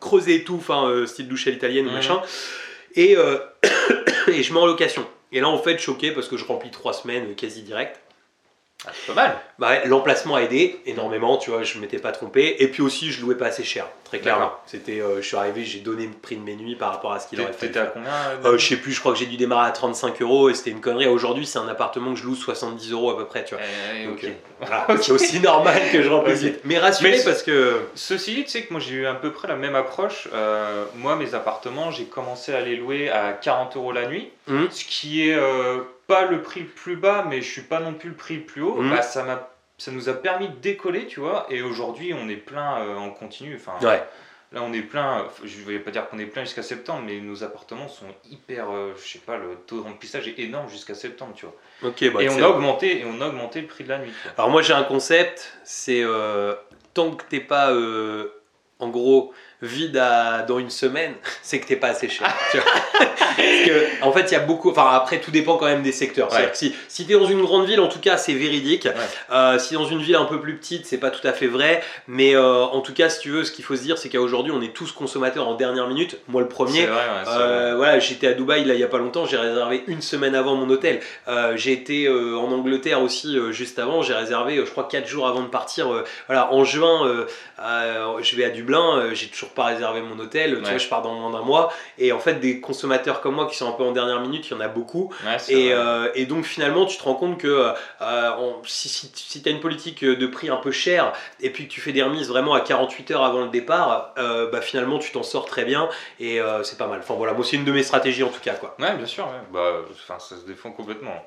creusée 0.00 0.36
et 0.36 0.44
tout, 0.44 0.56
enfin 0.56 0.88
euh, 0.88 1.06
style 1.06 1.28
douche 1.28 1.46
à 1.46 1.50
l'italienne 1.50 1.86
ou 1.86 1.90
machin. 1.92 2.20
Et, 2.94 3.12
et 4.28 4.42
je 4.42 4.52
mets 4.52 4.58
en 4.60 4.66
location. 4.66 5.06
Et 5.32 5.40
là 5.40 5.48
en 5.48 5.58
fait 5.58 5.78
choqué 5.78 6.12
parce 6.12 6.28
que 6.28 6.36
je 6.36 6.44
remplis 6.44 6.70
trois 6.70 6.92
semaines 6.92 7.34
quasi 7.34 7.62
direct. 7.62 8.00
Ah, 8.86 8.90
c'est 8.94 9.14
pas 9.14 9.22
mal. 9.22 9.36
Bah, 9.58 9.84
l'emplacement 9.86 10.36
a 10.36 10.42
aidé 10.42 10.80
énormément, 10.86 11.36
tu 11.38 11.50
vois, 11.50 11.62
je 11.62 11.78
m'étais 11.78 11.98
pas 11.98 12.12
trompé. 12.12 12.56
Et 12.62 12.68
puis 12.68 12.82
aussi, 12.82 13.10
je 13.10 13.20
louais 13.22 13.34
pas 13.34 13.46
assez 13.46 13.64
cher, 13.64 13.86
très 14.04 14.18
clairement. 14.20 14.52
C'était, 14.66 15.00
euh, 15.00 15.20
je 15.22 15.26
suis 15.26 15.36
arrivé, 15.36 15.64
j'ai 15.64 15.80
donné 15.80 16.04
le 16.06 16.12
prix 16.12 16.36
de 16.36 16.42
mes 16.42 16.54
nuits 16.54 16.76
par 16.76 16.92
rapport 16.92 17.12
à 17.12 17.18
ce 17.20 17.26
qu'il 17.28 17.40
aurait 17.40 17.52
fallu 17.52 17.72
T'étais 17.72 17.80
à 17.80 17.86
combien 17.86 18.10
euh, 18.44 18.52
Euh, 18.54 18.58
je 18.58 18.66
sais 18.66 18.76
plus, 18.76 18.92
je 18.92 19.00
crois 19.00 19.12
que 19.12 19.18
j'ai 19.18 19.26
dû 19.26 19.36
démarrer 19.36 19.68
à 19.68 19.72
35 19.72 20.20
euros 20.22 20.50
et 20.50 20.54
c'était 20.54 20.70
une 20.70 20.80
connerie. 20.80 21.06
Aujourd'hui, 21.06 21.46
c'est 21.46 21.58
un 21.58 21.68
appartement 21.68 22.12
que 22.14 22.18
je 22.20 22.24
loue 22.24 22.34
70 22.36 22.92
euros 22.92 23.10
à 23.10 23.16
peu 23.16 23.24
près, 23.24 23.44
tu 23.44 23.54
vois. 23.54 23.64
Eh, 24.00 24.06
Donc, 24.06 24.18
ok. 24.18 24.24
euh, 24.24 24.30
voilà, 24.60 24.86
c'est 25.02 25.12
aussi 25.12 25.40
normal 25.40 25.80
que 25.90 26.02
je 26.02 26.08
remplisse 26.08 26.38
Ok. 26.40 26.44
vite. 26.44 26.60
Mais 26.64 26.78
rassuré 26.78 27.10
Mais- 27.12 27.24
parce 27.24 27.42
que. 27.42 27.80
Ceci 27.94 28.34
dit, 28.34 28.44
tu 28.44 28.50
sais 28.50 28.62
que 28.62 28.72
moi 28.72 28.80
j'ai 28.80 28.94
eu 28.94 29.06
à 29.06 29.14
peu 29.14 29.32
près 29.32 29.48
la 29.48 29.56
même 29.56 29.74
approche. 29.74 30.28
Moi, 30.96 31.16
mes 31.16 31.34
appartements, 31.34 31.90
j'ai 31.90 32.04
commencé 32.04 32.52
à 32.54 32.60
les 32.60 32.76
louer 32.76 33.10
à 33.10 33.32
40 33.32 33.76
euros 33.76 33.92
la 33.92 34.06
nuit, 34.06 34.28
Mhm. 34.48 34.68
ce 34.70 34.84
qui 34.84 35.28
est 35.28 35.36
pas 36.06 36.26
le 36.26 36.42
prix 36.42 36.60
le 36.60 36.66
plus 36.66 36.96
bas, 36.96 37.24
mais 37.28 37.42
je 37.42 37.50
suis 37.50 37.62
pas 37.62 37.80
non 37.80 37.94
plus 37.94 38.10
le 38.10 38.14
prix 38.16 38.36
le 38.36 38.42
plus 38.42 38.62
haut. 38.62 38.76
Mhm. 38.76 38.90
Bah, 38.90 39.02
ça 39.02 39.24
m'a 39.24 39.50
ça 39.78 39.90
nous 39.90 40.08
a 40.08 40.14
permis 40.14 40.48
de 40.48 40.54
décoller, 40.54 41.06
tu 41.06 41.20
vois, 41.20 41.46
et 41.50 41.60
aujourd'hui 41.62 42.14
on 42.14 42.28
est 42.28 42.36
plein 42.36 42.80
euh, 42.80 42.96
en 42.96 43.10
continu. 43.10 43.56
Enfin, 43.56 43.74
Ouais. 43.86 44.02
Là 44.52 44.62
on 44.62 44.72
est 44.72 44.82
plein, 44.82 45.20
euh, 45.20 45.22
je 45.44 45.58
ne 45.58 45.64
vais 45.64 45.80
pas 45.80 45.90
dire 45.90 46.08
qu'on 46.08 46.18
est 46.18 46.26
plein 46.26 46.44
jusqu'à 46.44 46.62
septembre, 46.62 47.02
mais 47.04 47.20
nos 47.20 47.42
appartements 47.42 47.88
sont 47.88 48.06
hyper, 48.30 48.70
euh, 48.70 48.92
je 48.96 49.12
sais 49.12 49.18
pas, 49.18 49.36
le 49.36 49.56
taux 49.66 49.78
de 49.78 49.82
remplissage 49.82 50.28
est 50.28 50.38
énorme 50.38 50.70
jusqu'à 50.70 50.94
septembre, 50.94 51.32
tu 51.34 51.46
vois. 51.46 51.54
Ok, 51.82 52.12
bah, 52.12 52.22
et 52.22 52.28
on 52.30 52.40
a 52.42 52.48
augmenté, 52.48 53.00
et 53.00 53.04
on 53.04 53.20
a 53.20 53.26
augmenté 53.26 53.60
le 53.60 53.66
prix 53.66 53.84
de 53.84 53.88
la 53.88 53.98
nuit. 53.98 54.12
Alors 54.38 54.48
moi 54.48 54.62
j'ai 54.62 54.72
un 54.72 54.84
concept, 54.84 55.52
c'est 55.64 56.02
euh, 56.02 56.54
tant 56.94 57.10
que 57.10 57.24
t'es 57.24 57.40
pas 57.40 57.74
en 58.78 58.88
gros 58.88 59.34
vide 59.62 59.96
à- 59.96 60.42
dans 60.42 60.58
une 60.58 60.70
semaine, 60.70 61.14
c'est 61.42 61.60
que 61.60 61.66
t'es 61.66 61.76
pas 61.76 61.88
assez 61.88 62.08
cher. 62.08 62.32
tu 62.50 62.58
vois. 62.58 62.66
Parce 63.36 63.66
que, 63.66 64.02
en 64.04 64.12
fait 64.12 64.22
il 64.30 64.32
y 64.32 64.36
a 64.36 64.40
beaucoup, 64.40 64.70
enfin 64.70 64.88
après 64.92 65.20
tout 65.20 65.30
dépend 65.30 65.56
quand 65.56 65.66
même 65.66 65.82
des 65.82 65.92
secteurs. 65.92 66.28
C'est-à-dire 66.30 66.48
Ouais. 66.48 66.52
que 66.52 66.58
si, 66.58 66.74
si 66.88 67.06
t'es 67.06 67.14
dans 67.14 67.26
une 67.26 67.42
grande 67.42 67.66
ville 67.66 67.80
en 67.80 67.88
tout 67.88 67.98
cas 68.00 68.16
c'est 68.16 68.32
véridique. 68.32 68.84
Ouais. 68.86 68.92
Euh, 69.32 69.58
si 69.58 69.74
dans 69.74 69.84
une 69.84 70.00
ville 70.00 70.16
un 70.16 70.24
peu 70.24 70.40
plus 70.40 70.56
petite 70.56 70.86
c'est 70.86 70.96
pas 70.98 71.10
tout 71.10 71.26
à 71.26 71.32
fait 71.32 71.46
vrai. 71.46 71.82
Mais 72.08 72.34
euh, 72.34 72.62
en 72.64 72.80
tout 72.80 72.94
cas 72.94 73.08
si 73.10 73.20
tu 73.20 73.30
veux 73.30 73.44
ce 73.44 73.52
qu'il 73.52 73.64
faut 73.64 73.76
se 73.76 73.82
dire 73.82 73.98
c'est 73.98 74.08
qu'aujourd'hui 74.08 74.52
on 74.52 74.62
est 74.62 74.72
tous 74.74 74.90
consommateurs 74.92 75.46
en 75.48 75.54
dernière 75.54 75.86
minute. 75.86 76.18
Moi 76.28 76.40
le 76.42 76.48
premier. 76.48 76.86
Vrai, 76.86 76.96
ouais, 76.96 77.28
Euh, 77.28 77.66
vrai. 77.68 77.74
voilà, 77.76 77.98
j'étais 77.98 78.26
à 78.28 78.32
Dubaï 78.32 78.64
là 78.64 78.74
il 78.74 78.80
y 78.80 78.84
a 78.84 78.88
pas 78.88 78.98
longtemps, 78.98 79.26
j'ai 79.26 79.36
réservé 79.36 79.84
une 79.86 80.02
semaine 80.02 80.34
avant 80.34 80.54
mon 80.54 80.68
hôtel. 80.70 81.00
J'ai 81.56 81.72
été 81.72 82.08
en 82.08 82.50
Angleterre 82.52 83.02
aussi 83.02 83.36
juste 83.50 83.78
avant, 83.78 84.02
j'ai 84.02 84.14
réservé, 84.14 84.56
je 84.56 84.70
crois, 84.70 84.88
4 84.88 85.06
jours 85.06 85.28
avant 85.28 85.42
de 85.42 85.48
partir. 85.48 85.88
voilà, 86.26 86.52
en 86.52 86.64
juin, 86.64 87.26
je 87.58 88.36
vais 88.36 88.44
à 88.44 88.50
Dublin, 88.50 89.10
j'ai 89.12 89.26
toujours 89.28 89.45
pas 89.50 89.64
réservé 89.66 90.00
mon 90.02 90.18
hôtel. 90.18 90.50
Tu 90.50 90.56
Ouais. 90.62 90.68
vois, 90.70 90.78
je 90.78 90.88
pars 90.88 91.02
dans 91.02 91.14
moins 91.14 91.30
d'un 91.30 91.44
mois. 91.44 91.72
Et 91.98 92.12
en 92.12 92.18
fait, 92.18 92.34
des 92.34 92.60
consommateurs 92.60 93.20
comme 93.20 93.34
moi 93.36 93.46
qui 93.46 93.56
sont 93.56 93.68
un 93.68 93.72
peu 93.72 93.82
en 93.84 93.92
dernière 93.92 94.20
minute, 94.20 94.46
il 94.48 94.52
y 94.52 94.54
en 94.56 94.60
a 94.60 94.68
beaucoup. 94.68 95.12
Ouais, 95.24 95.36
Et, 95.48 95.72
euh, 95.72 96.10
et 96.14 96.26
donc 96.26 96.44
finalement, 96.44 96.86
tu 96.86 96.96
te 96.98 97.02
rends 97.04 97.14
compte 97.14 97.38
que 97.38 97.72
euh, 98.02 98.30
on- 98.38 98.56
si, 98.64 98.88
si, 98.88 99.42
tu 99.42 99.48
as 99.48 99.52
une 99.52 99.60
politique 99.60 100.04
de 100.04 100.26
prix 100.26 100.48
un 100.48 100.56
peu 100.56 100.70
cher 100.70 101.12
et 101.40 101.50
puis 101.50 101.66
que 101.68 101.72
tu 101.72 101.80
fais 101.80 101.92
des 101.92 102.02
remises 102.02 102.28
vraiment 102.28 102.54
à 102.54 102.60
48 102.60 103.10
heures 103.12 103.24
avant 103.24 103.42
le 103.42 103.48
départ, 103.50 104.14
euh, 104.18 104.50
bah, 104.50 104.60
finalement 104.60 104.98
tu 104.98 105.12
t'en 105.12 105.22
sors 105.22 105.46
très 105.46 105.64
bien 105.64 105.88
et 106.20 106.40
euh, 106.40 106.62
c'est 106.62 106.78
pas 106.78 106.86
mal. 106.86 106.98
Enfin 107.00 107.14
voilà, 107.14 107.32
moi 107.32 107.44
c'est 107.44 107.56
une 107.56 107.64
de 107.64 107.72
mes 107.72 107.82
stratégies 107.82 108.22
en 108.22 108.28
tout 108.28 108.40
cas. 108.40 108.54
quoi. 108.54 108.76
Ouais, 108.78 108.94
bien 108.96 109.06
sûr, 109.06 109.24
ouais. 109.26 109.40
bah, 109.52 109.72
ça 110.18 110.36
se 110.36 110.44
défend 110.46 110.70
complètement. 110.70 111.24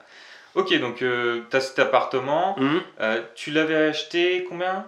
Ok, 0.56 0.74
donc 0.80 1.04
euh, 1.04 1.42
tu 1.52 1.58
as 1.58 1.62
cet 1.62 1.78
appartement, 1.80 2.56
euh, 3.00 3.22
tu 3.36 3.52
l'avais 3.52 3.76
acheté 3.76 4.46
combien? 4.50 4.86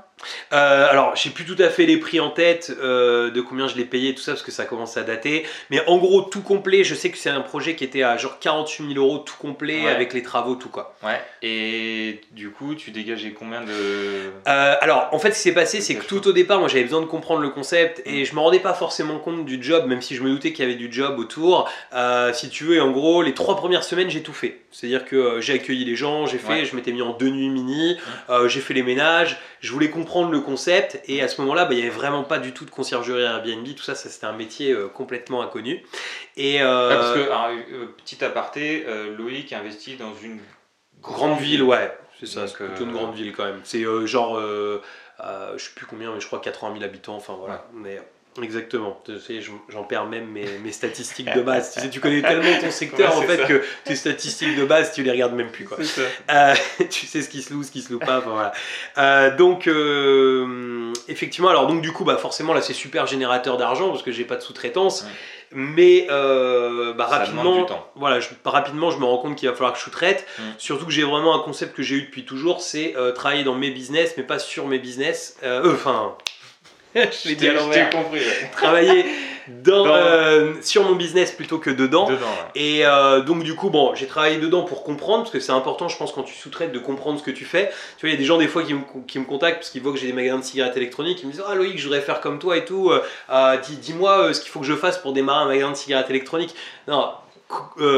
Euh, 0.54 0.88
alors, 0.90 1.16
j'ai 1.16 1.30
plus 1.30 1.46
tout 1.46 1.56
à 1.62 1.70
fait 1.70 1.86
les 1.86 1.98
prix 1.98 2.20
en 2.20 2.30
tête 2.30 2.72
euh, 2.82 3.32
de 3.32 3.42
combien 3.42 3.68
je 3.68 3.76
l'ai 3.76 3.86
payé, 3.86 4.14
tout 4.16 4.22
ça, 4.22 4.34
parce 4.34 4.44
que 4.44 4.52
ça 4.52 4.66
commence 4.66 4.98
à 4.98 5.04
dater. 5.04 5.46
Mais 5.70 5.82
en 5.88 5.98
gros, 5.98 6.22
tout 6.22 6.42
complet, 6.42 6.84
je 6.84 6.96
sais 6.96 7.10
que 7.10 7.18
c'est 7.18 7.30
un 7.30 7.42
projet 7.42 7.76
qui 7.76 7.84
était 7.84 8.04
à 8.04 8.18
genre 8.18 8.40
48 8.40 8.94
000 8.94 9.06
euros, 9.06 9.20
tout 9.20 9.36
complet, 9.40 9.84
Ouais. 9.86 9.90
avec 9.92 10.14
les 10.14 10.22
travaux, 10.24 10.56
tout 10.56 10.70
quoi. 10.70 10.96
Ouais. 11.04 11.20
Et 11.42 12.22
du 12.32 12.50
coup, 12.52 12.76
tu 12.76 12.92
dégageais 12.92 13.32
combien 13.32 13.62
de. 13.62 13.72
Euh, 13.72 14.76
alors, 14.82 15.10
en 15.12 15.20
fait, 15.20 15.32
ce 15.32 15.38
qui 15.38 15.42
s'est 15.44 15.54
passé, 15.54 15.82
c'est 15.82 15.96
que 15.96 16.06
tout 16.06 16.28
au 16.28 16.34
départ, 16.34 16.60
moi, 16.60 16.68
j'avais 16.68 16.84
besoin 16.84 17.02
de 17.02 17.06
comprendre 17.06 17.42
le 17.42 17.50
concept 17.50 18.02
et 18.06 18.26
je 18.26 18.36
me 18.36 18.40
rendais 18.40 18.60
pas 18.60 18.74
forcément 18.74 19.18
compte 19.20 19.46
du 19.46 19.62
job, 19.64 19.86
même 19.88 20.02
si 20.02 20.16
je 20.16 20.22
me 20.24 20.30
doutais 20.30 20.52
qu'il 20.54 20.64
y 20.66 20.68
avait 20.68 20.78
du 20.78 20.92
job 20.92 21.18
autour. 21.20 21.70
Euh, 21.94 22.32
si 22.34 22.50
tu 22.50 22.64
veux, 22.66 22.76
et 22.76 22.82
en 22.82 22.92
gros, 22.92 23.22
les 23.22 23.34
trois 23.34 23.56
premières 23.56 23.84
semaines, 23.84 24.10
j'ai 24.10 24.22
tout 24.22 24.34
fait. 24.34 24.58
C'est-à-dire 24.72 25.06
que 25.06 25.42
j'ai 25.42 25.54
accueilli 25.54 25.84
les 25.86 25.96
gens, 25.96 26.26
j'ai 26.28 26.38
fait, 26.38 26.52
Ouais. 26.52 26.66
je 26.66 26.76
m'étais 26.76 26.92
mis 26.92 27.02
en 27.02 27.12
deux 27.14 27.30
nuits 27.30 27.50
mini, 27.50 27.98
euh, 28.30 28.48
j'ai 28.48 28.62
fait 28.62 28.74
les 28.74 28.84
ménages, 28.84 29.38
je 29.60 29.72
voulais 29.72 29.90
comprendre 29.90 30.11
le 30.32 30.40
concept 30.42 31.02
et 31.08 31.22
à 31.22 31.28
ce 31.28 31.42
moment-là, 31.42 31.66
bah, 31.66 31.74
il 31.74 31.80
y 31.80 31.82
avait 31.82 31.90
vraiment 31.90 32.24
pas 32.24 32.40
du 32.40 32.54
tout 32.54 32.66
de 32.66 32.70
conciergerie 32.70 33.22
Airbnb, 33.22 33.66
tout 33.76 33.84
ça, 33.84 33.96
ça 33.96 34.10
c'était 34.10 34.26
un 34.26 34.34
métier 34.34 34.72
euh, 34.72 34.88
complètement 34.88 35.42
inconnu. 35.42 35.84
Et 36.38 36.62
euh, 36.62 36.90
Ouais, 36.90 36.96
parce 36.96 37.14
que, 37.14 37.26
alors, 37.26 37.50
euh, 37.50 37.86
petit 37.98 38.24
aparté, 38.24 38.86
Loïc 39.18 39.54
investit 39.54 39.96
dans 39.96 40.14
une 40.22 40.40
grande 41.02 41.40
ville, 41.40 41.64
ouais, 41.64 41.98
c'est 42.20 42.28
ça, 42.28 42.48
c'est 42.48 42.58
plutôt 42.58 42.84
une 42.84 42.92
grande 42.92 43.16
ville 43.16 43.34
quand 43.34 43.46
même. 43.46 43.62
C'est 43.64 43.84
genre, 44.06 44.40
je 44.40 44.80
sais 45.58 45.72
plus 45.76 45.86
combien, 45.86 46.14
mais 46.14 46.20
je 46.20 46.28
crois 46.28 46.40
80 46.40 46.74
000 46.74 46.84
habitants, 46.86 47.16
enfin 47.16 47.36
voilà. 47.40 47.66
Mais 47.74 48.02
exactement, 48.42 49.02
tu 49.06 49.20
sais, 49.20 49.42
je- 49.42 49.52
j'en 49.70 49.84
perds 49.84 50.06
même 50.08 50.28
mes, 50.28 50.46
mes 50.64 50.72
statistiques 50.72 51.34
de 51.36 51.42
base. 51.42 51.74
tu 51.74 51.80
sais, 51.82 51.90
tu 51.90 52.00
connais 52.00 52.22
tellement 52.22 52.60
ton 52.60 52.72
secteur 52.72 53.12
Ouais, 53.18 53.24
en 53.24 53.28
fait 53.28 53.38
ça. 53.38 53.46
que 53.46 53.62
tes 53.84 53.96
statistiques 53.96 54.56
de 54.58 54.66
base, 54.66 54.94
tu 54.94 55.04
les 55.04 55.12
regardes 55.12 55.34
même 55.34 55.52
plus 55.52 55.66
quoi. 55.66 55.78
Euh, 56.30 56.54
tu 56.90 57.06
sais 57.08 57.22
ce 57.22 57.30
qui 57.30 57.42
se 57.42 57.54
loue, 57.54 57.64
ce 57.64 57.72
qui 57.72 57.82
se 57.82 57.92
loue 57.92 58.00
pas. 58.00 58.20
enfin, 58.20 58.30
voilà. 58.32 58.52
Euh, 58.98 59.36
donc, 59.36 59.68
euh, 59.68 60.94
effectivement, 61.08 61.50
alors 61.50 61.68
donc 61.68 61.82
du 61.82 61.92
coup, 61.92 62.04
bah 62.04 62.18
forcément 62.18 62.54
là, 62.54 62.62
c'est 62.62 62.74
super 62.74 63.08
générateur 63.08 63.58
d'argent 63.58 63.90
parce 63.90 64.04
que 64.04 64.12
j'ai 64.12 64.24
pas 64.26 64.36
de 64.38 64.42
sous-traitance. 64.42 65.02
Ouais. 65.04 65.10
Mais 65.54 66.08
bah, 66.08 67.06
rapidement, 67.08 67.66
voilà, 67.96 68.22
je, 68.22 68.30
rapidement, 68.46 68.90
je 68.92 68.98
me 69.00 69.04
rends 69.04 69.18
compte 69.18 69.36
qu'il 69.36 69.50
va 69.50 69.54
falloir 69.54 69.74
que 69.74 69.80
je 69.80 69.84
sous-traite. 69.84 70.26
Mm. 70.40 70.44
Surtout 70.58 70.86
que 70.86 70.92
j'ai 70.94 71.04
vraiment 71.04 71.36
un 71.36 71.44
concept 71.44 71.76
que 71.76 71.84
j'ai 71.84 71.96
eu 71.96 72.02
depuis 72.04 72.24
toujours, 72.24 72.62
c'est 72.62 72.96
travailler 73.16 73.44
dans 73.44 73.56
mes 73.56 73.70
business, 73.72 74.14
mais 74.16 74.24
pas 74.24 74.40
sur 74.40 74.68
mes 74.68 74.80
business. 74.80 75.38
Enfin, 75.66 76.16
je 76.96 77.28
l'ai 77.30 77.36
dit 77.36 77.48
à 77.48 77.52
Je 77.52 77.58
t'ai 77.58 77.64
l'envers. 77.64 77.90
compris. 77.90 78.20
ouais. 78.20 78.50
Travailler 78.52 79.06
dans, 79.48 79.86
Dans- 79.86 79.96
euh, 79.96 80.54
sur 80.62 80.84
mon 80.84 80.96
business 80.96 81.32
plutôt 81.32 81.58
que 81.58 81.70
dedans. 81.70 82.06
Dedans, 82.08 82.20
ouais. 82.26 82.62
Et 82.62 82.86
euh, 82.86 83.22
donc 83.22 83.44
du 83.44 83.56
coup, 83.56 83.70
bon, 83.70 83.94
j'ai 83.96 84.06
travaillé 84.08 84.38
dedans 84.38 84.62
pour 84.64 84.84
comprendre, 84.84 85.24
parce 85.24 85.32
que 85.32 85.40
c'est 85.40 85.52
important, 85.52 85.88
je 85.88 85.98
pense, 85.98 86.12
quand 86.14 86.24
tu 86.24 86.34
sous-traites, 86.36 86.72
de 86.72 86.80
comprendre 86.80 87.20
ce 87.20 87.24
que 87.24 87.32
tu 87.32 87.44
fais. 87.46 87.70
Tu 87.98 88.06
vois, 88.06 88.10
il 88.10 88.14
y 88.14 88.16
a 88.16 88.18
des 88.20 88.24
gens 88.26 88.38
des 88.38 88.48
fois 88.48 88.64
qui 88.64 88.74
me, 88.76 88.82
qui 89.08 89.20
me 89.20 89.26
contactent 89.26 89.58
parce 89.58 89.70
qu'ils 89.72 89.82
voient 89.82 89.92
que 89.94 89.98
j'ai 90.00 90.08
des 90.08 90.14
magasins 90.14 90.40
de 90.40 90.44
cigarettes 90.44 90.78
électroniques, 90.78 91.20
ils 91.24 91.28
me 91.28 91.32
disent, 91.32 91.44
ah 91.48 91.56
Loïc, 91.56 91.78
je 91.80 91.84
voudrais 91.84 92.02
faire 92.02 92.22
comme 92.22 92.40
toi 92.40 92.56
et 92.58 92.66
tout, 92.66 92.92
euh, 92.92 93.58
dis- 93.58 93.78
dis-moi 93.78 94.20
euh, 94.28 94.34
ce 94.34 94.42
qu'il 94.42 94.52
faut 94.52 94.60
que 94.60 94.66
je 94.66 94.76
fasse 94.76 94.98
pour 95.00 95.12
démarrer 95.14 95.44
un 95.44 95.48
magasin 95.48 95.72
de 95.72 95.76
cigarettes 95.78 96.10
électroniques. 96.10 96.56
Non, 96.88 97.10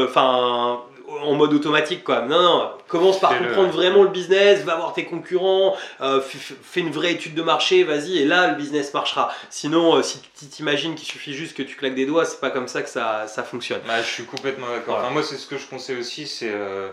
enfin... 0.06 0.80
en 1.08 1.34
mode 1.34 1.52
automatique 1.52 2.04
quoi. 2.04 2.22
Non, 2.22 2.40
non, 2.40 2.70
commence 2.88 3.20
par 3.20 3.38
comprendre 3.38 3.70
vraiment 3.70 4.02
le 4.02 4.08
business, 4.08 4.62
va 4.62 4.76
voir 4.76 4.92
tes 4.92 5.04
concurrents, 5.04 5.76
euh, 6.00 6.20
fais 6.20 6.80
une 6.80 6.90
vraie 6.90 7.12
étude 7.12 7.34
de 7.34 7.42
marché, 7.42 7.84
vas-y, 7.84 8.18
et 8.18 8.24
là 8.24 8.48
le 8.48 8.56
business 8.56 8.92
marchera. 8.94 9.32
Sinon, 9.50 9.96
euh, 9.96 10.02
si 10.02 10.20
tu 10.38 10.46
t'imagines 10.46 10.94
qu'il 10.94 11.06
suffit 11.06 11.34
juste 11.34 11.56
que 11.56 11.62
tu 11.62 11.76
claques 11.76 11.94
des 11.94 12.06
doigts, 12.06 12.24
c'est 12.24 12.40
pas 12.40 12.50
comme 12.50 12.68
ça 12.68 12.82
que 12.82 12.88
ça, 12.88 13.26
ça 13.26 13.42
fonctionne. 13.42 13.80
Bah, 13.86 14.02
je 14.02 14.08
suis 14.08 14.24
complètement 14.24 14.66
d'accord. 14.68 14.94
Voilà. 14.94 15.04
Enfin, 15.04 15.12
moi, 15.12 15.22
c'est 15.22 15.36
ce 15.36 15.46
que 15.46 15.58
je 15.58 15.66
conseille 15.66 15.98
aussi, 15.98 16.26
c'est 16.26 16.50
euh, 16.52 16.88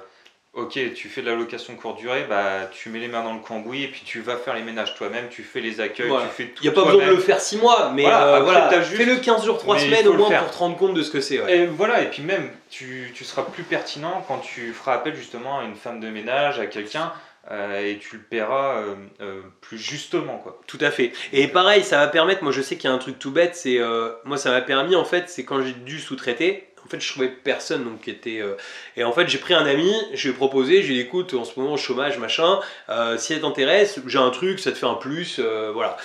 Ok, 0.53 0.77
tu 0.95 1.07
fais 1.07 1.21
de 1.21 1.29
la 1.29 1.35
location 1.37 1.75
courte 1.77 1.97
durée, 1.99 2.25
bah 2.27 2.69
tu 2.73 2.89
mets 2.89 2.99
les 2.99 3.07
mains 3.07 3.23
dans 3.23 3.33
le 3.33 3.39
cambouis 3.39 3.83
et 3.83 3.87
puis 3.87 4.01
tu 4.03 4.19
vas 4.19 4.35
faire 4.35 4.53
les 4.53 4.61
ménages 4.63 4.95
toi-même, 4.95 5.29
tu 5.29 5.43
fais 5.43 5.61
les 5.61 5.79
accueils, 5.79 6.09
Voilà. 6.09 6.25
tu 6.27 6.33
fais 6.33 6.49
tout 6.49 6.61
Il 6.61 6.69
n'y 6.69 6.69
a 6.69 6.73
pas 6.73 6.83
besoin 6.83 7.05
de 7.07 7.11
le 7.11 7.19
faire 7.21 7.39
6 7.39 7.55
mois, 7.57 7.93
mais 7.95 8.01
Voilà, 8.01 8.25
euh, 8.27 8.35
après, 8.41 8.51
voilà, 8.51 8.81
juste- 8.81 8.97
fais-le 8.97 9.15
15 9.15 9.45
jours, 9.45 9.57
3 9.57 9.75
mais 9.75 9.83
il 9.83 9.85
semaines 9.95 10.07
au 10.09 10.13
moins 10.13 10.29
pour 10.29 10.51
te 10.51 10.57
rendre 10.57 10.75
compte 10.75 10.93
de 10.93 11.03
ce 11.03 11.09
que 11.11 11.21
c'est. 11.21 11.41
ouais. 11.41 11.57
Et 11.59 11.65
voilà, 11.67 12.01
et 12.01 12.09
puis 12.09 12.21
même, 12.21 12.49
tu, 12.69 13.11
tu 13.15 13.23
seras 13.23 13.43
plus 13.43 13.63
pertinent 13.63 14.25
quand 14.27 14.39
tu 14.39 14.73
feras 14.73 14.95
appel 14.95 15.15
justement 15.15 15.59
à 15.59 15.63
une 15.63 15.75
femme 15.75 16.01
de 16.01 16.09
ménage, 16.09 16.59
à 16.59 16.65
quelqu'un, 16.65 17.13
euh, 17.49 17.79
et 17.89 17.97
tu 17.99 18.17
le 18.17 18.21
paieras 18.21 18.79
euh, 18.79 18.95
euh, 19.21 19.41
plus 19.61 19.77
justement, 19.77 20.37
quoi. 20.37 20.59
Tout 20.67 20.77
à 20.81 20.91
fait. 20.91 21.13
Et 21.31 21.47
pareil, 21.47 21.81
ça 21.85 21.97
va 21.97 22.07
permettre, 22.07 22.43
moi 22.43 22.51
je 22.51 22.61
sais 22.61 22.75
qu'il 22.75 22.89
y 22.89 22.91
a 22.91 22.93
un 22.93 22.99
truc 22.99 23.17
tout 23.19 23.31
bête, 23.31 23.55
c'est 23.55 23.79
moi 24.25 24.35
ça 24.35 24.51
m'a 24.51 24.59
permis 24.61 24.97
en 24.97 25.05
fait, 25.05 25.29
c'est 25.29 25.45
quand 25.45 25.61
j'ai 25.63 25.71
dû 25.71 26.01
sous-traiter, 26.01 26.67
fait 26.91 26.99
je 26.99 27.09
trouvais 27.09 27.29
personne 27.29 27.83
donc 27.83 28.01
qui 28.01 28.09
était 28.09 28.39
euh, 28.39 28.55
et 28.97 29.03
en 29.03 29.11
fait 29.11 29.27
j'ai 29.27 29.37
pris 29.37 29.53
un 29.53 29.65
ami, 29.65 29.93
je 30.13 30.27
lui 30.27 30.33
ai 30.33 30.37
proposé, 30.37 30.81
je 30.81 30.87
lui 30.87 30.95
ai 30.95 31.03
dit 31.03 31.07
écoute 31.07 31.33
en 31.33 31.45
ce 31.45 31.59
moment 31.59 31.77
chômage 31.77 32.17
machin, 32.17 32.59
euh, 32.89 33.17
si 33.17 33.33
elle 33.33 33.41
t'intéresse, 33.41 33.99
j'ai 34.05 34.17
un 34.17 34.29
truc, 34.29 34.59
ça 34.59 34.71
te 34.71 34.77
fait 34.77 34.85
un 34.85 34.95
plus, 34.95 35.37
euh, 35.39 35.71
voilà. 35.73 35.97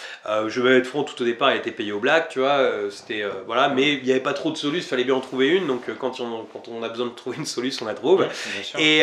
Je 0.49 0.61
vais 0.61 0.79
être 0.79 0.87
franc, 0.87 1.05
tout 1.05 1.20
au 1.22 1.25
départ 1.25 1.53
il 1.53 1.59
était 1.59 1.70
payé 1.70 1.92
au 1.92 1.99
black, 1.99 2.29
tu 2.31 2.40
vois, 2.40 2.70
c'était 2.90 3.25
voilà, 3.46 3.68
mais 3.68 3.94
il 3.94 4.03
n'y 4.03 4.11
avait 4.11 4.20
pas 4.20 4.33
trop 4.33 4.51
de 4.51 4.57
solutions, 4.57 4.87
il 4.87 4.88
fallait 4.88 5.05
bien 5.05 5.14
en 5.14 5.20
trouver 5.20 5.49
une, 5.49 5.66
donc 5.66 5.83
quand 5.99 6.20
on, 6.20 6.44
quand 6.53 6.68
on 6.68 6.83
a 6.83 6.88
besoin 6.88 7.07
de 7.07 7.12
trouver 7.12 7.37
une 7.38 7.46
solution 7.46 7.85
on 7.85 7.88
la 7.88 7.94
trouve. 7.94 8.27
Et 8.79 9.03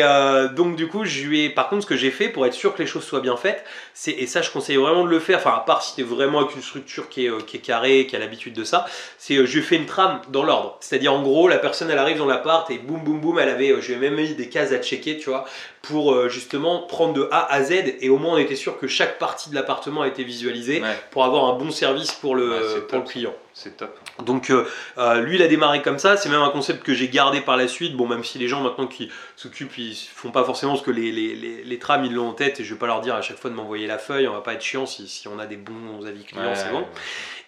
donc 0.54 0.76
du 0.76 0.88
coup, 0.88 1.04
je 1.04 1.22
lui 1.24 1.44
ai, 1.44 1.50
par 1.50 1.68
contre, 1.68 1.82
ce 1.82 1.86
que 1.86 1.96
j'ai 1.96 2.10
fait 2.10 2.28
pour 2.28 2.46
être 2.46 2.54
sûr 2.54 2.74
que 2.74 2.82
les 2.82 2.88
choses 2.88 3.04
soient 3.04 3.20
bien 3.20 3.36
faites, 3.36 3.64
c'est 3.94 4.12
et 4.12 4.26
ça, 4.26 4.42
je 4.42 4.50
conseille 4.50 4.76
vraiment 4.76 5.04
de 5.04 5.10
le 5.10 5.20
faire. 5.20 5.38
Enfin, 5.38 5.54
à 5.54 5.60
part 5.60 5.82
si 5.82 5.96
t'es 5.96 6.02
vraiment 6.02 6.40
avec 6.40 6.54
une 6.54 6.62
structure 6.62 7.08
qui 7.08 7.26
est, 7.26 7.46
qui 7.46 7.56
est 7.56 7.60
carrée, 7.60 8.06
qui 8.06 8.16
a 8.16 8.18
l'habitude 8.18 8.54
de 8.54 8.64
ça, 8.64 8.86
c'est 9.18 9.34
je 9.34 9.52
lui 9.52 9.60
ai 9.60 9.62
fait 9.62 9.76
une 9.76 9.86
trame 9.86 10.20
dans 10.28 10.42
l'ordre. 10.42 10.76
C'est-à-dire 10.80 11.12
en 11.12 11.22
gros, 11.22 11.48
la 11.48 11.58
personne 11.58 11.73
elle 11.82 11.98
arrive 11.98 12.18
dans 12.18 12.26
l'appart 12.26 12.70
et 12.70 12.78
boum 12.78 13.02
boum 13.02 13.20
boum, 13.20 13.38
elle 13.38 13.48
avait, 13.48 13.70
euh, 13.70 13.80
je 13.80 13.88
lui 13.88 13.94
ai 13.94 13.96
même 14.10 14.14
mis 14.14 14.34
des 14.34 14.48
cases 14.48 14.72
à 14.72 14.78
checker, 14.78 15.18
tu 15.18 15.30
vois, 15.30 15.44
pour 15.82 16.12
euh, 16.12 16.28
justement 16.28 16.82
prendre 16.82 17.12
de 17.14 17.28
A 17.30 17.52
à 17.52 17.62
Z 17.62 17.72
et 18.00 18.08
au 18.08 18.16
moins 18.18 18.34
on 18.34 18.38
était 18.38 18.56
sûr 18.56 18.78
que 18.78 18.86
chaque 18.86 19.18
partie 19.18 19.50
de 19.50 19.54
l'appartement 19.54 20.02
a 20.02 20.08
été 20.08 20.24
visualisée 20.24 20.80
Ouais, 20.80 20.96
pour 21.10 21.24
avoir 21.24 21.44
un 21.52 21.58
bon 21.58 21.70
service 21.70 22.12
pour 22.12 22.34
le, 22.36 22.50
Ouais, 22.50 22.80
pour 22.88 22.98
le 22.98 23.04
client. 23.04 23.34
c'est 23.52 23.76
top. 23.76 23.98
Donc 24.24 24.50
euh, 24.50 24.64
euh, 24.98 25.20
lui 25.20 25.36
il 25.36 25.42
a 25.42 25.48
démarré 25.48 25.82
comme 25.82 25.98
ça, 25.98 26.16
c'est 26.16 26.28
même 26.28 26.40
un 26.40 26.50
concept 26.50 26.82
que 26.84 26.94
j'ai 26.94 27.08
gardé 27.08 27.40
par 27.40 27.56
la 27.56 27.68
suite, 27.68 27.96
bon 27.96 28.06
même 28.06 28.24
si 28.24 28.38
les 28.38 28.48
gens 28.48 28.60
maintenant 28.60 28.86
qui 28.86 29.10
s'occupent 29.36 29.76
ils 29.76 29.94
font 29.94 30.30
pas 30.30 30.44
forcément 30.44 30.76
ce 30.76 30.82
que 30.82 30.90
les, 30.90 31.10
les, 31.12 31.34
les, 31.34 31.64
les 31.64 31.78
trames 31.78 32.04
ils 32.04 32.14
l'ont 32.14 32.28
en 32.28 32.32
tête 32.32 32.60
et 32.60 32.64
je 32.64 32.72
vais 32.72 32.78
pas 32.78 32.86
leur 32.86 33.00
dire 33.00 33.14
à 33.14 33.22
chaque 33.22 33.36
fois 33.38 33.50
de 33.50 33.54
m'envoyer 33.56 33.86
la 33.86 33.98
feuille, 33.98 34.26
on 34.28 34.32
va 34.32 34.40
pas 34.40 34.54
être 34.54 34.62
chiant 34.62 34.86
si, 34.86 35.06
si 35.08 35.28
on 35.28 35.38
a 35.38 35.46
des 35.46 35.56
bons 35.56 36.04
avis 36.06 36.24
clients 36.24 36.44
Ouais, 36.44 36.54
c'est 36.54 36.70
bon. 36.70 36.84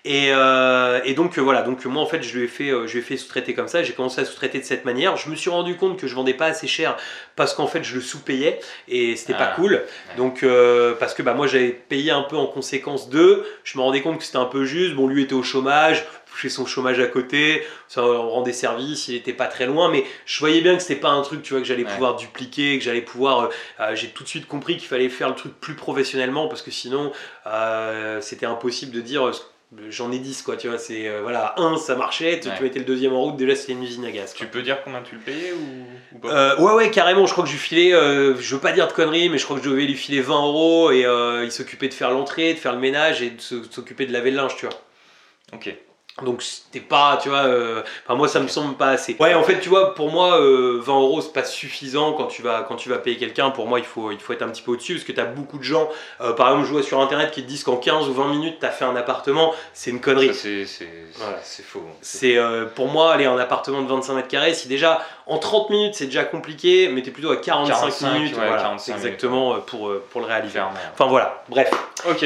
Et, 0.08 0.28
euh, 0.30 1.00
et 1.04 1.14
donc 1.14 1.36
euh, 1.36 1.40
voilà, 1.42 1.62
donc 1.62 1.84
moi 1.84 2.00
en 2.00 2.06
fait 2.06 2.22
je 2.22 2.38
lui 2.38 2.44
ai 2.44 2.46
fait, 2.48 2.70
euh, 2.70 2.86
je 2.86 2.92
lui 2.92 2.98
ai 3.00 3.02
fait 3.02 3.16
sous-traiter 3.16 3.54
comme 3.54 3.66
ça, 3.66 3.82
j'ai 3.82 3.92
commencé 3.92 4.20
à 4.20 4.24
sous-traiter 4.24 4.60
de 4.60 4.64
cette 4.64 4.84
manière, 4.84 5.16
je 5.16 5.28
me 5.28 5.34
suis 5.34 5.50
rendu 5.50 5.74
compte 5.76 5.98
que 5.98 6.06
je 6.06 6.14
vendais 6.14 6.32
pas 6.32 6.46
assez 6.46 6.68
cher 6.68 6.96
parce 7.34 7.54
qu'en 7.54 7.66
fait 7.66 7.82
je 7.82 7.96
le 7.96 8.00
sous-payais 8.00 8.60
et 8.86 9.16
c'était 9.16 9.32
pas 9.32 9.50
Ah, 9.50 9.56
cool, 9.56 9.82
donc 10.16 10.44
parce 11.00 11.12
que 11.12 11.22
bah, 11.22 11.34
moi 11.34 11.48
j'avais 11.48 11.70
payé 11.70 12.12
un 12.12 12.22
peu 12.22 12.36
en 12.36 12.46
conséquence 12.46 13.10
d'eux, 13.10 13.44
je 13.64 13.76
me 13.78 13.82
rendais 13.82 14.00
compte 14.00 14.18
que 14.18 14.24
c'était 14.24 14.36
un 14.38 14.44
peu 14.44 14.64
juste, 14.64 14.94
bon 14.94 15.08
lui 15.08 15.24
était 15.24 15.34
au 15.34 15.42
chômage, 15.42 16.04
touchait 16.30 16.50
son 16.50 16.66
chômage 16.66 17.00
à 17.00 17.06
côté, 17.08 17.64
ça 17.88 18.02
rendait 18.02 18.52
service, 18.52 19.08
il 19.08 19.16
était 19.16 19.32
pas 19.32 19.46
très 19.48 19.66
loin, 19.66 19.90
mais 19.90 20.04
je 20.24 20.38
voyais 20.38 20.60
bien 20.60 20.76
que 20.76 20.82
c'était 20.82 21.00
pas 21.00 21.08
un 21.10 21.22
truc 21.22 21.42
tu 21.42 21.52
vois 21.52 21.60
que 21.62 21.66
j'allais 21.66 21.82
Ouais. 21.84 21.90
pouvoir 21.90 22.14
dupliquer, 22.14 22.78
que 22.78 22.84
j'allais 22.84 23.00
pouvoir, 23.00 23.50
j'ai 23.94 24.08
tout 24.10 24.22
de 24.22 24.28
suite 24.28 24.46
compris 24.46 24.76
qu'il 24.76 24.86
fallait 24.86 25.08
faire 25.08 25.30
le 25.30 25.34
truc 25.34 25.58
plus 25.60 25.74
professionnellement 25.74 26.46
parce 26.46 26.62
que 26.62 26.70
sinon 26.70 27.10
c'était 28.20 28.46
impossible 28.46 28.92
de 28.92 29.00
dire 29.00 29.32
j'en 29.90 30.10
ai 30.12 30.18
10 30.18 30.42
quoi 30.42 30.56
tu 30.56 30.68
vois 30.68 30.78
c'est 30.78 31.06
euh, 31.08 31.20
voilà 31.22 31.54
un 31.58 31.76
ça 31.76 31.94
marchait 31.96 32.40
tu, 32.40 32.48
Ouais. 32.48 32.54
tu 32.56 32.62
mettais 32.62 32.78
le 32.78 32.84
deuxième 32.84 33.12
en 33.12 33.22
route 33.22 33.36
déjà 33.36 33.54
c'était 33.54 33.72
une 33.72 33.82
usine 33.82 34.04
à 34.04 34.10
gaz 34.10 34.32
quoi. 34.32 34.44
Tu 34.46 34.50
peux 34.50 34.62
dire 34.62 34.78
combien 34.82 35.02
tu 35.02 35.14
le 35.16 35.20
payais 35.20 35.52
ou, 35.52 36.16
ou 36.16 36.18
pas? 36.18 36.28
Euh, 36.28 36.56
ouais 36.58 36.72
ouais 36.74 36.90
carrément 36.90 37.26
je 37.26 37.32
crois 37.32 37.44
que 37.44 37.50
je 37.50 37.54
lui 37.54 37.60
filais 37.62 37.92
euh, 37.92 38.34
je 38.36 38.54
veux 38.54 38.60
pas 38.60 38.72
dire 38.72 38.88
de 38.88 38.92
conneries 38.92 39.28
mais 39.28 39.38
je 39.38 39.44
crois 39.44 39.58
que 39.58 39.64
je 39.64 39.70
devais 39.70 39.84
lui 39.84 39.94
filer 39.94 40.20
20 40.20 40.34
euros 40.46 40.90
et 40.92 41.06
il 41.44 41.52
s'occupait 41.52 41.88
de 41.88 41.94
faire 41.94 42.10
l'entrée 42.10 42.54
de 42.54 42.58
faire 42.58 42.72
le 42.72 42.78
ménage 42.80 43.22
et 43.22 43.30
de 43.30 43.40
s'occuper 43.40 44.06
de 44.06 44.12
laver 44.12 44.30
le 44.30 44.36
linge 44.38 44.56
tu 44.56 44.66
vois 44.66 44.74
Ok. 45.52 45.74
Donc 46.22 46.42
c'était 46.42 46.80
pas, 46.80 47.18
tu 47.22 47.28
vois, 47.28 47.40
euh, 47.44 47.82
enfin 48.06 48.14
moi 48.14 48.26
ça 48.26 48.40
me 48.40 48.48
semble 48.48 48.74
pas 48.76 48.88
assez. 48.88 49.16
Ouais, 49.20 49.34
en 49.34 49.42
fait, 49.42 49.60
tu 49.60 49.68
vois, 49.68 49.94
pour 49.94 50.10
moi, 50.10 50.40
euh, 50.40 50.80
20 50.80 50.94
euros 50.94 51.20
c'est 51.20 51.32
pas 51.34 51.44
suffisant 51.44 52.14
quand 52.14 52.24
tu 52.26 52.40
vas 52.40 52.64
quand 52.66 52.76
tu 52.76 52.88
vas 52.88 52.96
payer 52.96 53.18
quelqu'un. 53.18 53.50
Pour 53.50 53.66
moi, 53.66 53.78
il 53.80 53.84
faut 53.84 54.10
il 54.10 54.18
faut 54.18 54.32
être 54.32 54.40
un 54.40 54.48
petit 54.48 54.62
peu 54.62 54.70
au-dessus 54.72 54.94
parce 54.94 55.04
que 55.04 55.12
t'as 55.12 55.26
beaucoup 55.26 55.58
de 55.58 55.62
gens, 55.62 55.90
euh, 56.22 56.32
par 56.32 56.48
exemple, 56.48 56.66
je 56.68 56.72
vois 56.72 56.82
sur 56.82 57.00
internet 57.00 57.32
qui 57.32 57.42
te 57.42 57.46
disent 57.48 57.64
qu'en 57.64 57.76
15 57.76 58.08
ou 58.08 58.14
20 58.14 58.28
minutes 58.28 58.56
t'as 58.60 58.70
fait 58.70 58.86
un 58.86 58.96
appartement, 58.96 59.52
c'est 59.74 59.90
une 59.90 60.00
connerie. 60.00 60.32
C'est 60.34 60.64
c'est- 60.64 60.88
Voilà. 61.16 61.38
c'est 61.42 61.62
faux. 61.64 61.82
C'est 62.00 62.38
euh, 62.38 62.64
pour 62.64 62.88
moi 62.88 63.12
aller 63.12 63.26
un 63.26 63.36
appartement 63.38 63.82
de 63.82 63.88
25 63.88 64.14
mètres 64.14 64.28
carrés. 64.28 64.54
Si 64.54 64.68
déjà 64.68 65.02
en 65.26 65.36
30 65.36 65.68
minutes 65.68 65.94
c'est 65.96 66.06
déjà 66.06 66.24
compliqué, 66.24 66.88
mais 66.88 67.02
t'es 67.02 67.10
plutôt 67.10 67.30
à 67.30 67.36
45, 67.36 67.74
45, 67.74 68.12
minutes. 68.14 68.36
ouais, 68.38 68.46
voilà, 68.46 68.62
45 68.62 68.92
minutes, 68.94 69.04
exactement 69.06 69.54
euh, 69.54 69.58
pour 69.58 69.88
euh, 69.88 70.02
pour 70.10 70.22
le 70.22 70.26
réaliser. 70.28 70.52
Clairement. 70.52 70.72
Enfin 70.94 71.06
voilà. 71.10 71.42
Bref. 71.50 71.70
Ok. 72.08 72.24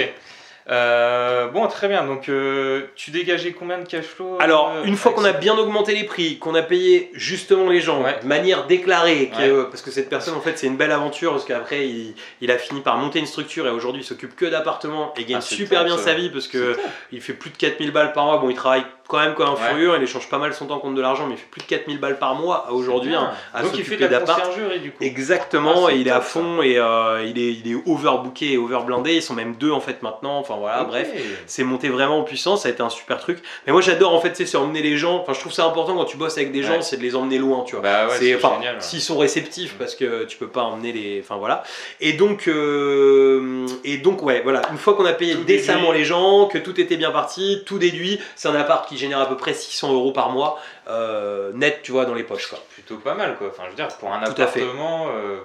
Euh, 0.69 1.49
bon, 1.49 1.67
très 1.69 1.89
bien. 1.89 2.05
Donc, 2.05 2.29
euh, 2.29 2.83
tu 2.97 3.11
dégageais 3.11 3.53
combien 3.53 3.79
de 3.79 3.87
cash 3.87 4.05
flow 4.05 4.37
Alors, 4.41 4.73
euh, 4.75 4.85
une 4.85 4.97
fois 4.97 5.13
qu'on 5.13 5.25
a 5.25 5.33
bien 5.33 5.57
augmenté 5.59 5.95
les 5.95 6.05
prix, 6.05 6.39
qu'on 6.39 6.55
a 6.55 6.63
payé 6.63 7.11
justement 7.15 7.69
les 7.69 7.81
gens 7.81 8.03
Ouais. 8.03 8.17
de 8.23 8.27
manière 8.27 8.67
déclarée, 8.67 9.31
Ouais. 9.39 9.51
parce 9.71 9.83
que 9.83 9.91
cette 9.91 10.09
personne, 10.09 10.35
en 10.35 10.41
fait, 10.41 10.59
c'est 10.59 10.67
une 10.67 10.77
belle 10.77 10.93
aventure, 10.93 11.33
parce 11.33 11.45
qu'après, 11.45 11.89
il, 11.89 12.15
il 12.41 12.51
a 12.51 12.59
fini 12.59 12.81
par 12.81 12.97
monter 12.99 13.19
une 13.19 13.27
structure 13.27 13.67
et 13.67 13.71
aujourd'hui, 13.71 14.03
il 14.03 14.05
s'occupe 14.05 14.37
que 14.37 14.47
d'appartements 14.47 15.13
et 15.17 15.25
gagne 15.25 15.39
Ah, 15.39 15.41
super 15.41 15.81
top, 15.81 15.89
bien 15.89 15.97
ça. 15.97 16.05
sa 16.05 16.15
vie 16.15 16.31
parce 16.31 16.47
que 16.47 16.77
il 17.13 17.21
fait 17.21 17.33
plus 17.33 17.51
de 17.51 17.57
4000 17.57 17.91
balles 17.91 18.13
par 18.13 18.25
mois. 18.27 18.39
Bon, 18.39 18.51
il 18.51 18.57
travaille 18.57 18.85
quand 19.09 19.19
même 19.19 19.35
comme 19.35 19.49
un 19.49 19.53
Ouais. 19.55 19.69
furieux, 19.71 19.93
il 19.97 20.03
échange 20.05 20.29
pas 20.29 20.39
mal 20.39 20.55
son 20.55 20.67
temps 20.67 20.79
contre 20.79 20.95
de 20.95 21.03
l'argent, 21.03 21.27
mais 21.27 21.35
il 21.35 21.39
fait 21.39 21.49
plus 21.51 21.61
de 21.63 21.67
4000 21.67 21.99
balles 21.99 22.19
par 22.21 22.37
mois 22.37 22.69
aujourd'hui. 22.71 23.15
Hein, 23.15 23.33
à 23.53 23.63
Donc, 23.63 23.73
il 23.77 23.85
fait 23.85 23.97
de 23.97 24.07
la 24.07 24.21
conciergerie 24.21 24.79
du 24.81 24.93
coup. 24.93 25.03
Exactement, 25.03 25.87
Ah, 25.89 25.93
et 25.93 25.97
il 25.97 26.07
est 26.07 26.13
à 26.13 26.17
ça. 26.17 26.21
fond 26.21 26.63
et 26.63 26.79
il, 27.25 27.39
est, 27.39 27.53
il 27.55 27.73
est 27.73 27.83
overbooké 27.87 28.53
et 28.53 28.59
overblindé. 28.59 29.15
Ils 29.15 29.23
sont 29.23 29.35
même 29.35 29.57
deux 29.57 29.73
en 29.73 29.81
fait 29.81 30.03
maintenant. 30.03 30.39
Enfin 30.39 30.55
voilà, 30.61 30.85
bref 30.85 31.09
c'est 31.47 31.65
monté 31.65 31.89
vraiment 31.89 32.19
en 32.21 32.23
puissance, 32.23 32.63
ça 32.63 32.69
a 32.69 32.71
été 32.73 32.83
un 32.83 32.89
super 32.91 33.19
truc. 33.19 33.43
Mais 33.67 33.73
moi 33.73 33.81
j'adore 33.83 34.15
en 34.15 34.21
fait, 34.21 34.33
tu 34.33 34.47
c'est 34.47 34.57
emmener 34.57 34.83
les 34.83 34.97
gens. 34.97 35.19
Enfin, 35.21 35.33
je 35.33 35.41
trouve 35.41 35.53
ça 35.53 35.65
important 35.67 35.95
quand 35.97 36.05
tu 36.05 36.17
bosses 36.17 36.37
avec 36.39 36.53
des 36.53 36.63
gens, 36.63 36.75
Ouais. 36.75 36.83
c'est 36.83 36.97
de 36.97 37.03
les 37.03 37.17
emmener 37.17 37.39
loin, 37.39 37.65
tu 37.67 37.73
vois. 37.75 37.83
Bah 37.83 38.07
ouais, 38.09 38.15
c'est 38.19 38.35
enfin, 38.37 38.59
s'ils 38.79 39.01
sont 39.03 39.19
réceptifs, 39.19 39.75
parce 39.79 39.95
que 39.95 40.25
tu 40.25 40.37
peux 40.39 40.49
pas 40.49 40.63
emmener 40.63 40.93
les. 40.93 41.21
Enfin 41.21 41.37
voilà. 41.37 41.63
Et 42.01 42.13
donc, 42.15 42.49
euh, 42.49 43.67
et 43.85 43.99
donc 43.99 44.23
ouais, 44.23 44.41
voilà. 44.43 44.63
Une 44.71 44.79
fois 44.79 44.95
qu'on 44.95 45.05
a 45.07 45.13
payé 45.13 45.35
Tout 45.35 45.45
décemment 45.45 45.87
déduit. 45.89 45.99
les 45.99 46.05
gens, 46.05 46.47
que 46.47 46.59
tout 46.59 46.81
était 46.81 46.97
bien 46.97 47.11
parti, 47.11 47.63
tout 47.67 47.79
déduit, 47.79 48.21
c'est 48.37 48.49
un 48.49 48.55
appart 48.55 48.89
qui 48.89 48.97
génère 48.97 49.21
à 49.21 49.27
peu 49.29 49.37
près 49.37 49.55
600 49.55 49.93
euros 49.93 50.13
par 50.13 50.31
mois 50.31 50.59
euh, 50.89 51.53
net, 51.55 51.81
tu 51.83 51.93
vois, 51.93 52.05
dans 52.05 52.15
les 52.15 52.23
poches 52.25 52.47
quoi. 52.49 52.59
Plutôt 52.75 52.97
pas 52.97 53.15
mal 53.15 53.37
quoi. 53.37 53.49
Enfin, 53.51 53.63
je 53.67 53.71
veux 53.71 53.77
dire, 53.77 53.89
pour 53.99 54.13
un 54.13 54.21
Tout 54.25 54.41
à 54.43 54.47
fait. 54.47 54.61
appartement 54.63 55.09
euh, 55.15 55.39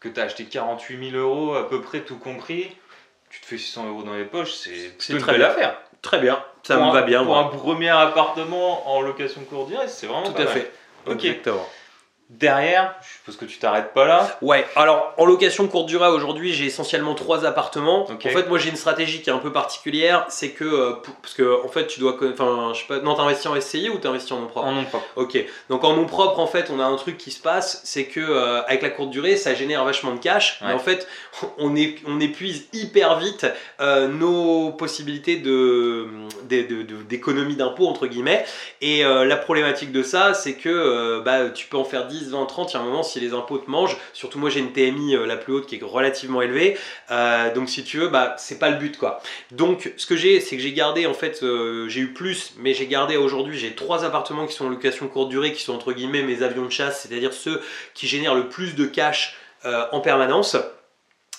que 0.00 0.08
t'as 0.08 0.22
acheté 0.24 0.44
48 0.44 1.10
000 1.12 1.22
euros 1.22 1.54
à 1.54 1.68
peu 1.68 1.80
près 1.80 2.00
tout 2.00 2.16
compris, 2.16 2.68
tu 3.36 3.40
te 3.42 3.46
fais 3.46 3.58
600 3.58 3.86
euros 3.88 4.02
dans 4.02 4.14
les 4.14 4.24
poches, 4.24 4.52
c'est 4.54 5.12
une 5.12 5.18
très 5.18 5.32
belle 5.32 5.40
bien. 5.42 5.48
affaire. 5.50 5.78
Très 6.02 6.18
bien, 6.18 6.42
ça 6.62 6.76
Pour 6.76 6.84
me 6.86 6.90
un- 6.90 6.94
va 6.94 7.02
bien. 7.02 7.18
Pour 7.24 7.34
moi. 7.34 7.38
un 7.44 7.44
premier 7.56 7.88
appartement 7.90 8.90
en 8.94 9.00
location 9.02 9.40
courte 9.42 9.68
durée, 9.68 9.88
c'est 9.88 10.06
vraiment 10.06 10.24
Tout 10.24 10.32
pas 10.32 10.42
à 10.42 10.44
mal. 10.44 10.54
fait. 10.54 10.72
Ok. 11.06 11.24
Exactement. 11.24 11.68
Derrière, 12.28 12.92
je 13.02 13.14
suppose 13.18 13.36
que 13.36 13.44
tu 13.44 13.58
t'arrêtes 13.60 13.94
pas 13.94 14.04
là. 14.04 14.36
Ouais, 14.42 14.66
alors 14.74 15.14
en 15.16 15.26
location 15.26 15.68
courte 15.68 15.86
durée 15.86 16.08
aujourd'hui, 16.08 16.52
j'ai 16.54 16.64
essentiellement 16.66 17.14
trois 17.14 17.46
appartements. 17.46 18.04
En 18.10 18.32
fait, 18.32 18.48
moi 18.48 18.58
j'ai 18.58 18.68
une 18.70 18.74
stratégie 18.76 19.22
qui 19.22 19.30
est 19.30 19.32
un 19.32 19.38
peu 19.38 19.52
particulière, 19.52 20.26
c'est 20.28 20.50
que 20.50 20.64
euh, 20.64 20.92
pour- 20.94 21.14
parce 21.16 21.34
que 21.34 21.64
en 21.64 21.68
fait, 21.68 21.86
tu 21.86 22.00
dois 22.00 22.16
enfin, 22.32 22.72
je 22.74 22.80
sais 22.80 22.86
pas, 22.88 22.98
non, 22.98 23.14
t'investis 23.14 23.46
en 23.46 23.54
SCI 23.54 23.90
ou 23.90 23.98
t'investis 23.98 24.32
en 24.32 24.40
nom 24.40 24.48
propre? 24.48 24.66
En 24.66 24.72
nom 24.72 24.84
propre. 24.84 25.06
Ok, 25.14 25.38
donc 25.70 25.84
en 25.84 25.94
nom 25.94 26.04
propre, 26.06 26.40
en 26.40 26.48
fait, 26.48 26.68
on 26.74 26.80
a 26.80 26.84
un 26.84 26.96
truc 26.96 27.16
qui 27.16 27.30
se 27.30 27.40
passe, 27.40 27.80
c'est 27.84 28.06
que 28.06 28.18
euh, 28.18 28.60
avec 28.64 28.82
la 28.82 28.90
courte 28.90 29.10
durée, 29.10 29.36
ça 29.36 29.54
génère 29.54 29.84
vachement 29.84 30.12
de 30.12 30.18
cash, 30.18 30.58
mais 30.62 30.72
en 30.72 30.80
fait, 30.80 31.06
on, 31.58 31.76
est, 31.76 31.94
on 32.08 32.18
épuise 32.18 32.66
hyper 32.72 33.20
vite 33.20 33.46
euh, 33.80 34.08
nos 34.08 34.72
possibilités 34.72 35.36
de 35.36 36.08
d'économie 37.08 37.54
d'impôt 37.54 37.86
entre 37.86 38.06
guillemets. 38.08 38.44
Et 38.80 39.02
la 39.04 39.36
problématique 39.36 39.92
de 39.92 40.02
ça, 40.02 40.34
c'est 40.34 40.54
que 40.54 41.20
bah, 41.24 41.50
tu 41.50 41.66
peux 41.66 41.76
en 41.76 41.84
faire 41.84 42.06
10, 42.06 42.15
20, 42.24 42.46
30, 42.46 42.72
il 42.72 42.74
y 42.74 42.76
a 42.76 42.80
un 42.80 42.84
moment 42.84 43.02
si 43.02 43.20
les 43.20 43.32
impôts 43.32 43.58
te 43.58 43.70
mangent. 43.70 43.96
Surtout 44.12 44.38
moi, 44.38 44.50
j'ai 44.50 44.60
une 44.60 44.72
TMI 44.72 45.16
euh, 45.16 45.26
la 45.26 45.36
plus 45.36 45.52
haute 45.52 45.66
qui 45.66 45.76
est 45.76 45.82
relativement 45.82 46.42
élevée, 46.42 46.76
Euh, 47.10 47.52
donc 47.54 47.68
si 47.68 47.84
tu 47.84 47.98
veux, 47.98 48.08
bah 48.08 48.34
c'est 48.38 48.58
pas 48.58 48.70
le 48.70 48.76
but 48.76 48.96
quoi. 48.96 49.20
Donc 49.52 49.92
ce 49.96 50.06
que 50.06 50.16
j'ai, 50.16 50.40
c'est 50.40 50.56
que 50.56 50.62
j'ai 50.62 50.72
gardé 50.72 51.06
en 51.06 51.14
fait, 51.14 51.42
euh, 51.42 51.88
j'ai 51.88 52.00
eu 52.00 52.12
plus, 52.12 52.54
mais 52.58 52.74
j'ai 52.74 52.86
gardé 52.86 53.16
aujourd'hui, 53.16 53.56
j'ai 53.58 53.74
trois 53.74 54.04
appartements 54.04 54.46
qui 54.46 54.54
sont 54.54 54.66
en 54.66 54.68
location 54.68 55.06
courte 55.08 55.28
durée, 55.28 55.52
qui 55.52 55.62
sont 55.62 55.74
entre 55.74 55.92
guillemets 55.92 56.22
mes 56.22 56.42
avions 56.42 56.64
de 56.64 56.70
chasse, 56.70 57.02
c'est-à-dire 57.02 57.32
ceux 57.32 57.60
qui 57.94 58.06
génèrent 58.08 58.34
le 58.34 58.48
plus 58.48 58.74
de 58.74 58.86
cash 58.86 59.36
en 59.64 60.00
permanence. 60.00 60.56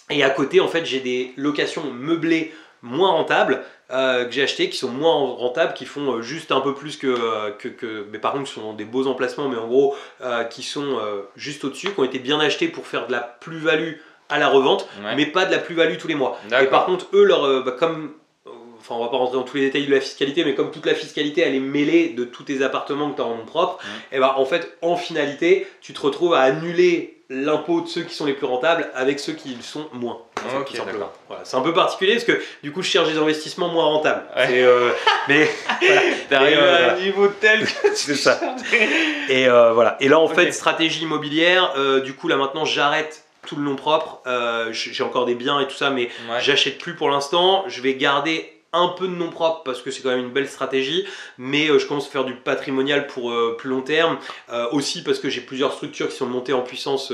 Et 0.09 0.23
à 0.23 0.29
côté, 0.29 0.59
en 0.59 0.67
fait, 0.67 0.85
j'ai 0.85 0.99
des 0.99 1.33
locations 1.37 1.91
meublées 1.91 2.53
moins 2.81 3.11
rentables 3.11 3.63
euh, 3.91 4.25
que 4.25 4.31
j'ai 4.31 4.43
achetées, 4.43 4.69
qui 4.69 4.77
sont 4.77 4.89
moins 4.89 5.13
rentables, 5.15 5.73
qui 5.73 5.85
font 5.85 6.15
euh, 6.15 6.21
juste 6.21 6.51
un 6.51 6.59
peu 6.61 6.73
plus 6.73 6.97
que, 6.97 7.07
euh, 7.07 7.51
que, 7.51 7.67
que- 7.69 8.05
mais 8.11 8.19
par 8.19 8.33
contre, 8.33 8.45
qui 8.45 8.53
sont 8.53 8.73
des 8.73 8.85
beaux 8.85 9.07
emplacements, 9.07 9.47
mais 9.49 9.57
en 9.57 9.67
gros, 9.67 9.95
euh, 10.21 10.43
qui 10.43 10.61
sont 10.63 10.97
juste 11.35 11.63
au-dessus, 11.63 11.91
qui 11.93 11.99
ont 11.99 12.03
été 12.03 12.19
bien 12.19 12.39
achetés 12.39 12.67
pour 12.67 12.85
faire 12.87 13.07
de 13.07 13.11
la 13.13 13.19
plus-value 13.21 13.93
à 14.29 14.39
la 14.39 14.49
revente, 14.49 14.87
Ouais. 15.03 15.15
mais 15.15 15.25
pas 15.25 15.45
de 15.45 15.51
la 15.51 15.57
plus-value 15.59 15.97
tous 15.97 16.07
les 16.09 16.15
mois. 16.15 16.37
Et 16.61 16.65
par 16.67 16.85
contre, 16.85 17.07
eux, 17.13 17.23
leur, 17.23 17.63
bah, 17.63 17.71
comme, 17.71 18.11
enfin, 18.79 18.95
on 18.95 18.99
va 19.03 19.07
pas 19.09 19.15
rentrer 19.17 19.37
dans 19.37 19.43
tous 19.43 19.55
les 19.57 19.63
détails 19.67 19.85
de 19.87 19.93
la 19.95 20.01
fiscalité, 20.01 20.43
mais 20.43 20.53
comme 20.53 20.69
toute 20.71 20.85
la 20.85 20.93
fiscalité, 20.95 21.41
elle 21.41 21.55
est 21.55 21.59
mêlée 21.61 22.09
de 22.09 22.25
tous 22.25 22.43
tes 22.43 22.61
appartements 22.61 23.09
que 23.11 23.15
tu 23.15 23.21
as 23.21 23.25
en 23.25 23.35
nom 23.37 23.45
propre, 23.45 23.79
Mhm. 23.83 24.17
et 24.17 24.19
bah, 24.19 24.35
en 24.37 24.45
fait, 24.45 24.77
en 24.81 24.97
finalité, 24.97 25.65
tu 25.81 25.93
te 25.93 26.01
retrouves 26.01 26.33
à 26.33 26.41
annuler 26.41 27.16
l'impôt 27.29 27.81
de 27.81 27.87
ceux 27.87 28.03
qui 28.03 28.13
sont 28.15 28.25
les 28.25 28.33
plus 28.33 28.45
rentables 28.45 28.89
avec 28.95 29.19
ceux 29.19 29.33
qui 29.33 29.49
le 29.53 29.61
sont 29.61 29.87
moins. 29.93 30.19
d'accord. 30.85 31.13
Voilà, 31.27 31.43
c'est 31.43 31.57
un 31.57 31.61
peu 31.61 31.73
particulier 31.73 32.13
parce 32.13 32.23
que 32.23 32.41
du 32.63 32.71
coup 32.71 32.81
je 32.81 32.89
cherche 32.89 33.09
des 33.11 33.17
investissements 33.17 33.67
moins 33.67 33.83
rentables. 33.85 34.23
Ouais. 34.35 34.47
Euh, 34.63 34.91
mais 35.27 35.49
voilà. 35.81 36.01
T'arrives 36.29 36.57
euh, 36.57 36.75
à 36.75 36.77
voilà. 36.79 36.93
un 36.93 36.99
niveau 36.99 37.27
tel 37.27 37.65
que 37.65 37.95
ça. 38.15 38.39
Et 39.29 39.47
euh, 39.47 39.73
voilà. 39.73 39.97
Et 39.99 40.07
là, 40.07 40.19
en 40.19 40.27
fait, 40.29 40.51
stratégie 40.53 41.01
immobilière. 41.01 41.73
du 42.03 42.13
coup, 42.13 42.27
là 42.29 42.37
maintenant, 42.37 42.63
j'arrête 42.65 43.23
tout 43.45 43.55
le 43.57 43.63
nom 43.63 43.75
propre. 43.75 44.21
J'ai 44.71 45.03
encore 45.03 45.25
des 45.25 45.35
biens 45.35 45.59
et 45.59 45.67
tout 45.67 45.75
ça, 45.75 45.89
mais 45.89 46.03
Ouais. 46.29 46.39
j'achète 46.41 46.77
plus 46.77 46.95
pour 46.95 47.09
l'instant. 47.09 47.65
Je 47.67 47.81
vais 47.81 47.95
garder 47.95 48.53
un 48.77 48.89
peu 48.89 49.07
de 49.07 49.13
nom 49.13 49.29
propre 49.29 49.63
parce 49.63 49.81
que 49.81 49.91
c'est 49.91 50.01
quand 50.01 50.09
même 50.09 50.19
une 50.19 50.31
belle 50.31 50.47
stratégie, 50.49 51.05
mais 51.37 51.69
euh, 51.69 51.79
je 51.79 51.87
commence 51.87 52.07
à 52.07 52.11
faire 52.11 52.25
du 52.25 52.35
patrimonial 52.35 53.07
pour 53.07 53.31
euh, 53.31 53.55
plus 53.57 53.69
long 53.69 53.81
terme. 53.81 54.17
Euh, 54.51 54.67
aussi 54.71 55.03
parce 55.03 55.19
que 55.19 55.29
j'ai 55.29 55.41
plusieurs 55.41 55.73
structures 55.73 56.09
qui 56.09 56.15
sont 56.15 56.25
montées 56.25 56.53
en 56.53 56.61
puissance 56.61 57.11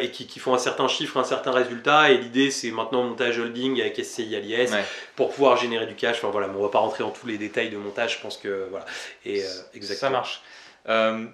et 0.00 0.10
qui, 0.10 0.26
qui 0.26 0.38
font 0.38 0.54
un 0.54 0.58
certain 0.58 0.88
chiffre, 0.88 1.16
un 1.16 1.24
certain 1.24 1.52
résultat. 1.52 2.10
Et 2.10 2.18
l'idée, 2.18 2.50
c'est 2.50 2.70
maintenant 2.70 3.02
montage 3.02 3.38
holding 3.38 3.80
avec 3.80 4.02
SCI 4.02 4.36
Alias 4.36 4.70
Ouais. 4.72 4.84
pour 5.16 5.30
pouvoir 5.30 5.56
générer 5.56 5.86
du 5.86 5.94
cash. 5.94 6.18
Enfin 6.18 6.30
voilà, 6.30 6.48
mais 6.48 6.56
on 6.56 6.62
va 6.62 6.68
pas 6.68 6.78
rentrer 6.78 7.04
dans 7.04 7.10
tous 7.10 7.26
les 7.26 7.38
détails 7.38 7.70
de 7.70 7.76
montage. 7.76 8.16
Je 8.16 8.22
pense 8.22 8.36
que 8.36 8.66
voilà. 8.70 8.86
Et 9.24 9.42
exactement. 9.74 10.00
Ça 10.00 10.10
marche. 10.10 10.42
Euh, 10.88 11.26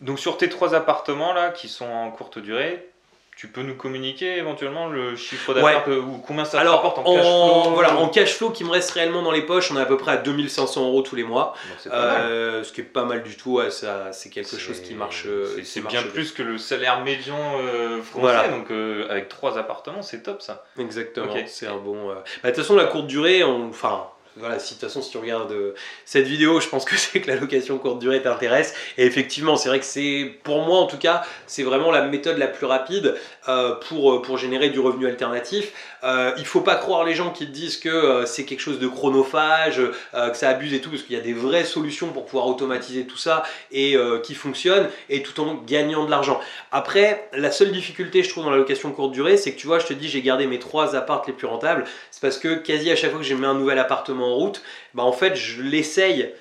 donc 0.00 0.18
sur 0.18 0.36
tes 0.36 0.48
trois 0.48 0.74
appartements 0.74 1.32
là 1.32 1.50
qui 1.50 1.68
sont 1.68 1.86
en 1.86 2.10
courte 2.10 2.38
durée, 2.38 2.88
tu 3.36 3.48
peux 3.48 3.62
nous 3.62 3.74
communiquer 3.74 4.36
éventuellement 4.36 4.88
le 4.88 5.16
chiffre 5.16 5.54
d'affaires 5.54 5.88
ou 5.88 6.18
combien 6.18 6.44
ça 6.44 6.60
Alors, 6.60 6.76
rapporte 6.82 6.98
en, 6.98 7.02
en, 7.02 7.14
cash 7.16 7.22
flow 7.24 7.70
voilà, 7.74 7.96
en 7.96 8.08
cash 8.08 8.34
flow 8.34 8.50
qui 8.50 8.62
me 8.62 8.70
reste 8.70 8.90
réellement 8.92 9.22
dans 9.22 9.32
les 9.32 9.42
poches, 9.42 9.72
on 9.72 9.76
est 9.76 9.80
à 9.80 9.86
peu 9.86 9.96
près 9.96 10.12
à 10.12 10.16
2500 10.18 10.86
euros 10.86 11.02
tous 11.02 11.16
les 11.16 11.24
mois. 11.24 11.54
Euh, 11.90 12.62
ce 12.62 12.72
qui 12.72 12.82
est 12.82 12.84
pas 12.84 13.04
mal 13.04 13.22
du 13.22 13.36
tout, 13.36 13.54
ouais, 13.54 13.70
c'est 13.70 14.30
quelque 14.30 14.56
chose 14.56 14.80
qui 14.80 14.94
marche. 14.94 15.24
euh, 15.26 15.60
c'est- 15.64 15.80
bien 15.80 16.02
plus 16.02 16.32
que 16.32 16.42
le 16.42 16.58
salaire 16.58 17.00
médian 17.02 17.38
euh, 17.60 18.02
français. 18.02 18.20
Voilà. 18.20 18.48
Donc 18.48 18.70
euh, 18.70 19.08
avec 19.10 19.28
trois 19.28 19.58
appartements, 19.58 20.02
c'est 20.02 20.22
top 20.22 20.40
ça. 20.42 20.64
Exactement, 20.78 21.34
c'est 21.46 21.66
un 21.66 21.76
bon. 21.78 22.08
bah, 22.08 22.22
De 22.44 22.48
toute 22.48 22.56
façon, 22.56 22.76
la 22.76 22.84
courte 22.84 23.06
durée, 23.06 23.42
on... 23.44 23.68
enfin. 23.70 24.06
Voilà, 24.36 24.58
si 24.58 24.74
de 24.74 24.80
toute 24.80 24.88
façon, 24.88 25.02
si 25.02 25.10
tu 25.10 25.18
regardes 25.18 25.52
euh, 25.52 25.74
cette 26.06 26.26
vidéo, 26.26 26.58
je 26.60 26.68
pense 26.68 26.84
que 26.84 26.96
c'est 26.96 27.20
que 27.20 27.30
la 27.30 27.36
location 27.36 27.78
courte 27.78 27.98
durée 27.98 28.22
t'intéresse. 28.22 28.74
Et 28.96 29.04
effectivement, 29.04 29.56
c'est 29.56 29.68
vrai 29.68 29.78
que 29.78 29.84
c'est, 29.84 30.34
pour 30.42 30.62
moi 30.62 30.78
en 30.78 30.86
tout 30.86 30.96
cas, 30.96 31.22
c'est 31.46 31.62
vraiment 31.62 31.90
la 31.90 32.02
méthode 32.02 32.38
la 32.38 32.48
plus 32.48 32.66
rapide 32.66 33.14
euh, 33.48 33.74
euh, 33.92 34.20
pour 34.20 34.38
générer 34.38 34.70
du 34.70 34.80
revenu 34.80 35.06
alternatif. 35.06 35.72
Euh, 36.04 36.32
il 36.38 36.44
faut 36.44 36.60
pas 36.62 36.74
croire 36.74 37.04
les 37.04 37.14
gens 37.14 37.30
qui 37.30 37.46
te 37.46 37.52
disent 37.52 37.76
que 37.76 37.88
euh, 37.88 38.26
c'est 38.26 38.44
quelque 38.44 38.60
chose 38.60 38.78
de 38.78 38.88
chronophage, 38.88 39.80
euh, 40.14 40.30
que 40.30 40.36
ça 40.36 40.48
abuse 40.48 40.74
et 40.74 40.80
tout, 40.80 40.90
parce 40.90 41.02
qu'il 41.02 41.16
y 41.16 41.18
a 41.18 41.22
des 41.22 41.32
vraies 41.32 41.64
solutions 41.64 42.08
pour 42.08 42.26
pouvoir 42.26 42.46
automatiser 42.48 43.04
tout 43.06 43.16
ça 43.16 43.44
et 43.70 43.96
euh, 43.96 44.18
qui 44.18 44.34
fonctionnent, 44.34 44.88
et 45.08 45.22
tout 45.22 45.40
en 45.40 45.54
gagnant 45.54 46.04
de 46.04 46.10
l'argent. 46.10 46.40
Après, 46.72 47.28
la 47.32 47.50
seule 47.52 47.70
difficulté, 47.72 48.22
je 48.22 48.30
trouve, 48.30 48.44
dans 48.44 48.50
la 48.50 48.56
location 48.56 48.90
courte 48.92 49.12
durée, 49.12 49.36
c'est 49.36 49.52
que 49.52 49.58
tu 49.60 49.66
vois, 49.66 49.78
je 49.78 49.86
te 49.86 49.92
dis, 49.92 50.08
j'ai 50.08 50.22
gardé 50.22 50.46
mes 50.46 50.58
trois 50.58 50.96
appartes 50.96 51.26
les 51.26 51.32
plus 51.32 51.46
rentables. 51.46 51.84
C'est 52.10 52.20
parce 52.20 52.38
que 52.38 52.54
quasi 52.54 52.90
à 52.90 52.96
chaque 52.96 53.10
fois 53.10 53.20
que 53.20 53.26
je 53.26 53.34
mets 53.34 53.46
un 53.46 53.54
nouvel 53.54 53.78
appartement 53.78 54.32
en 54.32 54.34
route, 54.34 54.62
bah 54.94 55.04
en 55.04 55.12
fait, 55.12 55.36
je 55.36 55.62
l'essaye 55.62 56.32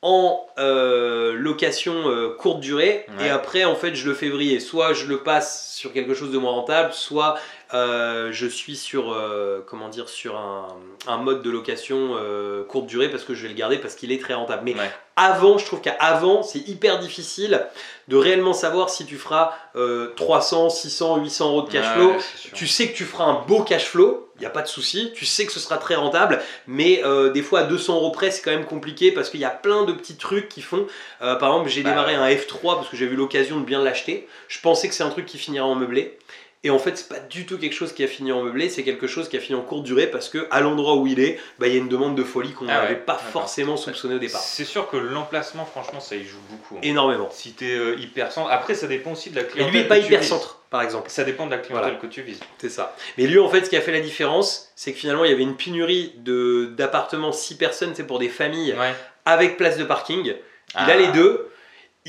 en 0.00 0.46
euh, 0.58 1.32
location 1.34 2.08
euh, 2.08 2.36
courte 2.38 2.60
durée 2.60 3.04
Ouais. 3.18 3.26
et 3.26 3.30
après 3.30 3.64
en 3.64 3.74
fait 3.74 3.96
je 3.96 4.06
le 4.08 4.14
fais 4.14 4.28
vriller 4.28 4.60
soit 4.60 4.92
je 4.92 5.06
le 5.06 5.18
passe 5.24 5.74
sur 5.74 5.92
quelque 5.92 6.14
chose 6.14 6.30
de 6.30 6.38
moins 6.38 6.52
rentable 6.52 6.92
soit 6.92 7.36
euh, 7.74 8.30
je 8.32 8.46
suis 8.46 8.76
sur 8.76 9.12
euh, 9.12 9.60
comment 9.66 9.88
dire 9.88 10.08
sur 10.08 10.36
un, 10.36 10.68
un 11.06 11.16
mode 11.18 11.42
de 11.42 11.50
location 11.50 12.16
euh, 12.16 12.64
courte 12.64 12.86
durée 12.86 13.08
parce 13.10 13.24
que 13.24 13.34
je 13.34 13.42
vais 13.42 13.48
le 13.48 13.54
garder 13.54 13.78
parce 13.78 13.94
qu'il 13.94 14.10
est 14.12 14.20
très 14.20 14.34
rentable 14.34 14.62
mais 14.64 14.74
Ouais. 14.74 14.90
avant 15.16 15.58
je 15.58 15.66
trouve 15.66 15.80
qu'avant 15.80 16.42
c'est 16.42 16.60
hyper 16.68 16.98
difficile 16.98 17.66
de 18.08 18.16
réellement 18.16 18.54
savoir 18.54 18.88
si 18.88 19.04
tu 19.04 19.16
feras 19.16 19.52
euh, 19.76 20.12
300 20.16 20.70
600 20.70 21.16
800 21.18 21.48
euros 21.50 21.62
de 21.62 21.70
cash 21.70 21.86
flow 21.94 22.14
tu 22.54 22.66
sais 22.66 22.88
que 22.90 22.96
tu 22.96 23.04
feras 23.04 23.24
un 23.24 23.42
beau 23.46 23.62
cash 23.62 23.84
flow, 23.84 24.30
il 24.36 24.40
n'y 24.40 24.46
a 24.46 24.50
pas 24.50 24.62
de 24.62 24.68
souci, 24.68 25.12
tu 25.14 25.26
sais 25.26 25.44
que 25.46 25.52
ce 25.52 25.58
sera 25.60 25.78
très 25.78 25.96
rentable, 25.96 26.40
mais 26.68 27.02
des 27.34 27.42
fois 27.42 27.60
à 27.60 27.64
200 27.64 27.96
euros 27.96 28.10
près 28.12 28.30
c'est 28.30 28.40
quand 28.40 28.52
même 28.52 28.64
compliqué 28.66 29.10
parce 29.12 29.30
qu'il 29.30 29.40
y 29.40 29.44
a 29.44 29.50
plein 29.50 29.82
de 29.84 29.92
petits 29.92 30.16
trucs 30.16 30.48
qui 30.48 30.62
font. 30.62 30.86
Par 31.18 31.34
exemple, 31.42 31.68
j'ai 31.68 31.82
Bah, 31.82 31.90
démarré 31.90 32.16
ouais. 32.16 32.22
un 32.22 32.28
F3 32.36 32.76
parce 32.76 32.88
que 32.88 32.96
j'ai 32.96 33.06
eu 33.06 33.16
l'occasion 33.16 33.58
de 33.58 33.64
bien 33.64 33.82
l'acheter. 33.82 34.28
Je 34.46 34.60
pensais 34.60 34.88
que 34.88 34.94
c'est 34.94 35.02
un 35.02 35.10
truc 35.10 35.26
qui 35.26 35.38
finira 35.38 35.66
en 35.66 35.74
meublé. 35.74 36.16
Et 36.64 36.70
en 36.70 36.78
fait, 36.80 36.96
c'est 36.98 37.08
pas 37.08 37.20
du 37.20 37.46
tout 37.46 37.56
quelque 37.56 37.72
chose 37.74 37.92
qui 37.92 38.02
a 38.02 38.08
fini 38.08 38.32
en 38.32 38.42
meublé, 38.42 38.68
c'est 38.68 38.82
quelque 38.82 39.06
chose 39.06 39.28
qui 39.28 39.36
a 39.36 39.40
fini 39.40 39.56
en 39.56 39.62
courte 39.62 39.84
durée 39.84 40.08
parce 40.08 40.28
que 40.28 40.48
à 40.50 40.60
l'endroit 40.60 40.96
où 40.96 41.06
il 41.06 41.20
est, 41.20 41.38
bah, 41.60 41.68
il 41.68 41.72
y 41.72 41.76
a 41.76 41.78
une 41.78 41.88
demande 41.88 42.16
de 42.16 42.24
folie 42.24 42.52
qu'on 42.52 42.64
Ah 42.68 42.72
n'avait 42.82 42.88
ouais, 42.88 42.94
pas 42.96 43.12
d'accord. 43.14 43.30
forcément 43.42 43.76
soupçonné 43.76 44.16
au 44.16 44.18
départ. 44.18 44.40
C'est 44.40 44.64
sûr 44.64 44.90
que 44.90 44.96
l'emplacement, 44.96 45.64
franchement, 45.64 46.00
ça 46.00 46.16
y 46.16 46.24
joue 46.24 46.38
beaucoup. 46.50 46.74
hein. 46.76 46.80
Énormément. 46.82 47.28
Si 47.30 47.52
t'es 47.52 47.70
euh, 47.76 47.94
hyper 47.98 48.32
centre, 48.32 48.50
après 48.50 48.74
ça 48.74 48.88
dépend 48.88 49.12
aussi 49.12 49.30
de 49.30 49.36
la 49.36 49.42
Et 49.42 49.46
clientèle. 49.46 49.82
lui, 49.82 49.84
pas 49.88 49.96
que 49.96 50.00
tu 50.00 50.06
hyper 50.08 50.24
centre, 50.24 50.58
par 50.68 50.82
exemple. 50.82 51.10
Ça 51.10 51.22
dépend 51.22 51.46
de 51.46 51.52
la 51.52 51.58
clientèle 51.58 51.92
Voilà. 51.92 51.98
que 52.00 52.06
tu 52.08 52.22
vises. 52.22 52.40
C'est 52.58 52.70
ça. 52.70 52.96
Mais 53.18 53.26
lui, 53.28 53.38
en 53.38 53.48
fait, 53.48 53.64
ce 53.64 53.70
qui 53.70 53.76
a 53.76 53.80
fait 53.80 53.92
la 53.92 54.00
différence, 54.00 54.72
c'est 54.74 54.92
que 54.92 54.98
finalement, 54.98 55.24
il 55.24 55.30
y 55.30 55.34
avait 55.34 55.44
une 55.44 55.56
pénurie 55.56 56.12
de- 56.16 56.72
d'appartements 56.76 57.30
6 57.30 57.56
personnes, 57.56 57.92
c'est 57.94 58.04
pour 58.06 58.18
des 58.18 58.28
familles 58.28 58.72
Ouais. 58.76 58.94
avec 59.26 59.58
place 59.58 59.78
de 59.78 59.84
parking. 59.84 60.24
Il 60.24 60.34
Ah. 60.74 60.86
a 60.86 60.96
les 60.96 61.08
deux. 61.08 61.48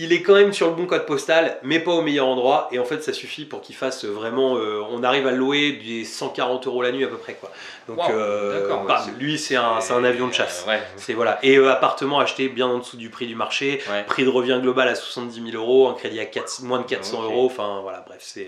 Il 0.02 0.14
est 0.14 0.22
quand 0.22 0.36
même 0.36 0.54
sur 0.54 0.68
le 0.68 0.74
bon 0.76 0.86
code 0.86 1.06
postal, 1.06 1.58
mais 1.62 1.80
pas 1.80 1.92
au 1.92 2.02
meilleur 2.02 2.26
endroit. 2.28 2.70
Et 2.72 2.80
en 2.80 2.86
fait, 2.86 3.04
ça 3.04 3.12
suffit 3.12 3.44
pour 3.44 3.60
qu'il 3.60 3.76
fasse 3.76 4.06
vraiment. 4.06 4.56
euh, 4.56 4.82
on 4.90 5.04
arrive 5.04 5.28
à 5.28 5.32
louer 5.32 5.74
des 5.74 6.06
140 6.06 6.68
euros 6.68 6.82
la 6.82 6.94
nuit 6.94 7.04
à 7.04 7.08
peu 7.08 7.18
près. 7.18 7.34
Quoi. 7.34 7.52
Donc, 7.90 7.98
Wow, 7.98 8.06
euh, 8.16 8.70
ouais, 8.86 8.94
c'est- 9.04 9.20
lui, 9.20 9.38
c'est 9.38 9.58
un, 9.58 10.04
avion 10.06 10.28
de 10.30 10.34
chasse. 10.34 10.64
Euh, 10.66 10.72
ouais. 10.72 10.82
C'est 10.96 11.14
voilà. 11.14 11.38
Et 11.44 11.58
euh, 11.58 11.70
appartement 11.70 12.20
acheté 12.20 12.48
bien 12.48 12.68
en 12.68 12.78
dessous 12.78 12.96
du 12.96 13.10
prix 13.10 13.28
du 13.28 13.36
marché. 13.36 13.82
Ouais. 13.90 14.04
Prix 14.04 14.24
de 14.24 14.30
revient 14.30 14.60
global 14.62 14.88
à 14.88 14.96
70 14.96 15.52
000 15.52 15.62
euros, 15.62 15.90
un 15.90 15.94
crédit 15.96 16.22
à 16.22 16.26
4 16.26 16.62
moins 16.64 16.80
de 16.80 16.86
400 16.86 17.18
Ok. 17.20 17.24
euros. 17.26 17.46
Enfin, 17.48 17.80
voilà, 17.82 18.02
bref, 18.08 18.20
c'est 18.22 18.48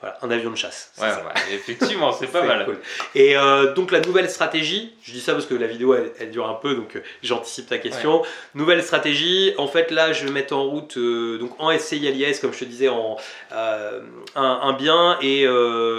voilà, 0.00 0.18
un 0.20 0.30
avion 0.30 0.50
de 0.50 0.56
chasse. 0.56 0.92
Ouais, 1.00 1.08
effectivement, 1.54 2.12
c'est 2.12 2.26
pas 2.26 2.42
mal. 2.46 2.66
cool. 2.66 2.78
Et 3.14 3.34
euh, 3.36 3.72
donc 3.72 3.92
la 3.92 4.00
nouvelle 4.00 4.28
stratégie, 4.28 4.92
je 5.02 5.12
dis 5.12 5.22
ça 5.22 5.32
parce 5.32 5.46
que 5.46 5.54
la 5.54 5.66
vidéo 5.66 5.94
elle, 5.94 6.12
elle 6.20 6.30
dure 6.30 6.48
un 6.48 6.54
peu, 6.54 6.74
donc 6.74 6.96
euh, 6.96 7.02
j'anticipe 7.22 7.66
ta 7.66 7.78
question. 7.78 8.22
Nouvelle 8.54 8.82
stratégie, 8.82 9.54
en 9.56 9.68
fait 9.68 9.90
là 9.90 10.12
je 10.12 10.26
vais 10.26 10.30
mettre 10.30 10.54
en 10.54 10.64
route 10.64 10.98
euh, 10.98 11.38
donc 11.38 11.52
en 11.58 11.76
SCI 11.76 12.06
Alias 12.08 12.38
comme 12.42 12.52
je 12.52 12.58
te 12.58 12.64
disais 12.66 12.88
en 12.88 13.16
un, 13.52 14.02
un 14.34 14.72
bien 14.74 15.18
et 15.22 15.46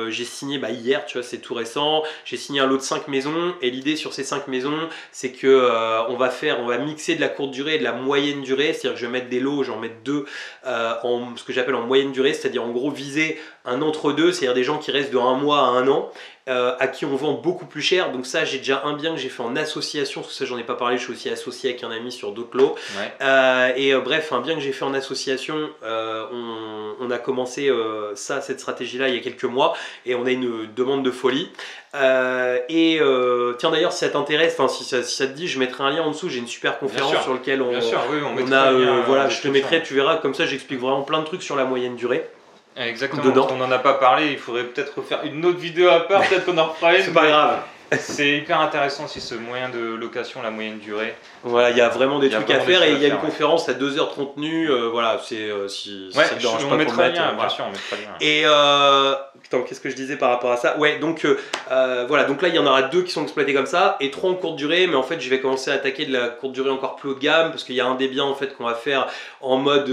j'ai 0.10 0.26
signé 0.26 0.60
bah, 0.60 0.70
hier, 0.70 1.06
tu 1.06 1.18
vois 1.18 1.28
c'est 1.28 1.40
tout 1.40 1.56
récent, 1.56 2.04
j'ai 2.24 2.38
signé 2.38 2.60
un 2.60 2.68
lot 2.68 2.78
de 2.78 2.84
5 2.84 3.08
maisons 3.08 3.56
et 3.64 3.72
l'idée 3.72 3.96
sur 3.96 4.14
ces 4.14 4.24
5 4.24 4.48
maisons 4.48 4.90
c'est 5.12 5.32
que 5.32 5.70
on 6.10 6.18
va 6.18 6.30
faire, 6.30 6.60
on 6.60 6.68
va 6.68 6.78
mixer 6.78 7.16
de 7.16 7.22
la 7.22 7.30
courte 7.30 7.52
durée 7.52 7.76
et 7.76 7.80
de 7.80 7.84
la 7.84 7.94
moyenne 7.94 8.42
durée, 8.42 8.74
c'est-à-dire 8.74 8.94
que 8.94 9.00
je 9.00 9.06
vais 9.08 9.12
mettre 9.12 9.30
des 9.30 9.40
lots, 9.40 9.64
j'en 9.64 9.80
mettre 9.80 10.02
deux 10.04 10.26
en 10.66 11.36
ce 11.36 11.44
que 11.44 11.52
j'appelle 11.54 11.76
en 11.76 11.82
moyenne 11.82 12.12
durée, 12.12 12.34
c'est-à-dire 12.34 12.64
en 12.64 12.70
gros 12.70 12.92
viser 12.92 13.40
un 13.68 13.82
entre-deux, 13.84 14.32
c'est-à-dire 14.32 14.56
des 14.56 14.64
gens 14.64 14.80
qui 14.80 14.90
restent 14.92 15.12
de 15.12 15.18
un 15.18 15.36
mois 15.36 15.60
à 15.60 15.66
un 15.66 15.88
an, 15.88 16.10
euh, 16.48 16.74
à 16.80 16.88
qui 16.88 17.04
on 17.04 17.16
vend 17.18 17.34
beaucoup 17.34 17.66
plus 17.66 17.82
cher. 17.82 18.14
Donc 18.14 18.26
ça, 18.26 18.46
j'ai 18.46 18.60
déjà 18.60 18.84
un 18.86 18.94
bien 18.94 19.12
que 19.12 19.20
j'ai 19.20 19.28
fait 19.28 19.44
en 19.44 19.58
association, 19.58 20.22
parce 20.22 20.32
que 20.34 20.40
ça, 20.40 20.46
j'en 20.46 20.58
ai 20.58 20.64
pas 20.64 20.76
parlé, 20.76 20.98
je 20.98 21.04
suis 21.04 21.12
aussi 21.12 21.30
associé 21.30 21.72
avec 21.72 21.84
un 21.84 21.92
ami 21.92 22.10
sur 22.10 22.32
d'autres 22.32 22.56
lots. 22.56 22.76
Ouais. 22.98 23.14
Euh, 23.22 23.72
et 23.76 23.94
euh, 23.94 24.00
bref, 24.00 24.32
un 24.32 24.40
bien 24.40 24.56
que 24.56 24.62
j'ai 24.62 24.72
fait 24.72 24.86
en 24.86 24.94
association, 24.94 25.70
on, 25.84 26.94
on 27.02 27.12
a 27.12 27.18
commencé 27.18 27.70
ça, 28.16 28.40
cette 28.40 28.62
stratégie-là, 28.62 29.10
il 29.10 29.16
y 29.16 29.18
a 29.18 29.22
quelques 29.22 29.44
mois, 29.44 29.76
et 30.06 30.16
on 30.16 30.26
a 30.26 30.32
une 30.32 30.74
demande 30.74 31.04
de 31.04 31.12
folie. 31.12 31.50
Et 31.94 33.02
tiens 33.60 33.72
d'ailleurs, 33.72 33.92
si 33.92 34.00
ça 34.00 34.10
t'intéresse, 34.10 34.56
enfin 34.58 34.70
si 34.70 34.86
ça, 34.86 35.04
si 35.04 35.16
ça 35.16 35.28
te 35.28 35.34
dit, 35.34 35.48
je 35.50 35.60
mettrai 35.60 35.84
un 35.84 35.90
lien 35.90 36.04
en 36.04 36.12
dessous. 36.12 36.30
J'ai 36.30 36.40
une 36.40 36.48
super 36.48 36.80
conférence 36.80 37.22
sur 37.24 37.34
laquelle 37.34 37.62
on, 37.62 37.72
Bien 37.72 37.82
sûr, 37.82 38.00
oui, 38.10 38.20
on, 38.24 38.42
on 38.42 38.52
a, 38.54 38.72
voilà, 39.02 39.28
je 39.28 39.42
te 39.42 39.50
mettrai, 39.50 39.84
tu 39.84 39.94
verras, 39.96 40.16
comme 40.16 40.34
ça, 40.34 40.46
j'explique 40.46 40.80
vraiment 40.80 41.02
plein 41.02 41.20
de 41.20 41.26
trucs 41.26 41.44
sur 41.44 41.58
la 41.58 41.66
moyenne 41.66 41.98
durée. 41.98 42.26
Exactement. 42.80 43.24
dedans. 43.24 43.48
qu'on 43.48 43.58
n'en 43.58 43.72
a 43.72 43.80
pas 43.80 43.96
parlé, 43.96 44.32
il 44.32 44.38
faudrait 44.38 44.66
peut-être 44.66 44.98
refaire 44.98 45.24
une 45.24 45.44
autre 45.46 45.60
vidéo 45.60 45.90
à 45.90 46.08
part, 46.08 46.22
peut-être 46.30 46.46
qu'on 46.46 46.58
en 46.58 46.68
refera 46.68 46.96
une. 46.96 47.04
C'est 47.04 47.14
pas 47.14 47.28
grave. 47.28 47.60
C'est 47.98 48.38
hyper 48.38 48.60
intéressant 48.60 49.06
aussi 49.06 49.22
ce 49.22 49.34
moyen 49.36 49.70
de 49.70 49.80
location, 49.80 50.42
la 50.42 50.52
moyenne 50.52 50.80
durée. 50.80 51.16
Voilà, 51.44 51.70
il 51.70 51.78
y 51.78 51.82
a 51.82 51.88
vraiment 51.88 52.20
des 52.20 52.28
Il 52.28 52.34
y 52.34 52.36
a 52.36 52.40
trucs 52.40 52.50
à 52.52 52.60
vraiment 52.60 52.80
faire 52.80 52.84
et 52.90 52.92
il 52.94 53.00
y 53.00 53.06
a 53.06 53.08
une 53.08 53.14
ouais. 53.14 53.20
conférence 53.22 53.70
à 53.70 53.74
2 53.74 53.98
heures 53.98 54.10
30 54.12 54.36
tenue. 54.36 54.70
euh, 54.70 54.90
voilà, 54.90 55.20
c'est 55.24 55.36
euh, 55.50 55.68
si, 55.70 56.10
si 56.12 56.18
Ouais, 56.18 56.26
ça 56.26 56.36
te 56.36 56.42
dérange 56.42 56.68
pas 56.68 56.76
le 56.76 56.86
bien 56.86 57.34
voilà. 57.34 57.50
sûr, 57.50 57.64
on 57.66 57.96
lien. 57.96 58.14
Et 58.20 58.42
euh, 58.46 59.14
qu'est-ce 59.50 59.80
que 59.80 59.90
je 59.90 59.96
disais 59.96 60.18
par 60.18 60.32
rapport 60.32 60.52
à 60.52 60.58
ça? 60.58 60.78
Ouais, 60.78 61.00
donc 61.00 61.24
euh, 61.26 62.06
voilà, 62.08 62.26
donc 62.26 62.42
là 62.42 62.50
il 62.50 62.56
y 62.56 62.60
en 62.60 62.66
aura 62.66 62.82
deux 62.82 63.04
qui 63.04 63.12
sont 63.12 63.24
exploités 63.24 63.54
comme 63.54 63.66
ça 63.66 63.96
et 64.02 64.12
trois 64.12 64.32
en 64.32 64.36
courte 64.36 64.58
durée, 64.58 64.88
mais 64.88 64.96
en 64.96 65.04
fait 65.04 65.22
je 65.22 65.30
vais 65.30 65.40
commencer 65.40 65.72
à 65.72 65.76
attaquer 65.76 66.06
de 66.06 66.12
la 66.12 66.28
courte 66.28 66.52
durée 66.54 66.70
encore 66.70 66.98
plus 66.98 67.12
haut 67.12 67.16
de 67.16 67.20
gamme 67.20 67.52
parce 67.52 67.64
qu'il 67.64 67.76
y 67.76 67.82
a 67.82 67.86
un 67.86 67.96
des 67.96 68.10
biens 68.10 68.26
en 68.26 68.36
fait 68.36 68.54
qu'on 68.58 68.66
va 68.66 68.74
faire 68.76 69.08
en 69.40 69.56
mode 69.58 69.90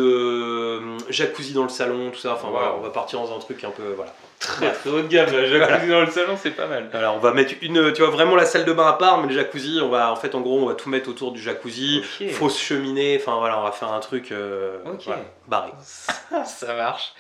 jacuzzi 1.10 1.52
dans 1.52 1.62
le 1.62 1.68
salon, 1.68 2.10
tout 2.10 2.18
ça. 2.18 2.32
Enfin 2.32 2.48
Wow. 2.48 2.52
voilà, 2.54 2.74
on 2.76 2.80
va 2.80 2.90
partir 2.90 3.20
dans 3.20 3.34
un 3.34 3.38
truc 3.38 3.62
un 3.64 3.70
peu 3.70 3.82
voilà. 3.96 4.12
Très 4.38 4.72
très 4.72 4.90
haut 4.90 5.00
de 5.00 5.08
gamme, 5.08 5.32
là. 5.32 5.46
jacuzzi 5.46 5.88
dans 5.88 6.00
le 6.00 6.10
salon, 6.10 6.36
c'est 6.40 6.50
pas 6.50 6.66
mal. 6.66 6.90
Alors 6.92 7.16
on 7.16 7.18
va 7.18 7.32
mettre 7.32 7.54
une, 7.62 7.92
tu 7.92 8.02
vois 8.02 8.10
vraiment 8.10 8.36
la 8.36 8.44
salle 8.44 8.64
de 8.64 8.72
bain 8.72 8.86
à 8.86 8.92
part, 8.94 9.20
mais 9.20 9.28
le 9.28 9.34
jacuzzi, 9.34 9.80
on 9.82 9.88
va 9.88 10.12
en 10.12 10.16
fait 10.16 10.34
en 10.34 10.40
gros 10.40 10.60
on 10.60 10.66
va 10.66 10.74
tout 10.74 10.88
mettre 10.88 11.08
autour 11.08 11.32
du 11.32 11.40
jacuzzi, 11.40 12.02
fausse 12.32 12.58
cheminée, 12.58 13.18
enfin 13.20 13.38
voilà, 13.38 13.58
on 13.58 13.62
va 13.62 13.72
faire 13.72 13.92
un 13.92 14.00
truc 14.00 14.32
euh, 14.32 14.78
voilà, 15.04 15.22
barré. 15.46 15.70
Ça 16.44 16.74
marche. 16.74 17.14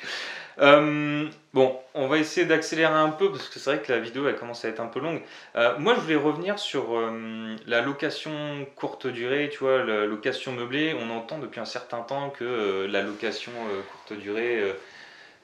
Euh, 0.60 1.26
bon, 1.52 1.76
on 1.94 2.06
va 2.06 2.18
essayer 2.18 2.46
d'accélérer 2.46 2.94
un 2.94 3.10
peu 3.10 3.30
parce 3.30 3.48
que 3.48 3.58
c'est 3.58 3.74
vrai 3.74 3.82
que 3.82 3.92
la 3.92 3.98
vidéo 3.98 4.28
elle 4.28 4.36
commence 4.36 4.64
à 4.64 4.68
être 4.68 4.80
un 4.80 4.86
peu 4.86 5.00
longue. 5.00 5.22
Euh, 5.56 5.74
moi, 5.78 5.94
je 5.94 6.00
voulais 6.00 6.16
revenir 6.16 6.58
sur 6.58 6.96
euh, 6.96 7.56
la 7.66 7.80
location 7.80 8.32
courte 8.76 9.06
durée, 9.06 9.48
tu 9.50 9.58
vois, 9.58 9.82
la 9.82 10.06
location 10.06 10.52
meublée. 10.52 10.96
On 10.98 11.10
entend 11.10 11.38
depuis 11.38 11.60
un 11.60 11.64
certain 11.64 12.00
temps 12.00 12.30
que 12.30 12.86
la 12.88 13.02
location 13.02 13.52
courte 13.90 14.20
durée, 14.20 14.62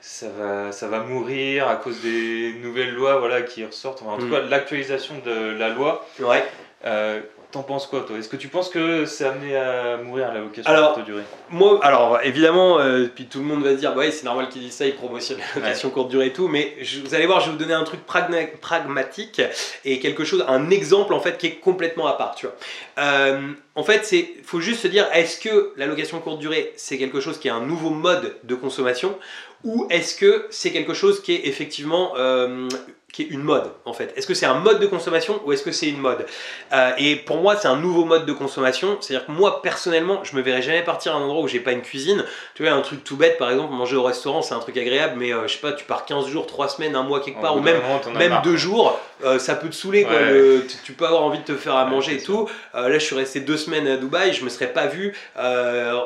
ça 0.01 0.27
va, 0.39 0.73
ça 0.73 0.89
va 0.89 1.01
mourir 1.01 1.69
à 1.69 1.77
cause 1.77 2.01
des 2.01 2.55
nouvelles 2.63 2.95
lois 2.95 3.19
voilà, 3.19 3.43
qui 3.43 3.65
ressortent. 3.65 4.03
Enfin, 4.03 4.13
en 4.13 4.19
tout 4.19 4.27
Mm. 4.27 4.31
cas, 4.31 4.41
l'actualisation 4.43 5.15
de 5.25 5.59
la 5.59 5.69
loi. 5.71 6.07
Ouais. 6.21 6.45
Euh, 6.87 7.21
T'en 7.53 7.65
penses 7.65 7.89
quoi, 7.89 8.03
toi? 8.07 8.17
Est-ce 8.17 8.29
que 8.29 8.37
tu 8.37 8.47
penses 8.47 8.69
que 8.69 9.07
c'est 9.07 9.25
amené 9.25 9.57
à 9.57 9.97
mourir 9.97 10.33
la 10.33 10.39
location 10.39 10.71
Alors, 10.73 10.93
courte 10.95 11.05
durée? 11.07 11.25
Moi, 11.49 11.81
alors 11.83 12.21
évidemment, 12.23 12.79
euh, 12.79 13.09
puis 13.13 13.25
tout 13.27 13.41
le 13.41 13.45
monde 13.45 13.65
va 13.65 13.71
se 13.71 13.75
dire, 13.75 13.93
ouais, 13.97 14.13
c'est 14.13 14.23
normal 14.25 14.49
qu'ils 14.51 14.63
disent 14.63 14.75
ça, 14.77 14.87
ils 14.87 14.95
promotionnent 14.95 15.41
la 15.57 15.61
location 15.63 15.91
courte 15.91 16.11
durée 16.11 16.27
et 16.27 16.33
tout, 16.33 16.47
mais 16.47 16.77
je- 16.81 17.01
vous 17.01 17.13
allez 17.13 17.27
voir, 17.27 17.41
je 17.41 17.47
vais 17.47 17.51
vous 17.55 17.59
donner 17.59 17.75
un 17.75 17.83
truc 17.83 18.07
pragmatique 18.07 19.43
et 19.85 19.99
quelque 19.99 20.23
chose, 20.25 20.45
un 20.47 20.71
exemple 20.71 21.13
en 21.13 21.19
fait 21.19 21.39
qui 21.39 21.49
est 21.49 21.55
complètement 21.57 22.07
à 22.07 22.13
part, 22.13 22.37
tu 22.37 22.47
vois. 22.47 22.55
Euh, 22.99 23.49
en 23.77 23.83
fait, 23.85 24.05
c'est, 24.05 24.29
faut 24.45 24.61
juste 24.61 24.81
se 24.83 24.89
dire, 24.89 25.07
est-ce 25.13 25.39
que 25.41 25.73
la 25.77 25.87
location 25.87 26.19
courte 26.21 26.39
durée, 26.41 26.73
c'est 26.77 26.99
quelque 26.99 27.21
chose 27.21 27.39
qui 27.39 27.49
est 27.49 27.53
un 27.53 27.65
nouveau 27.65 27.91
mode 27.91 28.37
de 28.45 28.55
consommation, 28.55 29.17
ou 29.65 29.87
est-ce 29.91 30.15
que 30.17 30.47
c'est 30.51 30.71
quelque 30.73 30.95
chose 30.95 31.23
qui 31.23 31.33
est 31.35 31.47
effectivement 31.47 32.15
euh, 32.17 32.67
qui 33.13 33.23
est 33.23 33.27
une 33.27 33.43
mode 33.43 33.71
en 33.85 33.93
fait? 33.93 34.11
Est-ce 34.17 34.27
que 34.27 34.33
c'est 34.33 34.47
un 34.47 34.55
mode 34.59 34.81
de 34.81 34.87
consommation 34.87 35.39
ou 35.45 35.53
est-ce 35.53 35.63
que 35.63 35.71
c'est 35.73 35.89
une 35.89 35.99
mode? 35.99 36.25
Euh, 36.73 36.93
Et 36.97 37.17
pour 37.17 37.37
moi, 37.39 37.57
c'est 37.57 37.69
un 37.69 37.77
nouveau 37.77 38.05
mode 38.07 38.25
de 38.25 38.33
consommation. 38.33 38.97
C'est-à-dire 39.01 39.27
que 39.27 39.33
moi, 39.33 39.61
personnellement, 39.61 40.25
je 40.25 40.35
me 40.35 40.41
verrais 40.41 40.63
jamais 40.63 40.83
partir 40.83 41.15
à 41.15 41.19
un 41.19 41.21
endroit 41.23 41.43
où 41.43 41.49
j'ai 41.49 41.61
pas 41.61 41.73
une 41.73 41.83
cuisine. 41.83 42.25
Tu 42.55 42.63
vois, 42.63 42.73
un 42.73 42.81
truc 42.81 43.05
tout 43.05 43.17
bête, 43.17 43.37
par 43.37 43.51
exemple, 43.51 43.75
manger 43.75 43.97
au 43.97 44.03
restaurant, 44.03 44.41
c'est 44.41 44.55
un 44.55 44.61
truc 44.61 44.79
agréable, 44.79 45.17
mais 45.19 45.35
euh, 45.35 45.47
je 45.47 45.53
sais 45.55 45.59
pas, 45.61 45.73
tu 45.73 45.85
pars 45.85 46.07
15 46.07 46.27
jours, 46.29 46.47
3 46.47 46.69
semaines, 46.69 46.97
un 46.97 47.03
mois 47.03 47.21
quelque 47.21 47.41
part, 47.43 47.55
ou 47.57 47.61
même 47.61 47.77
même 48.17 48.41
deux 48.45 48.57
jours, 48.57 48.99
euh, 49.25 49.39
ça 49.39 49.57
peut 49.57 49.69
te 49.69 49.75
saouler. 49.75 50.05
quoi. 50.05 50.13
Ouais. 50.15 50.31
Le- 50.33 50.65
tu, 50.85 50.93
peux 50.93 51.05
avoir 51.05 51.23
envie 51.25 51.41
de 51.41 51.45
te 51.45 51.55
faire 51.57 51.75
à 51.77 51.85
Ouais, 51.85 51.91
manger 51.91 52.15
et 52.15 52.23
tout. 52.23 52.49
Là, 52.73 52.93
je 52.99 53.05
suis 53.05 53.17
resté 53.17 53.41
deux 53.41 53.59
semaines 53.61 53.87
à 53.87 53.97
Dubaï, 53.97 54.33
je 54.33 54.45
me 54.45 54.49
serais 54.51 54.73
pas 54.73 54.87
vu 54.87 55.15
euh, 55.39 55.99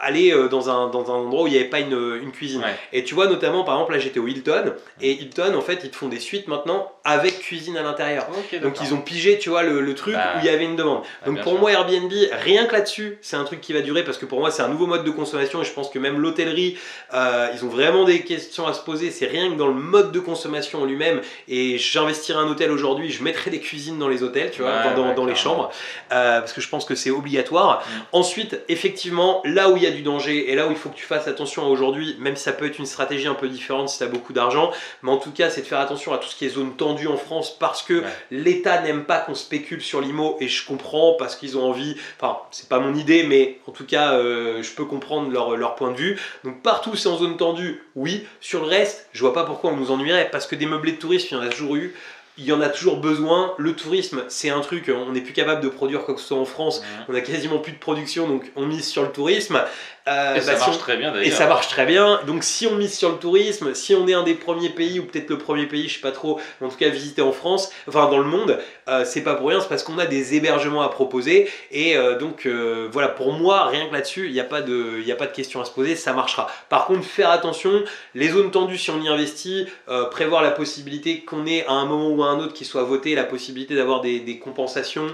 aller 0.00 0.32
euh, 0.32 0.48
dans 0.48 0.68
un, 0.70 0.88
dans 0.88 1.10
un 1.10 1.14
endroit 1.18 1.42
où 1.44 1.46
il 1.46 1.52
n'y 1.52 1.58
avait 1.58 1.68
pas 1.68 1.80
une, 1.80 2.18
une 2.22 2.32
cuisine. 2.32 2.60
Ouais. 2.60 2.74
Et 2.92 3.04
tu 3.04 3.14
vois, 3.14 3.26
notamment, 3.26 3.64
par 3.64 3.74
exemple, 3.76 3.92
là, 3.92 3.98
j'étais 3.98 4.18
au 4.20 4.26
Hilton, 4.26 4.74
et 5.00 5.12
Hilton, 5.12 5.54
en 5.54 5.60
fait, 5.60 5.80
ils 5.84 5.90
te 5.90 5.96
font 5.96 6.08
des 6.08 6.20
suites 6.20 6.48
maintenant 6.48 6.90
avec 7.04 7.38
cuisine 7.40 7.76
à 7.76 7.82
l'intérieur. 7.82 8.26
Donc 8.62 8.78
ils 8.82 8.94
ont 8.94 9.00
pigé, 9.00 9.38
tu 9.38 9.50
vois, 9.50 9.62
le, 9.62 9.80
le 9.82 9.94
truc 9.94 10.14
Bah, 10.14 10.34
où 10.36 10.38
il 10.40 10.46
y 10.46 10.48
avait 10.48 10.64
une 10.64 10.76
demande. 10.76 11.02
ah, 11.22 11.26
Donc 11.26 11.42
pour 11.42 11.52
sûr. 11.52 11.60
moi 11.60 11.70
Airbnb, 11.72 12.10
rien 12.42 12.64
que 12.64 12.72
là-dessus, 12.72 13.18
c'est 13.20 13.36
un 13.36 13.44
truc 13.44 13.60
qui 13.60 13.74
va 13.74 13.82
durer 13.82 14.04
parce 14.04 14.16
que 14.16 14.24
pour 14.24 14.40
moi 14.40 14.50
c'est 14.50 14.62
un 14.62 14.68
nouveau 14.68 14.86
mode 14.86 15.04
de 15.04 15.10
consommation 15.10 15.60
et 15.60 15.66
je 15.66 15.72
pense 15.72 15.90
que 15.90 15.98
même 15.98 16.18
l'hôtellerie, 16.18 16.78
euh, 17.12 17.48
ils 17.54 17.62
ont 17.62 17.68
vraiment 17.68 18.04
des 18.04 18.22
questions 18.22 18.66
à 18.66 18.72
se 18.72 18.80
poser. 18.80 19.10
C'est 19.10 19.26
rien 19.26 19.50
que 19.50 19.56
dans 19.56 19.66
le 19.68 19.74
mode 19.74 20.12
de 20.12 20.20
consommation 20.20 20.80
en 20.80 20.86
lui-même. 20.86 21.20
Et 21.46 21.76
j'investirais 21.76 22.38
un 22.38 22.48
hôtel 22.48 22.70
aujourd'hui, 22.70 23.10
je 23.10 23.22
mettrais 23.22 23.50
des 23.50 23.60
cuisines 23.60 23.98
dans 23.98 24.08
les 24.08 24.22
hôtels, 24.22 24.50
tu 24.50 24.62
vois, 24.62 24.70
Ouais, 24.70 24.94
dans, 24.96 25.08
ouais, 25.08 25.14
dans 25.14 25.26
les 25.26 25.34
chambres, 25.34 25.70
euh, 26.10 26.40
parce 26.40 26.54
que 26.54 26.62
je 26.62 26.68
pense 26.70 26.86
que 26.86 26.94
c'est 26.94 27.10
obligatoire. 27.10 27.80
Mm. 27.86 28.00
Ensuite, 28.12 28.60
effectivement, 28.70 29.42
là 29.44 29.68
où 29.68 29.76
il 29.76 29.82
y 29.84 29.92
a 29.92 29.94
du 29.94 30.02
danger 30.02 30.50
et 30.50 30.54
là 30.54 30.66
où 30.66 30.70
il 30.70 30.76
faut 30.76 30.88
que 30.88 30.96
tu 30.96 31.04
fasses 31.04 31.28
attention 31.28 31.66
aujourd'hui, 31.68 32.16
même 32.18 32.36
si 32.36 32.42
ça 32.44 32.52
peut 32.52 32.66
être 32.66 32.78
une 32.78 32.86
stratégie 32.86 33.26
un 33.26 33.34
peu 33.34 33.48
différente 33.48 33.88
si 33.88 33.98
tu 33.98 34.04
as 34.04 34.08
beaucoup 34.08 34.32
d'argent, 34.32 34.70
mais 35.02 35.10
en 35.10 35.16
tout 35.18 35.30
cas, 35.30 35.50
c'est 35.50 35.62
de 35.62 35.66
faire 35.66 35.80
attention 35.80 36.12
à 36.12 36.18
tout 36.18 36.28
ce 36.28 36.36
qui 36.36 36.46
est 36.46 36.50
zone 36.50 36.74
tendue 36.76 37.06
en 37.08 37.16
France 37.16 37.56
parce 37.58 37.82
que 37.82 37.94
Ouais. 38.00 38.08
l'État 38.30 38.80
n'aime 38.82 39.04
pas 39.04 39.18
qu'on 39.18 39.34
spécule 39.34 39.80
sur 39.80 40.00
l'IMO 40.00 40.36
et 40.40 40.48
je 40.48 40.66
comprends 40.66 41.14
parce 41.18 41.36
qu'ils 41.36 41.56
ont 41.56 41.64
envie, 41.64 41.96
enfin, 42.20 42.38
c'est 42.50 42.68
pas 42.68 42.78
mon 42.80 42.94
idée, 42.94 43.24
mais 43.24 43.58
en 43.66 43.72
tout 43.72 43.84
cas, 43.86 44.14
euh, 44.14 44.62
je 44.62 44.70
peux 44.72 44.84
comprendre 44.84 45.30
leur, 45.30 45.56
leur 45.56 45.74
point 45.74 45.90
de 45.92 45.96
vue. 45.96 46.20
Donc 46.44 46.62
partout, 46.62 46.96
c'est 46.96 47.08
en 47.08 47.16
zone 47.18 47.36
tendue, 47.36 47.82
oui. 47.94 48.26
Sur 48.40 48.60
le 48.62 48.66
reste, 48.66 49.08
je 49.12 49.20
vois 49.20 49.32
pas 49.32 49.44
pourquoi 49.44 49.70
on 49.70 49.76
nous 49.76 49.90
ennuierait 49.90 50.28
parce 50.30 50.46
que 50.46 50.56
des 50.56 50.66
meublés 50.66 50.92
de 50.92 50.98
tourisme, 50.98 51.28
il 51.30 51.34
y 51.34 51.40
en 51.40 51.42
a 51.42 51.48
toujours 51.48 51.76
eu. 51.76 51.94
Il 52.36 52.44
y 52.44 52.52
en 52.52 52.60
a 52.60 52.68
toujours 52.68 52.98
besoin. 52.98 53.54
Le 53.58 53.74
tourisme, 53.74 54.24
c'est 54.28 54.50
un 54.50 54.60
truc, 54.60 54.90
on 54.94 55.12
n'est 55.12 55.20
plus 55.20 55.32
capable 55.32 55.62
de 55.62 55.68
produire 55.68 56.04
quoi 56.04 56.14
que 56.14 56.20
ce 56.20 56.28
soit 56.28 56.38
en 56.38 56.44
France. 56.44 56.80
Mhm. 56.80 57.04
On 57.08 57.14
a 57.14 57.20
quasiment 57.20 57.58
plus 57.58 57.72
de 57.72 57.78
production, 57.78 58.26
donc 58.28 58.50
on 58.56 58.66
mise 58.66 58.86
sur 58.86 59.02
le 59.02 59.12
tourisme. 59.12 59.60
Euh, 60.06 60.34
Et 60.34 60.38
bah, 60.38 60.40
ça 60.42 60.52
si 60.56 60.60
marche 60.60 60.76
on- 60.76 60.78
très 60.80 60.96
bien 60.98 61.12
d'ailleurs. 61.12 61.26
et 61.26 61.30
ça 61.30 61.46
marche 61.46 61.68
très 61.68 61.86
bien. 61.86 62.20
Donc 62.26 62.44
si 62.44 62.66
on 62.66 62.74
mise 62.74 62.92
sur 62.96 63.08
le 63.10 63.16
tourisme, 63.16 63.72
si 63.74 63.94
on 63.94 64.06
est 64.06 64.12
un 64.12 64.22
des 64.22 64.34
premiers 64.34 64.68
pays, 64.68 65.00
ou 65.00 65.04
peut-être 65.06 65.30
le 65.30 65.38
premier 65.38 65.64
pays, 65.66 65.88
je 65.88 65.94
sais 65.94 66.00
pas 66.00 66.10
trop, 66.12 66.38
mais 66.60 66.66
en 66.66 66.70
tout 66.70 66.76
cas 66.76 66.90
visité 66.90 67.22
en 67.22 67.32
France, 67.32 67.70
enfin 67.88 68.10
dans 68.10 68.18
le 68.18 68.24
monde, 68.24 68.58
euh, 68.88 69.04
c'est 69.06 69.22
pas 69.22 69.34
pour 69.34 69.48
rien, 69.48 69.60
c'est 69.62 69.68
parce 69.68 69.82
qu'on 69.82 69.98
a 69.98 70.04
des 70.04 70.34
hébergements 70.34 70.82
à 70.82 70.90
proposer. 70.90 71.50
Et 71.70 71.96
euh, 71.96 72.18
donc 72.18 72.44
euh, 72.44 72.86
voilà, 72.92 73.08
pour 73.08 73.32
moi, 73.32 73.66
rien 73.68 73.86
que 73.88 73.94
là-dessus, 73.94 74.26
il 74.26 74.32
n'y 74.34 74.40
a, 74.40 74.44
pas 74.44 74.60
de- 74.60 75.00
y 75.02 75.10
a 75.10 75.16
pas 75.16 75.26
de 75.26 75.32
question 75.32 75.62
à 75.62 75.64
se 75.64 75.70
poser, 75.70 75.96
ça 75.96 76.12
marchera. 76.12 76.50
Par 76.68 76.84
contre, 76.84 77.04
faire 77.06 77.30
attention, 77.30 77.82
les 78.14 78.28
zones 78.28 78.50
tendues, 78.50 78.76
si 78.76 78.90
on 78.90 79.00
y 79.00 79.08
investit, 79.08 79.66
prévoir 80.10 80.42
la 80.42 80.50
possibilité 80.50 81.20
qu'on 81.20 81.46
ait 81.46 81.64
à 81.66 81.72
un 81.72 81.86
moment 81.86 82.10
ou 82.10 82.22
à 82.22 82.26
un 82.26 82.40
autre 82.40 82.52
qui 82.52 82.66
soit 82.66 82.82
voté, 82.82 83.14
la 83.14 83.24
possibilité 83.24 83.74
d'avoir 83.74 84.02
des, 84.02 84.20
des 84.20 84.38
compensations, 84.38 85.06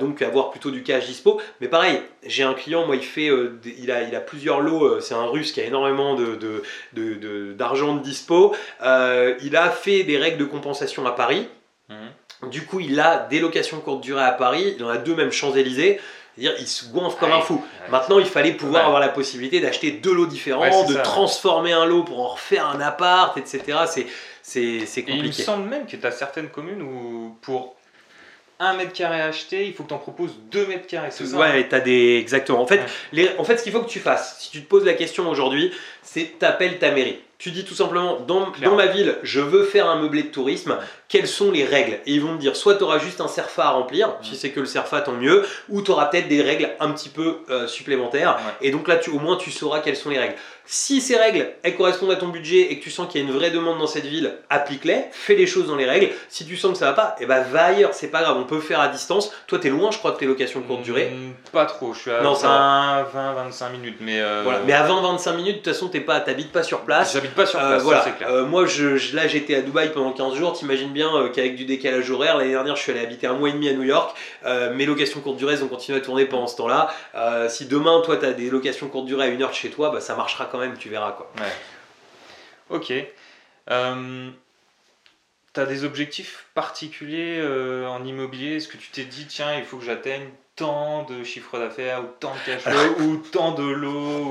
donc 0.00 0.22
avoir 0.22 0.50
plutôt 0.50 0.72
du 0.72 0.82
cash 0.82 1.06
dispo. 1.06 1.40
Mais 1.60 1.68
pareil, 1.68 2.00
j'ai 2.26 2.42
un 2.42 2.54
client, 2.54 2.84
moi 2.84 2.96
il 2.96 3.02
fait, 3.04 3.30
il, 3.80 3.90
a, 3.92 4.02
il 4.08 4.16
a 4.16 4.20
plusieurs 4.20 4.60
lots, 4.60 4.84
euh, 4.84 5.00
c'est 5.00 5.14
un 5.14 5.26
russe 5.26 5.52
qui 5.52 5.60
a 5.60 5.64
énormément 5.64 6.14
de, 6.14 6.34
de- 6.34 6.62
de- 6.94 7.14
de- 7.14 7.52
d'argent 7.52 7.94
de, 7.94 8.00
dispo. 8.02 8.54
Euh, 8.82 9.34
il 9.42 9.56
a 9.56 9.70
fait 9.70 10.02
des 10.04 10.16
règles 10.18 10.38
de 10.38 10.44
compensation 10.44 11.06
à 11.06 11.12
Paris. 11.12 11.48
Mhm. 11.88 12.50
Du 12.50 12.64
coup, 12.66 12.80
il 12.80 12.98
a 13.00 13.26
des 13.30 13.40
locations 13.40 13.80
courte 13.80 14.00
durée 14.00 14.22
à 14.24 14.32
Paris, 14.32 14.74
il 14.76 14.84
en 14.84 14.88
a 14.88 14.96
deux 14.98 15.14
même 15.14 15.32
Champs-Élysées. 15.32 16.00
C'est-à-dire, 16.36 16.54
il 16.60 16.68
se 16.68 16.84
goinfre 16.92 17.18
comme 17.18 17.30
Ouais. 17.30 17.36
un 17.36 17.40
fou. 17.40 17.54
Ouais. 17.54 17.90
Maintenant, 17.90 18.20
il 18.20 18.26
fallait 18.26 18.52
pouvoir 18.52 18.82
Ouais. 18.82 18.86
avoir 18.86 19.00
la 19.00 19.08
possibilité 19.08 19.58
d'acheter 19.60 19.90
deux 19.90 20.12
lots 20.14 20.26
différents, 20.26 20.84
de 20.86 20.92
ça. 20.94 21.00
transformer 21.00 21.72
un 21.72 21.84
lot 21.84 22.04
pour 22.04 22.20
en 22.20 22.28
refaire 22.28 22.68
un 22.68 22.80
appart, 22.80 23.36
etc. 23.36 23.60
C'est, 23.90 24.06
c'est 24.42 24.60
Et 24.60 25.04
il 25.08 25.14
me 25.14 25.16
compliqué. 25.16 25.42
semble 25.42 25.68
même 25.68 25.84
que 25.86 25.96
tu 25.96 26.06
as 26.06 26.12
certaines 26.12 26.48
communes 26.48 26.80
où 26.80 27.36
pour 27.42 27.74
un 28.60 28.74
mètre 28.74 28.92
carré 28.92 29.20
acheté, 29.20 29.66
il 29.66 29.72
faut 29.72 29.84
que 29.84 29.88
tu 29.88 29.94
en 29.94 29.98
proposes 29.98 30.34
2 30.50 30.66
mètres 30.66 30.86
carrés. 30.86 31.10
C'est 31.10 31.26
ça 31.26 31.36
Ouais, 31.38 31.68
t'as 31.68 31.80
des. 31.80 32.16
Exactement. 32.20 32.60
En 32.60 32.66
fait, 32.66 32.78
Ouais. 32.78 32.86
les... 33.12 33.30
en 33.38 33.44
fait 33.44 33.56
ce 33.58 33.62
qu'il 33.62 33.72
faut 33.72 33.80
que 33.82 33.88
tu 33.88 34.00
fasses, 34.00 34.36
si 34.40 34.50
tu 34.50 34.62
te 34.62 34.68
poses 34.68 34.84
la 34.84 34.94
question 34.94 35.28
aujourd'hui, 35.30 35.72
c'est 36.10 36.38
t'appelles 36.38 36.78
ta 36.78 36.90
mairie. 36.90 37.18
Tu 37.38 37.52
dis 37.52 37.64
tout 37.64 37.74
simplement, 37.74 38.18
dans, 38.26 38.50
ma 38.74 38.86
ville, 38.86 39.16
je 39.22 39.40
veux 39.40 39.62
faire 39.62 39.88
un 39.88 40.00
meublé 40.00 40.24
de 40.24 40.28
tourisme, 40.28 40.76
quelles 41.08 41.28
sont 41.28 41.52
les 41.52 41.64
règles? 41.64 42.00
Et 42.04 42.14
ils 42.14 42.20
vont 42.20 42.34
te 42.34 42.40
dire, 42.40 42.56
soit 42.56 42.74
tu 42.74 42.82
auras 42.82 42.98
juste 42.98 43.20
un 43.20 43.28
CERFA 43.28 43.66
à 43.66 43.70
remplir, 43.70 44.12
si 44.22 44.34
c'est 44.34 44.50
que 44.50 44.58
le 44.58 44.66
CERFA, 44.66 45.02
tant 45.02 45.12
mieux, 45.12 45.46
ou 45.68 45.80
tu 45.80 45.92
auras 45.92 46.06
peut-être 46.06 46.26
des 46.26 46.42
règles 46.42 46.70
un 46.80 46.90
petit 46.90 47.08
peu 47.10 47.38
euh, 47.48 47.68
supplémentaires. 47.68 48.38
Ouais. 48.38 48.68
Et 48.68 48.70
donc 48.72 48.88
là, 48.88 48.96
tu, 48.96 49.10
au 49.10 49.20
moins, 49.20 49.36
tu 49.36 49.52
sauras 49.52 49.78
quelles 49.78 49.94
sont 49.94 50.10
les 50.10 50.18
règles. 50.18 50.34
Si 50.70 51.00
ces 51.00 51.16
règles, 51.16 51.48
elles 51.62 51.76
correspondent 51.76 52.10
à 52.10 52.16
ton 52.16 52.28
budget 52.28 52.72
et 52.72 52.78
que 52.78 52.84
tu 52.84 52.90
sens 52.90 53.08
qu'il 53.08 53.22
y 53.22 53.24
a 53.24 53.26
une 53.26 53.32
vraie 53.32 53.50
demande 53.50 53.78
dans 53.78 53.86
cette 53.86 54.04
ville, 54.04 54.34
applique-les, 54.50 55.04
fais 55.12 55.34
les 55.34 55.46
choses 55.46 55.68
dans 55.68 55.76
les 55.76 55.86
règles. 55.86 56.10
Si 56.28 56.44
tu 56.44 56.58
sens 56.58 56.72
que 56.72 56.78
ça 56.78 56.86
va 56.86 56.92
pas, 56.92 57.16
eh 57.20 57.24
ben 57.24 57.42
va 57.42 57.64
ailleurs, 57.66 57.94
c'est 57.94 58.08
pas 58.08 58.20
grave, 58.20 58.36
on 58.36 58.44
peut 58.44 58.60
faire 58.60 58.80
à 58.80 58.88
distance. 58.88 59.32
Toi, 59.46 59.60
t'es 59.60 59.70
loin, 59.70 59.90
je 59.90 59.96
crois 59.96 60.12
que 60.12 60.18
tes 60.18 60.26
locations 60.26 60.60
courte 60.60 60.82
durée. 60.82 61.10
Mm, 61.10 61.32
Pas 61.52 61.64
trop, 61.64 61.94
je 61.94 62.00
suis 62.00 62.10
à 62.10 62.20
Non, 62.20 62.34
ça 62.34 63.08
20, 63.14 63.32
20, 63.34 63.44
25 63.44 63.68
minutes. 63.70 63.96
Mais 64.00 64.20
euh, 64.20 64.42
Voilà. 64.44 64.60
Mais 64.66 64.74
à 64.74 64.86
20-25 64.86 65.36
minutes, 65.36 65.52
de 65.52 65.62
toute 65.62 65.72
façon, 65.72 65.88
t'es 65.88 65.97
pas, 66.00 66.20
t'habites 66.20 66.52
pas 66.52 66.62
sur 66.62 66.80
place. 66.82 67.12
j'habite 67.12 67.34
pas 67.34 67.46
sur 67.46 67.58
Euh, 67.60 67.68
place, 67.70 67.82
voilà. 67.82 68.02
c'est 68.02 68.16
clair. 68.16 68.28
Euh, 68.30 68.44
moi, 68.44 68.66
je, 68.66 68.96
je- 68.96 69.14
là, 69.16 69.26
j'étais 69.28 69.54
à 69.54 69.60
Dubaï 69.62 69.92
pendant 69.92 70.12
15 70.12 70.34
jours. 70.34 70.52
T'imagines 70.52 70.92
bien 70.92 71.14
euh, 71.14 71.28
qu'avec 71.28 71.56
du 71.56 71.64
décalage 71.64 72.10
horaire, 72.10 72.36
l'année 72.36 72.50
dernière, 72.52 72.76
je 72.76 72.82
suis 72.82 72.92
allé 72.92 73.00
habiter 73.02 73.26
un 73.26 73.34
mois 73.34 73.48
et 73.48 73.52
demi 73.52 73.68
à 73.68 73.72
New 73.72 73.82
York. 73.84 74.16
Mes 74.74 74.86
locations 74.86 75.20
courte 75.20 75.36
durée 75.36 75.54
elles 75.54 75.64
ont 75.64 75.68
continué 75.68 75.98
à 75.98 76.00
tourner 76.00 76.24
pendant 76.26 76.46
ce 76.46 76.56
temps-là. 76.56 76.88
Si 77.48 77.66
demain, 77.66 78.00
toi, 78.04 78.16
t'as 78.16 78.32
des 78.32 78.50
locations 78.50 78.88
courte 78.88 79.06
durée 79.06 79.24
à 79.26 79.28
une 79.28 79.42
heure 79.42 79.50
de 79.50 79.54
chez 79.54 79.70
toi, 79.70 79.90
bah, 79.90 80.00
ça 80.00 80.14
marchera 80.16 80.46
quand 80.46 80.58
même. 80.58 80.76
Tu 80.78 80.88
verras 80.88 81.12
quoi. 81.12 81.30
Ouais. 81.38 82.76
Ok. 82.76 82.92
Euh, 83.70 84.30
T'as 85.54 85.64
des 85.66 85.82
objectifs 85.84 86.44
particuliers 86.54 87.38
euh, 87.40 87.86
en 87.86 88.04
immobilier? 88.04 88.56
Est-ce 88.56 88.68
que 88.68 88.76
tu 88.76 88.90
t'es 88.90 89.04
dit, 89.04 89.26
tiens, 89.26 89.56
il 89.58 89.64
faut 89.64 89.78
que 89.78 89.84
j'atteigne 89.84 90.28
tant 90.58 91.04
de 91.04 91.24
chiffre 91.24 91.58
d'affaires, 91.58 92.00
ou 92.00 92.06
tant 92.20 92.32
de 92.32 92.50
cash 92.52 92.62
flow, 92.62 93.04
ou 93.06 93.16
tant 93.32 93.52
de 93.52 93.62
lots 93.62 93.90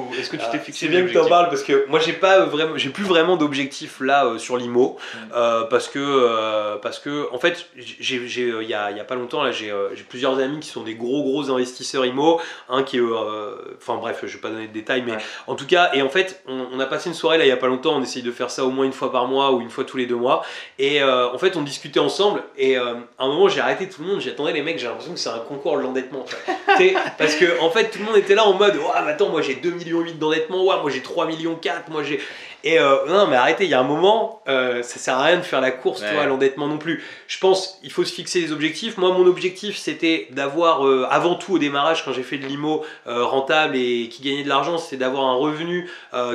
ou- 0.09 0.13
Est-ce 0.19 0.29
que 0.29 0.35
tu 0.37 0.43
t'es 0.43 0.49
Ah, 0.53 0.59
fixé 0.59 0.85
C'est 0.85 0.91
bien 0.91 1.03
que 1.05 1.09
tu 1.11 1.17
en 1.19 1.27
parles 1.27 1.47
parce 1.49 1.63
que 1.63 1.85
moi 1.87 1.99
j'ai 1.99 2.13
pas 2.13 2.41
vraiment, 2.45 2.77
j'ai 2.77 2.89
plus 2.89 3.03
vraiment 3.05 3.37
d'objectif 3.37 3.99
là 4.01 4.25
euh, 4.25 4.37
sur 4.37 4.57
l'IMO 4.57 4.97
Mm. 4.97 5.17
euh, 5.35 5.63
parce 5.63 5.87
que 5.87 5.99
euh, 5.99 6.75
parce 6.77 6.99
que 6.99 7.27
en 7.33 7.39
fait 7.39 7.67
j'ai 7.77 8.15
il 8.17 8.63
y 8.63 8.67
y 8.69 8.73
a 8.73 9.03
pas 9.07 9.15
longtemps 9.15 9.43
là 9.43 9.51
j'ai 9.51 9.71
plusieurs 10.09 10.37
amis 10.39 10.59
qui 10.59 10.69
sont 10.69 10.83
des 10.83 10.95
gros 10.95 11.23
gros 11.23 11.49
investisseurs 11.49 12.05
IMO, 12.05 12.39
un 12.69 12.83
qui 12.83 12.99
enfin 13.01 13.95
bref 13.97 14.19
je 14.23 14.33
vais 14.35 14.41
pas 14.41 14.49
donner 14.49 14.67
de 14.67 14.73
détails 14.73 15.03
mais 15.05 15.11
Ouais. 15.13 15.17
en 15.47 15.55
tout 15.55 15.65
cas 15.65 15.91
et 15.93 16.01
en 16.01 16.09
fait 16.09 16.43
on, 16.47 16.67
on 16.73 16.79
a 16.79 16.85
passé 16.85 17.09
une 17.09 17.15
soirée 17.15 17.37
là 17.37 17.45
il 17.45 17.49
y 17.49 17.51
a 17.51 17.57
pas 17.57 17.67
longtemps 17.67 17.95
on 17.95 18.01
essaye 18.03 18.21
de 18.23 18.31
faire 18.31 18.51
ça 18.51 18.65
au 18.65 18.69
moins 18.71 18.85
une 18.85 18.93
fois 18.93 19.11
par 19.11 19.27
mois 19.27 19.51
ou 19.53 19.61
une 19.61 19.69
fois 19.69 19.83
tous 19.85 19.97
les 19.97 20.05
deux 20.05 20.15
mois 20.15 20.43
et 20.79 21.01
en 21.03 21.37
fait 21.37 21.55
on 21.55 21.61
discutait 21.61 21.99
ensemble 21.99 22.43
et 22.57 22.75
à 22.77 22.95
un 23.19 23.27
moment 23.27 23.47
j'ai 23.47 23.61
arrêté 23.61 23.87
tout 23.87 24.01
le 24.01 24.07
monde 24.09 24.19
j'attendais 24.21 24.51
les 24.53 24.61
mecs 24.61 24.77
j'ai 24.79 24.87
l'impression 24.87 25.13
que 25.13 25.19
c'est 25.19 25.29
un 25.29 25.39
concours 25.39 25.77
de 25.77 25.83
l'endettement 25.83 26.16
parce 27.17 27.35
que 27.35 27.59
en 27.61 27.69
fait 27.69 27.89
tout 27.89 27.99
le 27.99 28.05
monde 28.05 28.17
était 28.17 28.35
là 28.35 28.45
en 28.45 28.53
mode 28.53 28.75
ouais 28.75 28.83
mais 29.05 29.11
attends 29.11 29.29
moi 29.29 29.41
j'ai 29.41 29.55
2 29.55 29.71
millions 29.71 30.01
8 30.01 30.19
d'endettement 30.19 30.65
ouais 30.65 30.75
moi 30.81 30.89
j'ai 30.91 31.01
3 31.01 31.27
millions 31.27 31.55
4 31.55 31.89
moi 31.89 32.03
j'ai 32.03 32.19
et 32.63 32.79
euh, 32.79 32.95
non 33.07 33.27
mais 33.27 33.35
arrêtez 33.35 33.65
il 33.65 33.69
y 33.69 33.73
a 33.73 33.79
un 33.79 33.83
moment 33.83 34.41
euh, 34.47 34.81
ça 34.83 34.97
sert 34.99 35.15
à 35.17 35.23
rien 35.23 35.37
de 35.37 35.41
faire 35.43 35.61
la 35.61 35.71
course 35.71 36.01
Ouais. 36.01 36.11
vois, 36.13 36.23
à 36.23 36.25
l'endettement 36.25 36.67
non 36.67 36.77
plus 36.77 37.03
je 37.27 37.37
pense 37.39 37.79
il 37.83 37.91
faut 37.91 38.03
se 38.03 38.13
fixer 38.13 38.41
des 38.41 38.51
objectifs 38.51 38.97
moi 38.97 39.11
mon 39.11 39.25
objectif 39.27 39.77
c'était 39.77 40.27
d'avoir 40.31 40.85
euh, 40.85 41.05
avant 41.09 41.35
tout 41.35 41.53
au 41.55 41.59
démarrage 41.59 42.03
quand 42.03 42.13
j'ai 42.13 42.23
fait 42.23 42.37
de 42.37 42.45
l'IMO 42.45 42.83
euh, 43.07 43.23
rentable 43.25 43.75
et 43.75 44.09
qui 44.09 44.21
gagnait 44.23 44.43
de 44.43 44.49
l'argent 44.49 44.77
c'était 44.77 44.97
d'avoir 44.97 45.25
un 45.25 45.35
revenu 45.35 45.89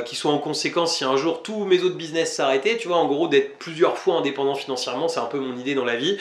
qui 0.05 0.15
soit 0.15 0.31
en 0.31 0.37
conséquence 0.37 0.95
si 0.97 1.03
un 1.03 1.17
jour 1.17 1.43
tous 1.43 1.65
mes 1.65 1.81
autres 1.83 1.95
business 1.97 2.33
s'arrêtaient 2.35 2.77
tu 2.77 2.87
vois 2.87 2.97
en 2.97 3.05
gros 3.07 3.27
d'être 3.27 3.57
plusieurs 3.57 3.97
fois 3.97 4.15
indépendant 4.15 4.55
financièrement 4.55 5.07
c'est 5.07 5.19
un 5.19 5.25
peu 5.25 5.39
mon 5.39 5.55
idée 5.57 5.75
dans 5.75 5.85
la 5.85 5.95
vie 5.95 6.17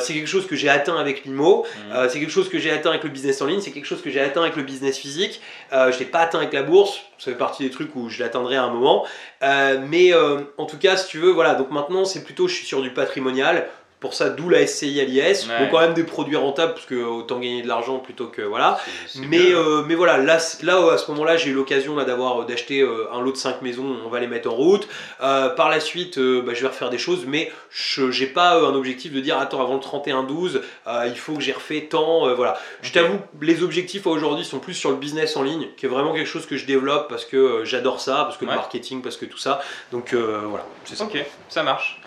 c'est 0.00 0.14
quelque 0.14 0.26
chose 0.26 0.46
que 0.46 0.56
j'ai 0.56 0.68
atteint 0.68 0.96
avec 0.98 1.24
l'IMO 1.24 1.64
Mm. 1.66 1.92
euh, 1.94 2.08
c'est 2.08 2.18
quelque 2.20 2.30
chose 2.32 2.48
que 2.48 2.58
j'ai 2.58 2.70
atteint 2.70 2.90
avec 2.90 3.02
le 3.04 3.10
business 3.10 3.40
en 3.42 3.46
ligne, 3.46 3.60
c'est 3.60 3.70
quelque 3.70 3.86
chose 3.86 4.02
que 4.02 4.10
j'ai 4.10 4.20
atteint 4.20 4.42
avec 4.42 4.56
le 4.56 4.62
business 4.62 4.98
physique. 4.98 5.40
Je 5.72 5.98
l'ai 5.98 6.04
pas 6.04 6.20
atteint 6.20 6.38
avec 6.38 6.52
la 6.52 6.62
bourse, 6.62 7.00
ça 7.18 7.30
fait 7.30 7.36
partie 7.38 7.62
des 7.64 7.70
trucs 7.70 7.94
où 7.96 8.08
je 8.08 8.22
l'atteindrai 8.22 8.56
à 8.56 8.64
un 8.64 8.70
moment. 8.70 9.04
Euh, 9.42 9.84
mais 9.86 10.12
euh, 10.12 10.40
en 10.58 10.66
tout 10.66 10.78
cas, 10.78 10.96
si 10.96 11.08
tu 11.08 11.18
veux, 11.18 11.30
voilà. 11.30 11.54
Donc 11.54 11.70
maintenant, 11.70 12.04
c'est 12.04 12.24
plutôt, 12.24 12.48
je 12.48 12.54
suis 12.54 12.66
sur 12.66 12.82
du 12.82 12.90
patrimonial. 12.90 13.68
Pour 13.98 14.12
ça, 14.12 14.28
d'où 14.28 14.50
la 14.50 14.66
SCI 14.66 15.00
à 15.00 15.04
l'IS. 15.04 15.46
Ouais. 15.48 15.58
Donc 15.58 15.70
quand 15.70 15.80
même 15.80 15.94
des 15.94 16.04
produits 16.04 16.36
rentables, 16.36 16.74
parce 16.74 16.84
que 16.84 17.02
autant 17.02 17.38
gagner 17.38 17.62
de 17.62 17.68
l'argent 17.68 17.98
plutôt 17.98 18.26
que 18.26 18.42
voilà. 18.42 18.78
Mais, 19.16 19.52
euh, 19.52 19.82
mais 19.86 19.94
voilà, 19.94 20.18
là, 20.18 20.38
là 20.62 20.92
à 20.92 20.98
ce 20.98 21.10
moment-là, 21.12 21.38
j'ai 21.38 21.50
eu 21.50 21.54
l'occasion 21.54 21.96
d'avoir 21.96 22.44
d'acheter 22.44 22.82
euh, 22.82 23.08
un 23.12 23.22
lot 23.22 23.32
de 23.32 23.36
5 23.38 23.62
maisons, 23.62 23.96
on 24.04 24.08
va 24.10 24.20
les 24.20 24.26
mettre 24.26 24.50
en 24.50 24.54
route. 24.54 24.86
Euh, 25.22 25.48
par 25.48 25.70
la 25.70 25.80
suite, 25.80 26.18
euh, 26.18 26.42
bah, 26.42 26.52
je 26.54 26.60
vais 26.60 26.68
refaire 26.68 26.90
des 26.90 26.98
choses, 26.98 27.24
mais 27.26 27.50
je 27.70 28.10
j'ai 28.10 28.26
pas 28.26 28.56
euh, 28.58 28.68
un 28.68 28.74
objectif 28.74 29.12
de 29.12 29.20
dire 29.20 29.38
attends, 29.38 29.62
avant 29.62 29.74
le 29.74 29.80
31-12, 29.80 30.60
euh, 30.86 31.06
il 31.06 31.16
faut 31.16 31.32
que 31.34 31.40
j'ai 31.40 31.52
refait 31.52 31.86
tant. 31.90 32.28
euh, 32.28 32.34
voilà. 32.34 32.58
Je 32.82 32.92
t'avoue, 32.92 33.18
les 33.40 33.62
objectifs 33.62 34.06
aujourd'hui 34.06 34.44
sont 34.44 34.58
plus 34.58 34.74
sur 34.74 34.90
le 34.90 34.96
business 34.96 35.36
en 35.36 35.42
ligne, 35.42 35.68
qui 35.78 35.86
est 35.86 35.88
vraiment 35.88 36.12
quelque 36.12 36.28
chose 36.28 36.44
que 36.46 36.56
je 36.58 36.66
développe 36.66 37.08
parce 37.08 37.24
que 37.24 37.36
euh, 37.36 37.64
j'adore 37.64 38.00
ça, 38.00 38.24
parce 38.24 38.36
que 38.36 38.44
le 38.44 38.52
marketing, 38.52 39.00
parce 39.00 39.16
que 39.16 39.24
tout 39.24 39.38
ça. 39.38 39.60
Donc 39.90 40.12
euh, 40.12 40.42
voilà, 40.44 40.66
c'est 40.84 40.96
ça. 40.96 41.04
Ok, 41.04 41.24
ça 41.48 41.62
marche. 41.62 41.98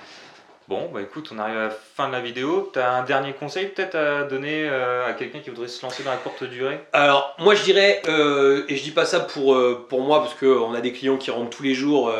Bon, 0.70 0.88
bah 0.94 1.02
écoute, 1.02 1.32
on 1.34 1.40
arrive 1.40 1.58
à 1.58 1.64
la 1.64 1.70
fin 1.72 2.08
de 2.10 2.12
la 2.14 2.20
vidéo. 2.22 2.70
T'as 2.72 2.92
un 2.92 3.04
dernier 3.04 3.34
conseil 3.34 3.70
peut-être 3.70 3.96
à 3.96 4.26
donner 4.26 4.70
euh, 4.70 5.10
à 5.10 5.14
quelqu'un 5.14 5.40
qui 5.40 5.50
voudrait 5.50 5.68
se 5.68 5.82
lancer 5.82 6.04
dans 6.04 6.12
la 6.12 6.18
courte 6.18 6.44
durée? 6.44 6.80
Alors, 6.94 7.36
moi 7.40 7.56
je 7.56 7.64
dirais, 7.64 8.04
euh, 8.08 8.66
et 8.70 8.76
je 8.76 8.84
dis 8.84 8.92
pas 8.92 9.06
ça 9.06 9.20
pour, 9.20 9.56
euh, 9.56 9.88
pour 9.90 10.02
moi, 10.02 10.20
parce 10.20 10.36
qu'on 10.36 10.76
a 10.76 10.80
des 10.80 10.94
clients 10.94 11.18
qui 11.18 11.32
rentrent 11.32 11.50
tous 11.50 11.64
les 11.64 11.74
jours 11.74 12.14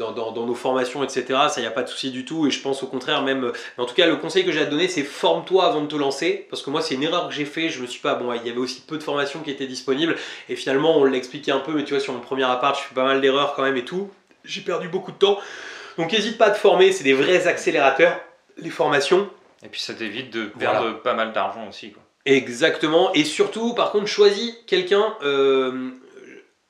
dans, 0.00 0.10
dans- 0.10 0.32
nos 0.44 0.54
formations, 0.56 1.04
etc. 1.04 1.24
Ça, 1.48 1.54
il 1.58 1.60
n'y 1.60 1.68
a 1.68 1.70
pas 1.70 1.84
de 1.84 1.88
souci 1.88 2.10
du 2.10 2.24
tout. 2.24 2.48
Et 2.48 2.50
je 2.50 2.60
pense 2.60 2.82
au 2.82 2.88
contraire, 2.88 3.22
même. 3.22 3.52
En 3.78 3.84
tout 3.84 3.94
cas, 3.94 4.08
le 4.08 4.16
conseil 4.16 4.44
que 4.44 4.50
j'ai 4.50 4.62
à 4.62 4.66
te 4.66 4.72
donner, 4.72 4.88
c'est 4.88 5.04
forme-toi 5.04 5.64
avant 5.66 5.82
de 5.82 5.86
te 5.86 5.94
lancer. 5.94 6.48
Parce 6.50 6.62
que 6.62 6.70
moi, 6.70 6.82
c'est 6.82 6.96
une 6.96 7.04
erreur 7.04 7.28
que 7.28 7.34
j'ai 7.34 7.44
fait. 7.44 7.68
Je 7.68 7.80
me 7.80 7.86
suis 7.86 8.00
pas. 8.00 8.16
Bon, 8.16 8.32
il 8.32 8.44
y 8.44 8.50
avait 8.50 8.58
aussi 8.58 8.80
peu 8.80 8.98
de 8.98 9.04
formations 9.04 9.38
qui 9.44 9.52
étaient 9.52 9.68
disponibles. 9.68 10.16
Et 10.48 10.56
finalement, 10.56 10.98
on 10.98 11.04
l'a 11.04 11.16
expliqué 11.16 11.52
un 11.52 11.60
peu, 11.60 11.70
mais 11.70 11.84
tu 11.84 11.94
vois, 11.94 12.02
sur 12.02 12.14
mon 12.14 12.18
premier 12.18 12.42
appart, 12.42 12.76
je 12.76 12.82
fais 12.82 12.94
pas 12.96 13.04
mal 13.04 13.20
d'erreurs 13.20 13.54
quand 13.54 13.62
même 13.62 13.76
et 13.76 13.84
tout. 13.84 14.10
J'ai 14.44 14.62
perdu 14.62 14.88
beaucoup 14.88 15.12
de 15.12 15.18
temps. 15.18 15.38
Donc, 15.98 16.12
n'hésite 16.12 16.38
pas 16.38 16.46
à 16.46 16.50
te 16.50 16.58
former. 16.58 16.92
C'est 16.92 17.04
des 17.04 17.14
vrais 17.14 17.46
accélérateurs, 17.46 18.20
les 18.56 18.70
formations. 18.70 19.28
Et 19.64 19.68
puis 19.68 19.80
ça 19.80 19.94
t'évite 19.94 20.32
de 20.32 20.46
perdre 20.46 21.00
pas 21.02 21.14
mal 21.14 21.32
d'argent 21.32 21.68
aussi. 21.68 21.92
Quoi. 21.92 22.02
Exactement. 22.24 23.12
Et 23.14 23.24
surtout, 23.24 23.74
par 23.74 23.92
contre, 23.92 24.06
choisis 24.06 24.54
quelqu'un 24.66 25.16
euh, 25.22 25.90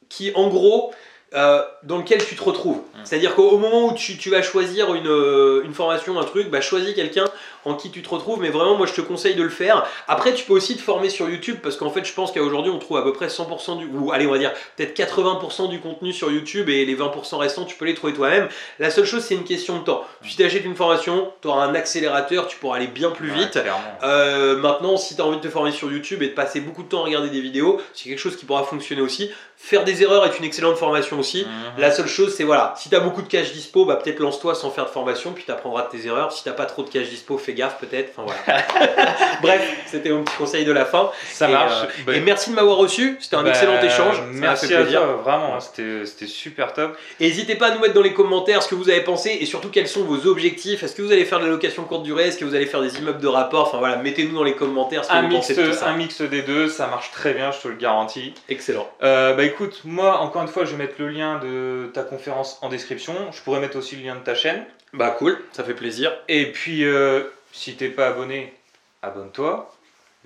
qui, 0.09 0.33
en 0.35 0.49
gros, 0.49 0.93
euh, 1.35 1.63
dans 1.83 1.99
lequel 1.99 2.25
tu 2.25 2.37
te 2.37 2.43
retrouves. 2.43 2.81
C'est-à-dire 3.05 3.35
qu'au 3.35 3.59
moment 3.59 3.87
où 3.87 3.95
tu, 3.95 4.17
tu 4.17 4.31
vas 4.31 4.43
choisir 4.43 4.95
une, 4.95 5.09
euh, 5.09 5.63
une 5.65 5.75
formation, 5.75 6.19
un 6.19 6.25
truc, 6.25 6.51
bah, 6.51 6.61
choisis 6.61 6.95
quelqu'un 6.95 7.25
en 7.65 7.75
qui 7.75 7.91
tu 7.91 8.03
te 8.03 8.09
retrouves. 8.09 8.41
Mais 8.41 8.51
vraiment, 8.51 8.77
moi, 8.77 8.87
je 8.87 8.93
te 8.93 9.01
conseille 9.01 9.35
de 9.35 9.43
le 9.43 9.49
faire. 9.49 9.87
Après, 10.09 10.35
tu 10.35 10.45
peux 10.45 10.53
aussi 10.53 10.77
te 10.77 10.83
former 10.83 11.11
sur 11.11 11.29
YouTube 11.29 11.57
parce 11.63 11.77
qu'en 11.77 11.91
fait, 11.91 12.05
je 12.05 12.13
pense 12.13 12.33
qu'à 12.33 12.43
aujourd'hui, 12.43 12.71
on 12.71 12.79
trouve 12.79 12.99
à 12.99 13.03
peu 13.03 13.13
près 13.13 13.27
100% 13.29 13.79
du, 13.79 13.87
ou 13.87 14.13
allez, 14.13 14.27
on 14.27 14.33
va 14.33 14.39
dire 14.39 14.53
peut-être 14.77 14.97
80% 14.97 15.69
du 15.69 15.81
contenu 15.81 16.13
sur 16.13 16.31
YouTube 16.31 16.69
et 16.69 16.85
les 16.85 16.97
20% 16.97 17.37
restants, 17.37 17.65
tu 17.65 17.77
peux 17.77 17.85
les 17.85 17.95
trouver 17.95 18.13
toi-même. 18.13 18.49
La 18.79 18.91
seule 18.91 19.05
chose, 19.05 19.23
c'est 19.23 19.35
une 19.35 19.45
question 19.45 19.79
de 19.79 19.85
temps. 19.85 20.05
Si 20.25 20.37
tu 20.37 20.45
achètes 20.45 20.65
une 20.65 20.77
formation, 20.77 21.33
tu 21.41 21.49
auras 21.49 21.65
un 21.65 21.75
accélérateur, 21.75 22.47
tu 22.47 22.57
pourras 22.59 22.77
aller 22.77 22.87
bien 22.87 23.11
plus 23.11 23.31
vite. 23.31 23.59
Euh, 24.03 24.57
maintenant, 24.57 24.97
si 24.97 25.17
tu 25.17 25.23
as 25.23 25.25
envie 25.25 25.39
de 25.39 25.43
te 25.43 25.49
former 25.49 25.73
sur 25.73 25.91
YouTube 25.91 26.23
et 26.23 26.29
de 26.29 26.35
passer 26.35 26.61
beaucoup 26.61 26.83
de 26.83 26.89
temps 26.89 27.03
à 27.03 27.05
regarder 27.05 27.31
des 27.31 27.41
vidéos, 27.41 27.81
c'est 27.95 28.09
quelque 28.09 28.19
chose 28.19 28.37
qui 28.37 28.45
pourra 28.45 28.65
fonctionner 28.65 29.03
aussi. 29.03 29.31
Faire 29.65 29.85
des 29.85 30.03
erreurs 30.03 30.27
est 30.27 30.37
une 30.39 30.45
excellente 30.45 30.77
formation 30.77 31.21
aussi. 31.21 31.45
Mhm. 31.45 31.81
La 31.81 31.93
seule 31.93 32.09
chose, 32.09 32.35
c'est 32.37 32.43
voilà, 32.43 32.75
si 32.77 32.89
tu 32.89 32.97
as 32.97 33.01
beaucoup 33.01 33.23
de 33.23 33.29
cash 33.29 33.53
dispo, 33.53 33.85
bah, 33.85 33.95
peut-être 33.95 34.19
lance-toi 34.19 34.57
sans 34.57 34.71
faire 34.71 34.87
de 34.87 34.91
formation, 34.91 35.31
puis 35.33 35.45
tu 35.45 35.53
apprendras 35.53 35.83
de 35.83 35.97
tes 35.97 36.07
erreurs. 36.07 36.33
Si 36.33 36.43
tu 36.43 36.51
pas 36.51 36.67
trop 36.67 36.83
de 36.83 36.89
cash 36.91 37.09
dispo, 37.09 37.39
fais 37.39 37.55
gaffe 37.55 37.79
peut-être. 37.79 38.13
Enfin, 38.17 38.33
voilà. 38.47 38.63
Bref, 39.41 39.63
c'était 39.87 40.11
mon 40.11 40.25
petit 40.25 40.37
conseil 40.37 40.65
de 40.65 40.73
la 40.73 40.85
fin. 40.85 41.11
Ça 41.31 41.49
Et, 41.49 41.53
marche. 41.53 41.85
euh, 41.85 41.87
Bah, 42.07 42.15
Et 42.17 42.21
merci 42.21 42.51
de 42.51 42.55
m'avoir 42.57 42.77
reçu, 42.77 43.17
c'était 43.21 43.37
un 43.37 43.45
bah, 43.45 43.51
excellent 43.51 43.81
échange. 43.81 44.17
Ça 44.17 44.23
Merci 44.33 44.67
fait 44.67 44.75
à 44.75 44.81
plaisir. 44.83 45.01
toi, 45.01 45.21
vraiment, 45.25 45.61
c'était 45.61 46.27
super 46.27 46.73
top. 46.73 46.97
N'hésitez 47.21 47.55
pas 47.55 47.69
à 47.69 47.71
nous 47.75 47.81
mettre 47.81 47.95
dans 47.95 48.03
les 48.03 48.13
commentaires 48.15 48.63
ce 48.65 48.69
que 48.69 48.75
vous 48.75 48.91
avez 48.91 49.03
pensé 49.03 49.39
et 49.41 49.47
surtout 49.47 49.69
quels 49.71 49.89
sont 49.89 50.03
vos 50.03 50.27
objectifs. 50.27 50.83
Est-ce 50.83 50.95
que 50.97 51.03
vous 51.03 51.13
allez 51.13 51.25
faire 51.25 51.39
de 51.39 51.45
la 51.45 51.51
location 51.51 51.85
courte 51.85 52.03
durée? 52.03 52.25
Est-ce 52.29 52.39
que 52.39 52.45
vous 52.45 52.55
allez 52.57 52.67
faire 52.67 52.81
des 52.83 52.99
immeubles 52.99 53.21
de 53.21 53.29
rapport? 53.29 53.69
Enfin 53.69 53.79
voilà, 53.79 53.97
mettez-nous 53.97 54.35
dans 54.35 54.45
les 54.45 54.55
commentaires 54.57 55.05
ce 55.05 55.11
que 55.11 55.15
Un 55.15 55.23
vous 55.23 55.29
mix, 55.29 55.47
pensez 55.49 55.55
de 55.63 55.67
tout 55.69 55.73
ça. 55.73 55.87
un 55.89 55.97
mix 55.97 56.21
des 56.21 56.43
deux, 56.43 56.69
ça 56.69 56.89
marche 56.89 57.11
très 57.13 57.33
bien, 57.33 57.53
je 57.53 57.61
te 57.61 57.69
le 57.69 57.75
garantis. 57.75 58.35
Excellent. 58.49 58.89
Euh, 59.03 59.35
bah 59.35 59.45
écoute, 59.53 59.83
moi 59.85 60.19
encore 60.19 60.43
une 60.43 60.49
fois, 60.49 60.65
je 60.65 60.73
vais 60.73 60.79
mettre 60.85 60.95
le 60.99 61.09
lien 61.09 61.39
de 61.39 61.91
ta 61.93 62.03
conférence 62.03 62.59
en 62.63 62.69
description. 62.69 63.31
Je 63.33 63.43
pourrais 63.43 63.61
mettre 63.61 63.77
aussi 63.77 63.97
le 63.97 64.03
lien 64.03 64.15
de 64.15 64.21
ta 64.21 64.35
chaîne. 64.35 64.65
Bah 64.95 65.11
cool, 65.11 65.39
ça 65.53 65.63
fait 65.63 65.75
plaisir. 65.75 66.13
Et 66.29 66.53
puis, 66.53 66.85
euh, 66.85 67.25
si 67.53 67.77
t'es 67.77 67.89
pas 67.89 68.09
abonné, 68.09 68.55
abonne-toi, 69.03 69.71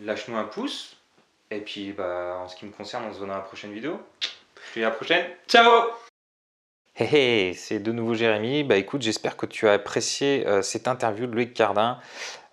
lâche-nous 0.01 0.37
un 0.37 0.45
pouce. 0.45 0.97
Et 1.51 1.59
puis, 1.59 1.93
bah, 1.93 2.39
en 2.43 2.49
ce 2.49 2.57
qui 2.57 2.67
me 2.67 2.73
concerne, 2.73 3.05
on 3.09 3.13
se 3.13 3.19
voit 3.19 3.27
dans 3.27 3.35
la 3.35 3.41
prochaine 3.41 3.73
vidéo. 3.73 4.01
Je 4.21 4.75
te 4.75 4.79
dis 4.79 4.85
à 4.85 4.91
la 4.91 4.95
prochaine. 4.95 5.27
Ciao 5.49 5.71
Hey, 6.95 7.15
hey, 7.15 7.55
c'est 7.55 7.79
de 7.79 7.93
nouveau 7.93 8.15
Jérémy. 8.15 8.65
Bah 8.65 8.77
écoute, 8.77 9.03
j'espère 9.03 9.37
que 9.37 9.47
tu 9.47 9.69
as 9.69 9.75
apprécié 9.75 10.47
euh, 10.47 10.63
cette 10.63 10.89
interview 10.89 11.27
de 11.27 11.35
Loïc 11.35 11.53
Cardin. 11.53 11.99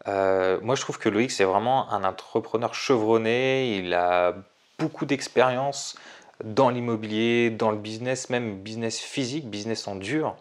Euh, 0.08 0.60
moi, 0.62 0.76
je 0.76 0.82
trouve 0.82 0.98
que 0.98 1.08
Loïc, 1.08 1.32
c'est 1.32 1.46
vraiment 1.46 1.90
un 1.92 2.04
entrepreneur 2.04 2.74
chevronné. 2.74 3.78
Il 3.78 3.94
a 3.94 4.36
beaucoup 4.80 5.06
d'expérience 5.06 5.96
dans 6.44 6.70
l'immobilier, 6.70 7.50
dans 7.50 7.72
le 7.72 7.78
business, 7.78 8.30
même 8.30 8.58
business 8.58 9.00
physique, 9.00 9.50
business 9.50 9.88
en 9.88 9.96
dur. 9.96 10.36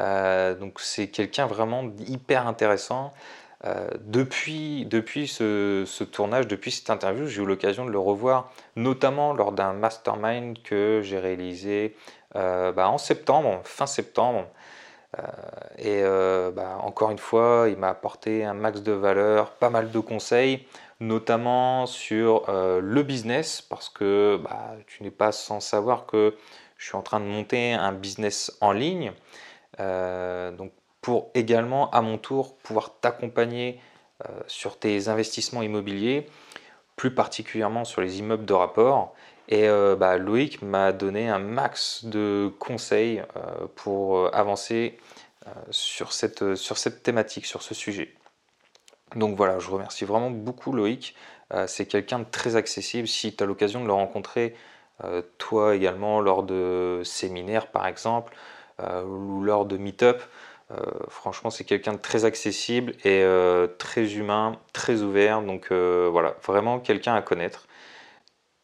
Euh, 0.00 0.54
donc, 0.54 0.80
c'est 0.80 1.08
quelqu'un 1.08 1.46
vraiment 1.46 1.90
hyper 2.06 2.46
intéressant. 2.46 3.12
Euh, 3.64 3.88
depuis 4.04 4.86
depuis 4.86 5.26
ce, 5.26 5.82
ce 5.84 6.04
tournage, 6.04 6.46
depuis 6.46 6.70
cette 6.70 6.90
interview, 6.90 7.26
j'ai 7.26 7.42
eu 7.42 7.46
l'occasion 7.46 7.84
de 7.84 7.90
le 7.90 7.98
revoir, 7.98 8.52
notamment 8.76 9.32
lors 9.32 9.50
d'un 9.50 9.72
mastermind 9.72 10.62
que 10.62 11.00
j'ai 11.02 11.18
réalisé 11.18 11.96
euh, 12.36 12.70
bah, 12.70 12.88
en 12.88 12.98
septembre, 12.98 13.60
fin 13.64 13.86
septembre. 13.86 14.46
Et 15.78 16.02
bah, 16.54 16.78
encore 16.82 17.10
une 17.10 17.18
fois, 17.18 17.66
il 17.68 17.76
m'a 17.76 17.88
apporté 17.88 18.44
un 18.44 18.54
max 18.54 18.82
de 18.82 18.92
valeur, 18.92 19.50
pas 19.52 19.70
mal 19.70 19.90
de 19.90 19.98
conseils, 19.98 20.66
notamment 21.00 21.86
sur 21.86 22.48
euh, 22.48 22.80
le 22.80 23.02
business, 23.02 23.62
parce 23.62 23.88
que 23.88 24.40
bah, 24.42 24.74
tu 24.86 25.02
n'es 25.02 25.10
pas 25.10 25.32
sans 25.32 25.60
savoir 25.60 26.06
que 26.06 26.36
je 26.76 26.86
suis 26.86 26.96
en 26.96 27.02
train 27.02 27.20
de 27.20 27.26
monter 27.26 27.72
un 27.72 27.92
business 27.92 28.56
en 28.60 28.72
ligne. 28.72 29.12
Euh, 29.80 30.50
donc 30.52 30.72
pour 31.00 31.30
également, 31.34 31.90
à 31.90 32.02
mon 32.02 32.18
tour, 32.18 32.56
pouvoir 32.58 32.98
t'accompagner 33.00 33.80
euh, 34.28 34.40
sur 34.48 34.78
tes 34.78 35.08
investissements 35.08 35.62
immobiliers, 35.62 36.26
plus 36.96 37.14
particulièrement 37.14 37.84
sur 37.84 38.00
les 38.00 38.18
immeubles 38.18 38.44
de 38.44 38.54
rapport. 38.54 39.14
Et 39.50 39.66
bah, 39.98 40.18
Loïc 40.18 40.60
m'a 40.60 40.92
donné 40.92 41.30
un 41.30 41.38
max 41.38 42.04
de 42.04 42.52
conseils 42.58 43.22
pour 43.76 44.28
avancer 44.34 44.98
sur 45.70 46.12
cette 46.12 47.02
thématique, 47.02 47.46
sur 47.46 47.62
ce 47.62 47.72
sujet. 47.72 48.17
Donc 49.16 49.36
voilà, 49.36 49.58
je 49.58 49.70
remercie 49.70 50.04
vraiment 50.04 50.30
beaucoup 50.30 50.72
Loïc. 50.72 51.14
Euh, 51.54 51.66
c'est 51.66 51.86
quelqu'un 51.86 52.18
de 52.20 52.26
très 52.30 52.56
accessible. 52.56 53.08
Si 53.08 53.34
tu 53.34 53.42
as 53.42 53.46
l'occasion 53.46 53.80
de 53.80 53.86
le 53.86 53.92
rencontrer, 53.92 54.54
euh, 55.04 55.22
toi 55.38 55.74
également, 55.74 56.20
lors 56.20 56.42
de 56.42 57.02
séminaires 57.04 57.68
par 57.68 57.86
exemple, 57.86 58.34
euh, 58.80 59.02
ou 59.04 59.42
lors 59.42 59.64
de 59.66 59.76
meet-up, 59.76 60.22
franchement, 61.08 61.48
c'est 61.48 61.64
quelqu'un 61.64 61.94
de 61.94 61.98
très 61.98 62.26
accessible 62.26 62.92
et 63.02 63.24
très 63.78 64.12
humain, 64.16 64.58
très 64.74 65.00
ouvert. 65.00 65.40
Donc 65.40 65.72
voilà, 65.72 66.36
vraiment 66.44 66.78
quelqu'un 66.78 67.14
à 67.14 67.22
connaître. 67.22 67.66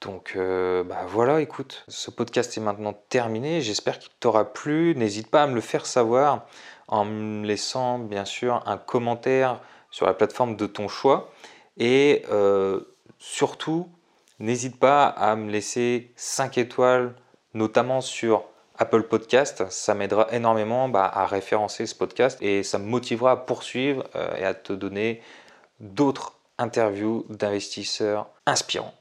Donc 0.03 0.37
bah 0.37 1.07
voilà, 1.09 1.41
écoute, 1.41 1.83
ce 1.89 2.11
podcast 2.11 2.59
est 2.59 2.61
maintenant 2.61 2.93
terminé. 3.09 3.63
J'espère 3.63 3.99
qu'il 3.99 4.13
t'aura 4.21 4.53
plu. 4.53 4.95
N'hésite 4.97 5.31
pas 5.31 5.45
à 5.45 5.47
me 5.47 5.55
le 5.55 5.63
faire 5.63 5.87
savoir 5.87 6.45
en 6.89 7.07
me 7.07 7.47
laissant 7.47 7.99
bien 7.99 8.27
sûr 8.27 8.63
un 8.67 8.77
commentaire 8.77 9.61
sur 9.95 10.07
la 10.07 10.13
plateforme 10.13 10.57
de 10.57 10.67
ton 10.67 10.89
choix. 10.89 11.31
Et 11.77 12.25
euh, 12.33 12.81
surtout, 13.21 13.89
n'hésite 14.41 14.81
pas 14.81 15.07
à 15.07 15.37
me 15.37 15.53
laisser 15.53 16.11
5 16.17 16.59
étoiles, 16.59 17.15
notamment 17.55 18.01
sur 18.01 18.43
Apple 18.77 19.05
Podcast. 19.05 19.71
Ça 19.71 19.95
m'aidera 19.95 20.27
énormément 20.33 20.89
bah, 20.89 21.09
à 21.15 21.27
référencer 21.27 21.87
ce 21.87 21.95
podcast 21.95 22.43
et 22.43 22.65
ça 22.65 22.79
me 22.79 22.87
motivera 22.87 23.31
à 23.31 23.37
poursuivre 23.37 24.03
euh, 24.17 24.35
et 24.37 24.45
à 24.45 24.53
te 24.53 24.73
donner 24.73 25.23
d'autres 25.79 26.41
interviews 26.59 27.25
d'investisseurs 27.29 28.27
inspirants. 28.47 28.95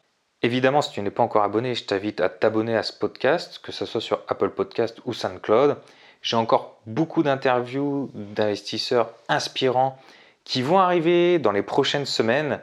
Évidemment, 0.43 0.83
si 0.83 0.91
tu 0.91 1.01
n'es 1.01 1.09
pas 1.09 1.23
encore 1.23 1.41
abonné, 1.41 1.73
je 1.73 1.85
t'invite 1.85 2.21
à 2.21 2.29
t'abonner 2.29 2.77
à 2.77 2.83
ce 2.83 2.93
podcast, 2.93 3.59
que 3.63 3.71
ce 3.71 3.87
soit 3.87 4.01
sur 4.01 4.21
Apple 4.27 4.51
Podcast 4.51 5.01
ou 5.05 5.13
SoundCloud. 5.13 5.77
J'ai 6.21 6.35
encore 6.35 6.77
beaucoup 6.85 7.23
d'interviews 7.23 8.11
d'investisseurs 8.13 9.09
inspirants 9.27 9.97
qui 10.43 10.61
vont 10.61 10.79
arriver 10.79 11.39
dans 11.39 11.51
les 11.51 11.61
prochaines 11.61 12.05
semaines. 12.05 12.59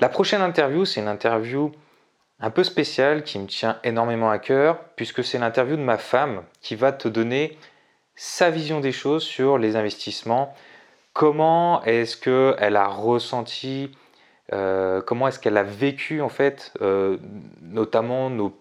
La 0.00 0.08
prochaine 0.08 0.42
interview, 0.42 0.84
c'est 0.84 1.00
une 1.00 1.08
interview 1.08 1.72
un 2.40 2.50
peu 2.50 2.64
spéciale 2.64 3.22
qui 3.22 3.38
me 3.38 3.46
tient 3.46 3.78
énormément 3.84 4.30
à 4.30 4.38
cœur, 4.38 4.78
puisque 4.96 5.22
c'est 5.22 5.38
l'interview 5.38 5.76
de 5.76 5.82
ma 5.82 5.98
femme 5.98 6.42
qui 6.60 6.74
va 6.74 6.92
te 6.92 7.08
donner 7.08 7.58
sa 8.14 8.50
vision 8.50 8.80
des 8.80 8.92
choses 8.92 9.22
sur 9.22 9.58
les 9.58 9.76
investissements. 9.76 10.54
Comment 11.12 11.82
est-ce 11.84 12.16
qu'elle 12.16 12.76
a 12.76 12.86
ressenti 12.86 13.90
euh, 14.52 15.00
comment 15.00 15.28
est-ce 15.28 15.38
qu'elle 15.38 15.56
a 15.56 15.62
vécu 15.62 16.20
en 16.20 16.28
fait, 16.28 16.72
euh, 16.80 17.18
notamment 17.62 18.30
nos 18.30 18.56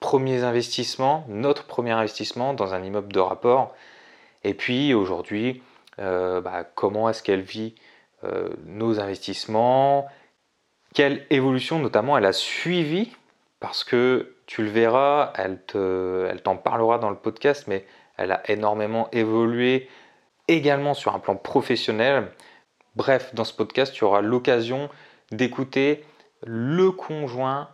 premiers 0.00 0.42
investissements, 0.42 1.24
notre 1.28 1.64
premier 1.64 1.92
investissement 1.92 2.54
dans 2.54 2.74
un 2.74 2.82
immeuble 2.82 3.12
de 3.12 3.20
rapport. 3.20 3.74
Et 4.42 4.54
puis 4.54 4.94
aujourd'hui, 4.94 5.62
bah, 5.98 6.64
comment 6.74 7.08
est-ce 7.08 7.22
qu'elle 7.22 7.42
vit 7.42 7.74
euh, 8.24 8.50
nos 8.66 9.00
investissements, 9.00 10.06
quelle 10.94 11.26
évolution 11.30 11.80
notamment 11.80 12.16
elle 12.16 12.24
a 12.24 12.32
suivi, 12.32 13.10
parce 13.58 13.82
que 13.82 14.36
tu 14.46 14.62
le 14.62 14.68
verras, 14.68 15.32
elle, 15.34 15.58
elle 15.74 16.40
t'en 16.40 16.56
parlera 16.56 16.98
dans 16.98 17.10
le 17.10 17.16
podcast, 17.16 17.64
mais 17.66 17.84
elle 18.16 18.30
a 18.30 18.48
énormément 18.48 19.08
évolué 19.10 19.88
également 20.46 20.94
sur 20.94 21.14
un 21.16 21.18
plan 21.18 21.34
professionnel. 21.34 22.30
Bref, 22.94 23.34
dans 23.34 23.44
ce 23.44 23.54
podcast, 23.54 23.92
tu 23.92 24.04
auras 24.04 24.20
l'occasion 24.20 24.88
d'écouter 25.32 26.04
le 26.44 26.92
conjoint, 26.92 27.70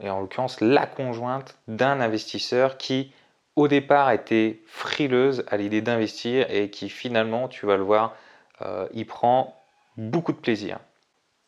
et 0.00 0.10
en 0.10 0.20
l'occurrence 0.20 0.60
la 0.60 0.86
conjointe 0.86 1.58
d'un 1.68 2.00
investisseur 2.00 2.76
qui 2.76 3.12
au 3.56 3.68
départ 3.68 4.10
était 4.10 4.60
frileuse 4.66 5.44
à 5.48 5.56
l'idée 5.56 5.80
d'investir 5.80 6.46
et 6.50 6.70
qui 6.70 6.88
finalement, 6.90 7.48
tu 7.48 7.66
vas 7.66 7.76
le 7.76 7.82
voir, 7.82 8.14
euh, 8.62 8.86
y 8.92 9.04
prend 9.04 9.60
beaucoup 9.96 10.32
de 10.32 10.38
plaisir. 10.38 10.78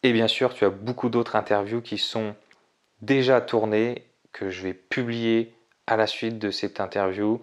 Et 0.02 0.12
bien 0.12 0.28
sûr, 0.28 0.54
tu 0.54 0.64
as 0.64 0.70
beaucoup 0.70 1.10
d'autres 1.10 1.36
interviews 1.36 1.82
qui 1.82 1.98
sont 1.98 2.34
déjà 3.02 3.40
tournées, 3.40 4.06
que 4.32 4.50
je 4.50 4.62
vais 4.62 4.74
publier 4.74 5.54
à 5.86 5.96
la 5.96 6.06
suite 6.06 6.38
de 6.38 6.50
cette 6.50 6.80
interview, 6.80 7.40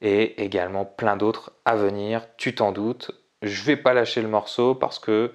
et 0.00 0.42
également 0.42 0.84
plein 0.84 1.16
d'autres 1.16 1.52
à 1.64 1.76
venir, 1.76 2.26
tu 2.36 2.54
t'en 2.54 2.72
doutes. 2.72 3.10
Je 3.42 3.62
vais 3.62 3.76
pas 3.76 3.94
lâcher 3.94 4.22
le 4.22 4.28
morceau 4.28 4.74
parce 4.74 4.98
que, 4.98 5.32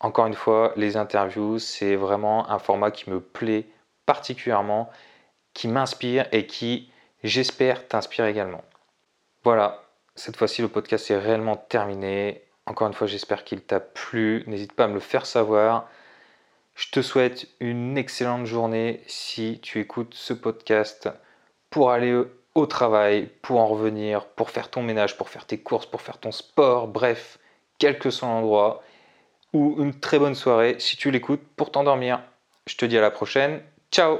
encore 0.00 0.26
une 0.26 0.34
fois, 0.34 0.72
les 0.76 0.96
interviews, 0.96 1.58
c'est 1.58 1.96
vraiment 1.96 2.50
un 2.50 2.58
format 2.58 2.90
qui 2.90 3.10
me 3.10 3.20
plaît 3.20 3.66
particulièrement, 4.06 4.90
qui 5.54 5.68
m'inspire 5.68 6.26
et 6.32 6.46
qui, 6.46 6.90
j'espère, 7.24 7.86
t'inspire 7.88 8.26
également. 8.26 8.64
Voilà, 9.44 9.82
cette 10.14 10.36
fois-ci, 10.36 10.62
le 10.62 10.68
podcast 10.68 11.10
est 11.10 11.18
réellement 11.18 11.56
terminé. 11.56 12.42
Encore 12.66 12.88
une 12.88 12.94
fois, 12.94 13.06
j'espère 13.06 13.44
qu'il 13.44 13.62
t'a 13.62 13.80
plu. 13.80 14.44
N'hésite 14.46 14.72
pas 14.72 14.84
à 14.84 14.88
me 14.88 14.94
le 14.94 15.00
faire 15.00 15.26
savoir. 15.26 15.88
Je 16.74 16.90
te 16.90 17.02
souhaite 17.02 17.48
une 17.60 17.98
excellente 17.98 18.46
journée 18.46 19.02
si 19.06 19.58
tu 19.62 19.80
écoutes 19.80 20.14
ce 20.14 20.32
podcast 20.32 21.08
pour 21.70 21.90
aller 21.90 22.22
au 22.54 22.66
travail, 22.66 23.30
pour 23.42 23.60
en 23.60 23.66
revenir, 23.66 24.26
pour 24.26 24.50
faire 24.50 24.70
ton 24.70 24.82
ménage, 24.82 25.16
pour 25.16 25.28
faire 25.28 25.46
tes 25.46 25.58
courses, 25.58 25.86
pour 25.86 26.02
faire 26.02 26.18
ton 26.18 26.32
sport, 26.32 26.88
bref, 26.88 27.38
quel 27.78 27.98
que 27.98 28.10
soit 28.10 28.28
l'endroit, 28.28 28.82
ou 29.52 29.76
une 29.78 29.98
très 29.98 30.18
bonne 30.18 30.34
soirée 30.34 30.76
si 30.78 30.96
tu 30.96 31.10
l'écoutes 31.10 31.42
pour 31.56 31.70
t'endormir. 31.70 32.20
Je 32.66 32.76
te 32.76 32.84
dis 32.84 32.98
à 32.98 33.00
la 33.00 33.10
prochaine. 33.10 33.62
Ciao 33.90 34.18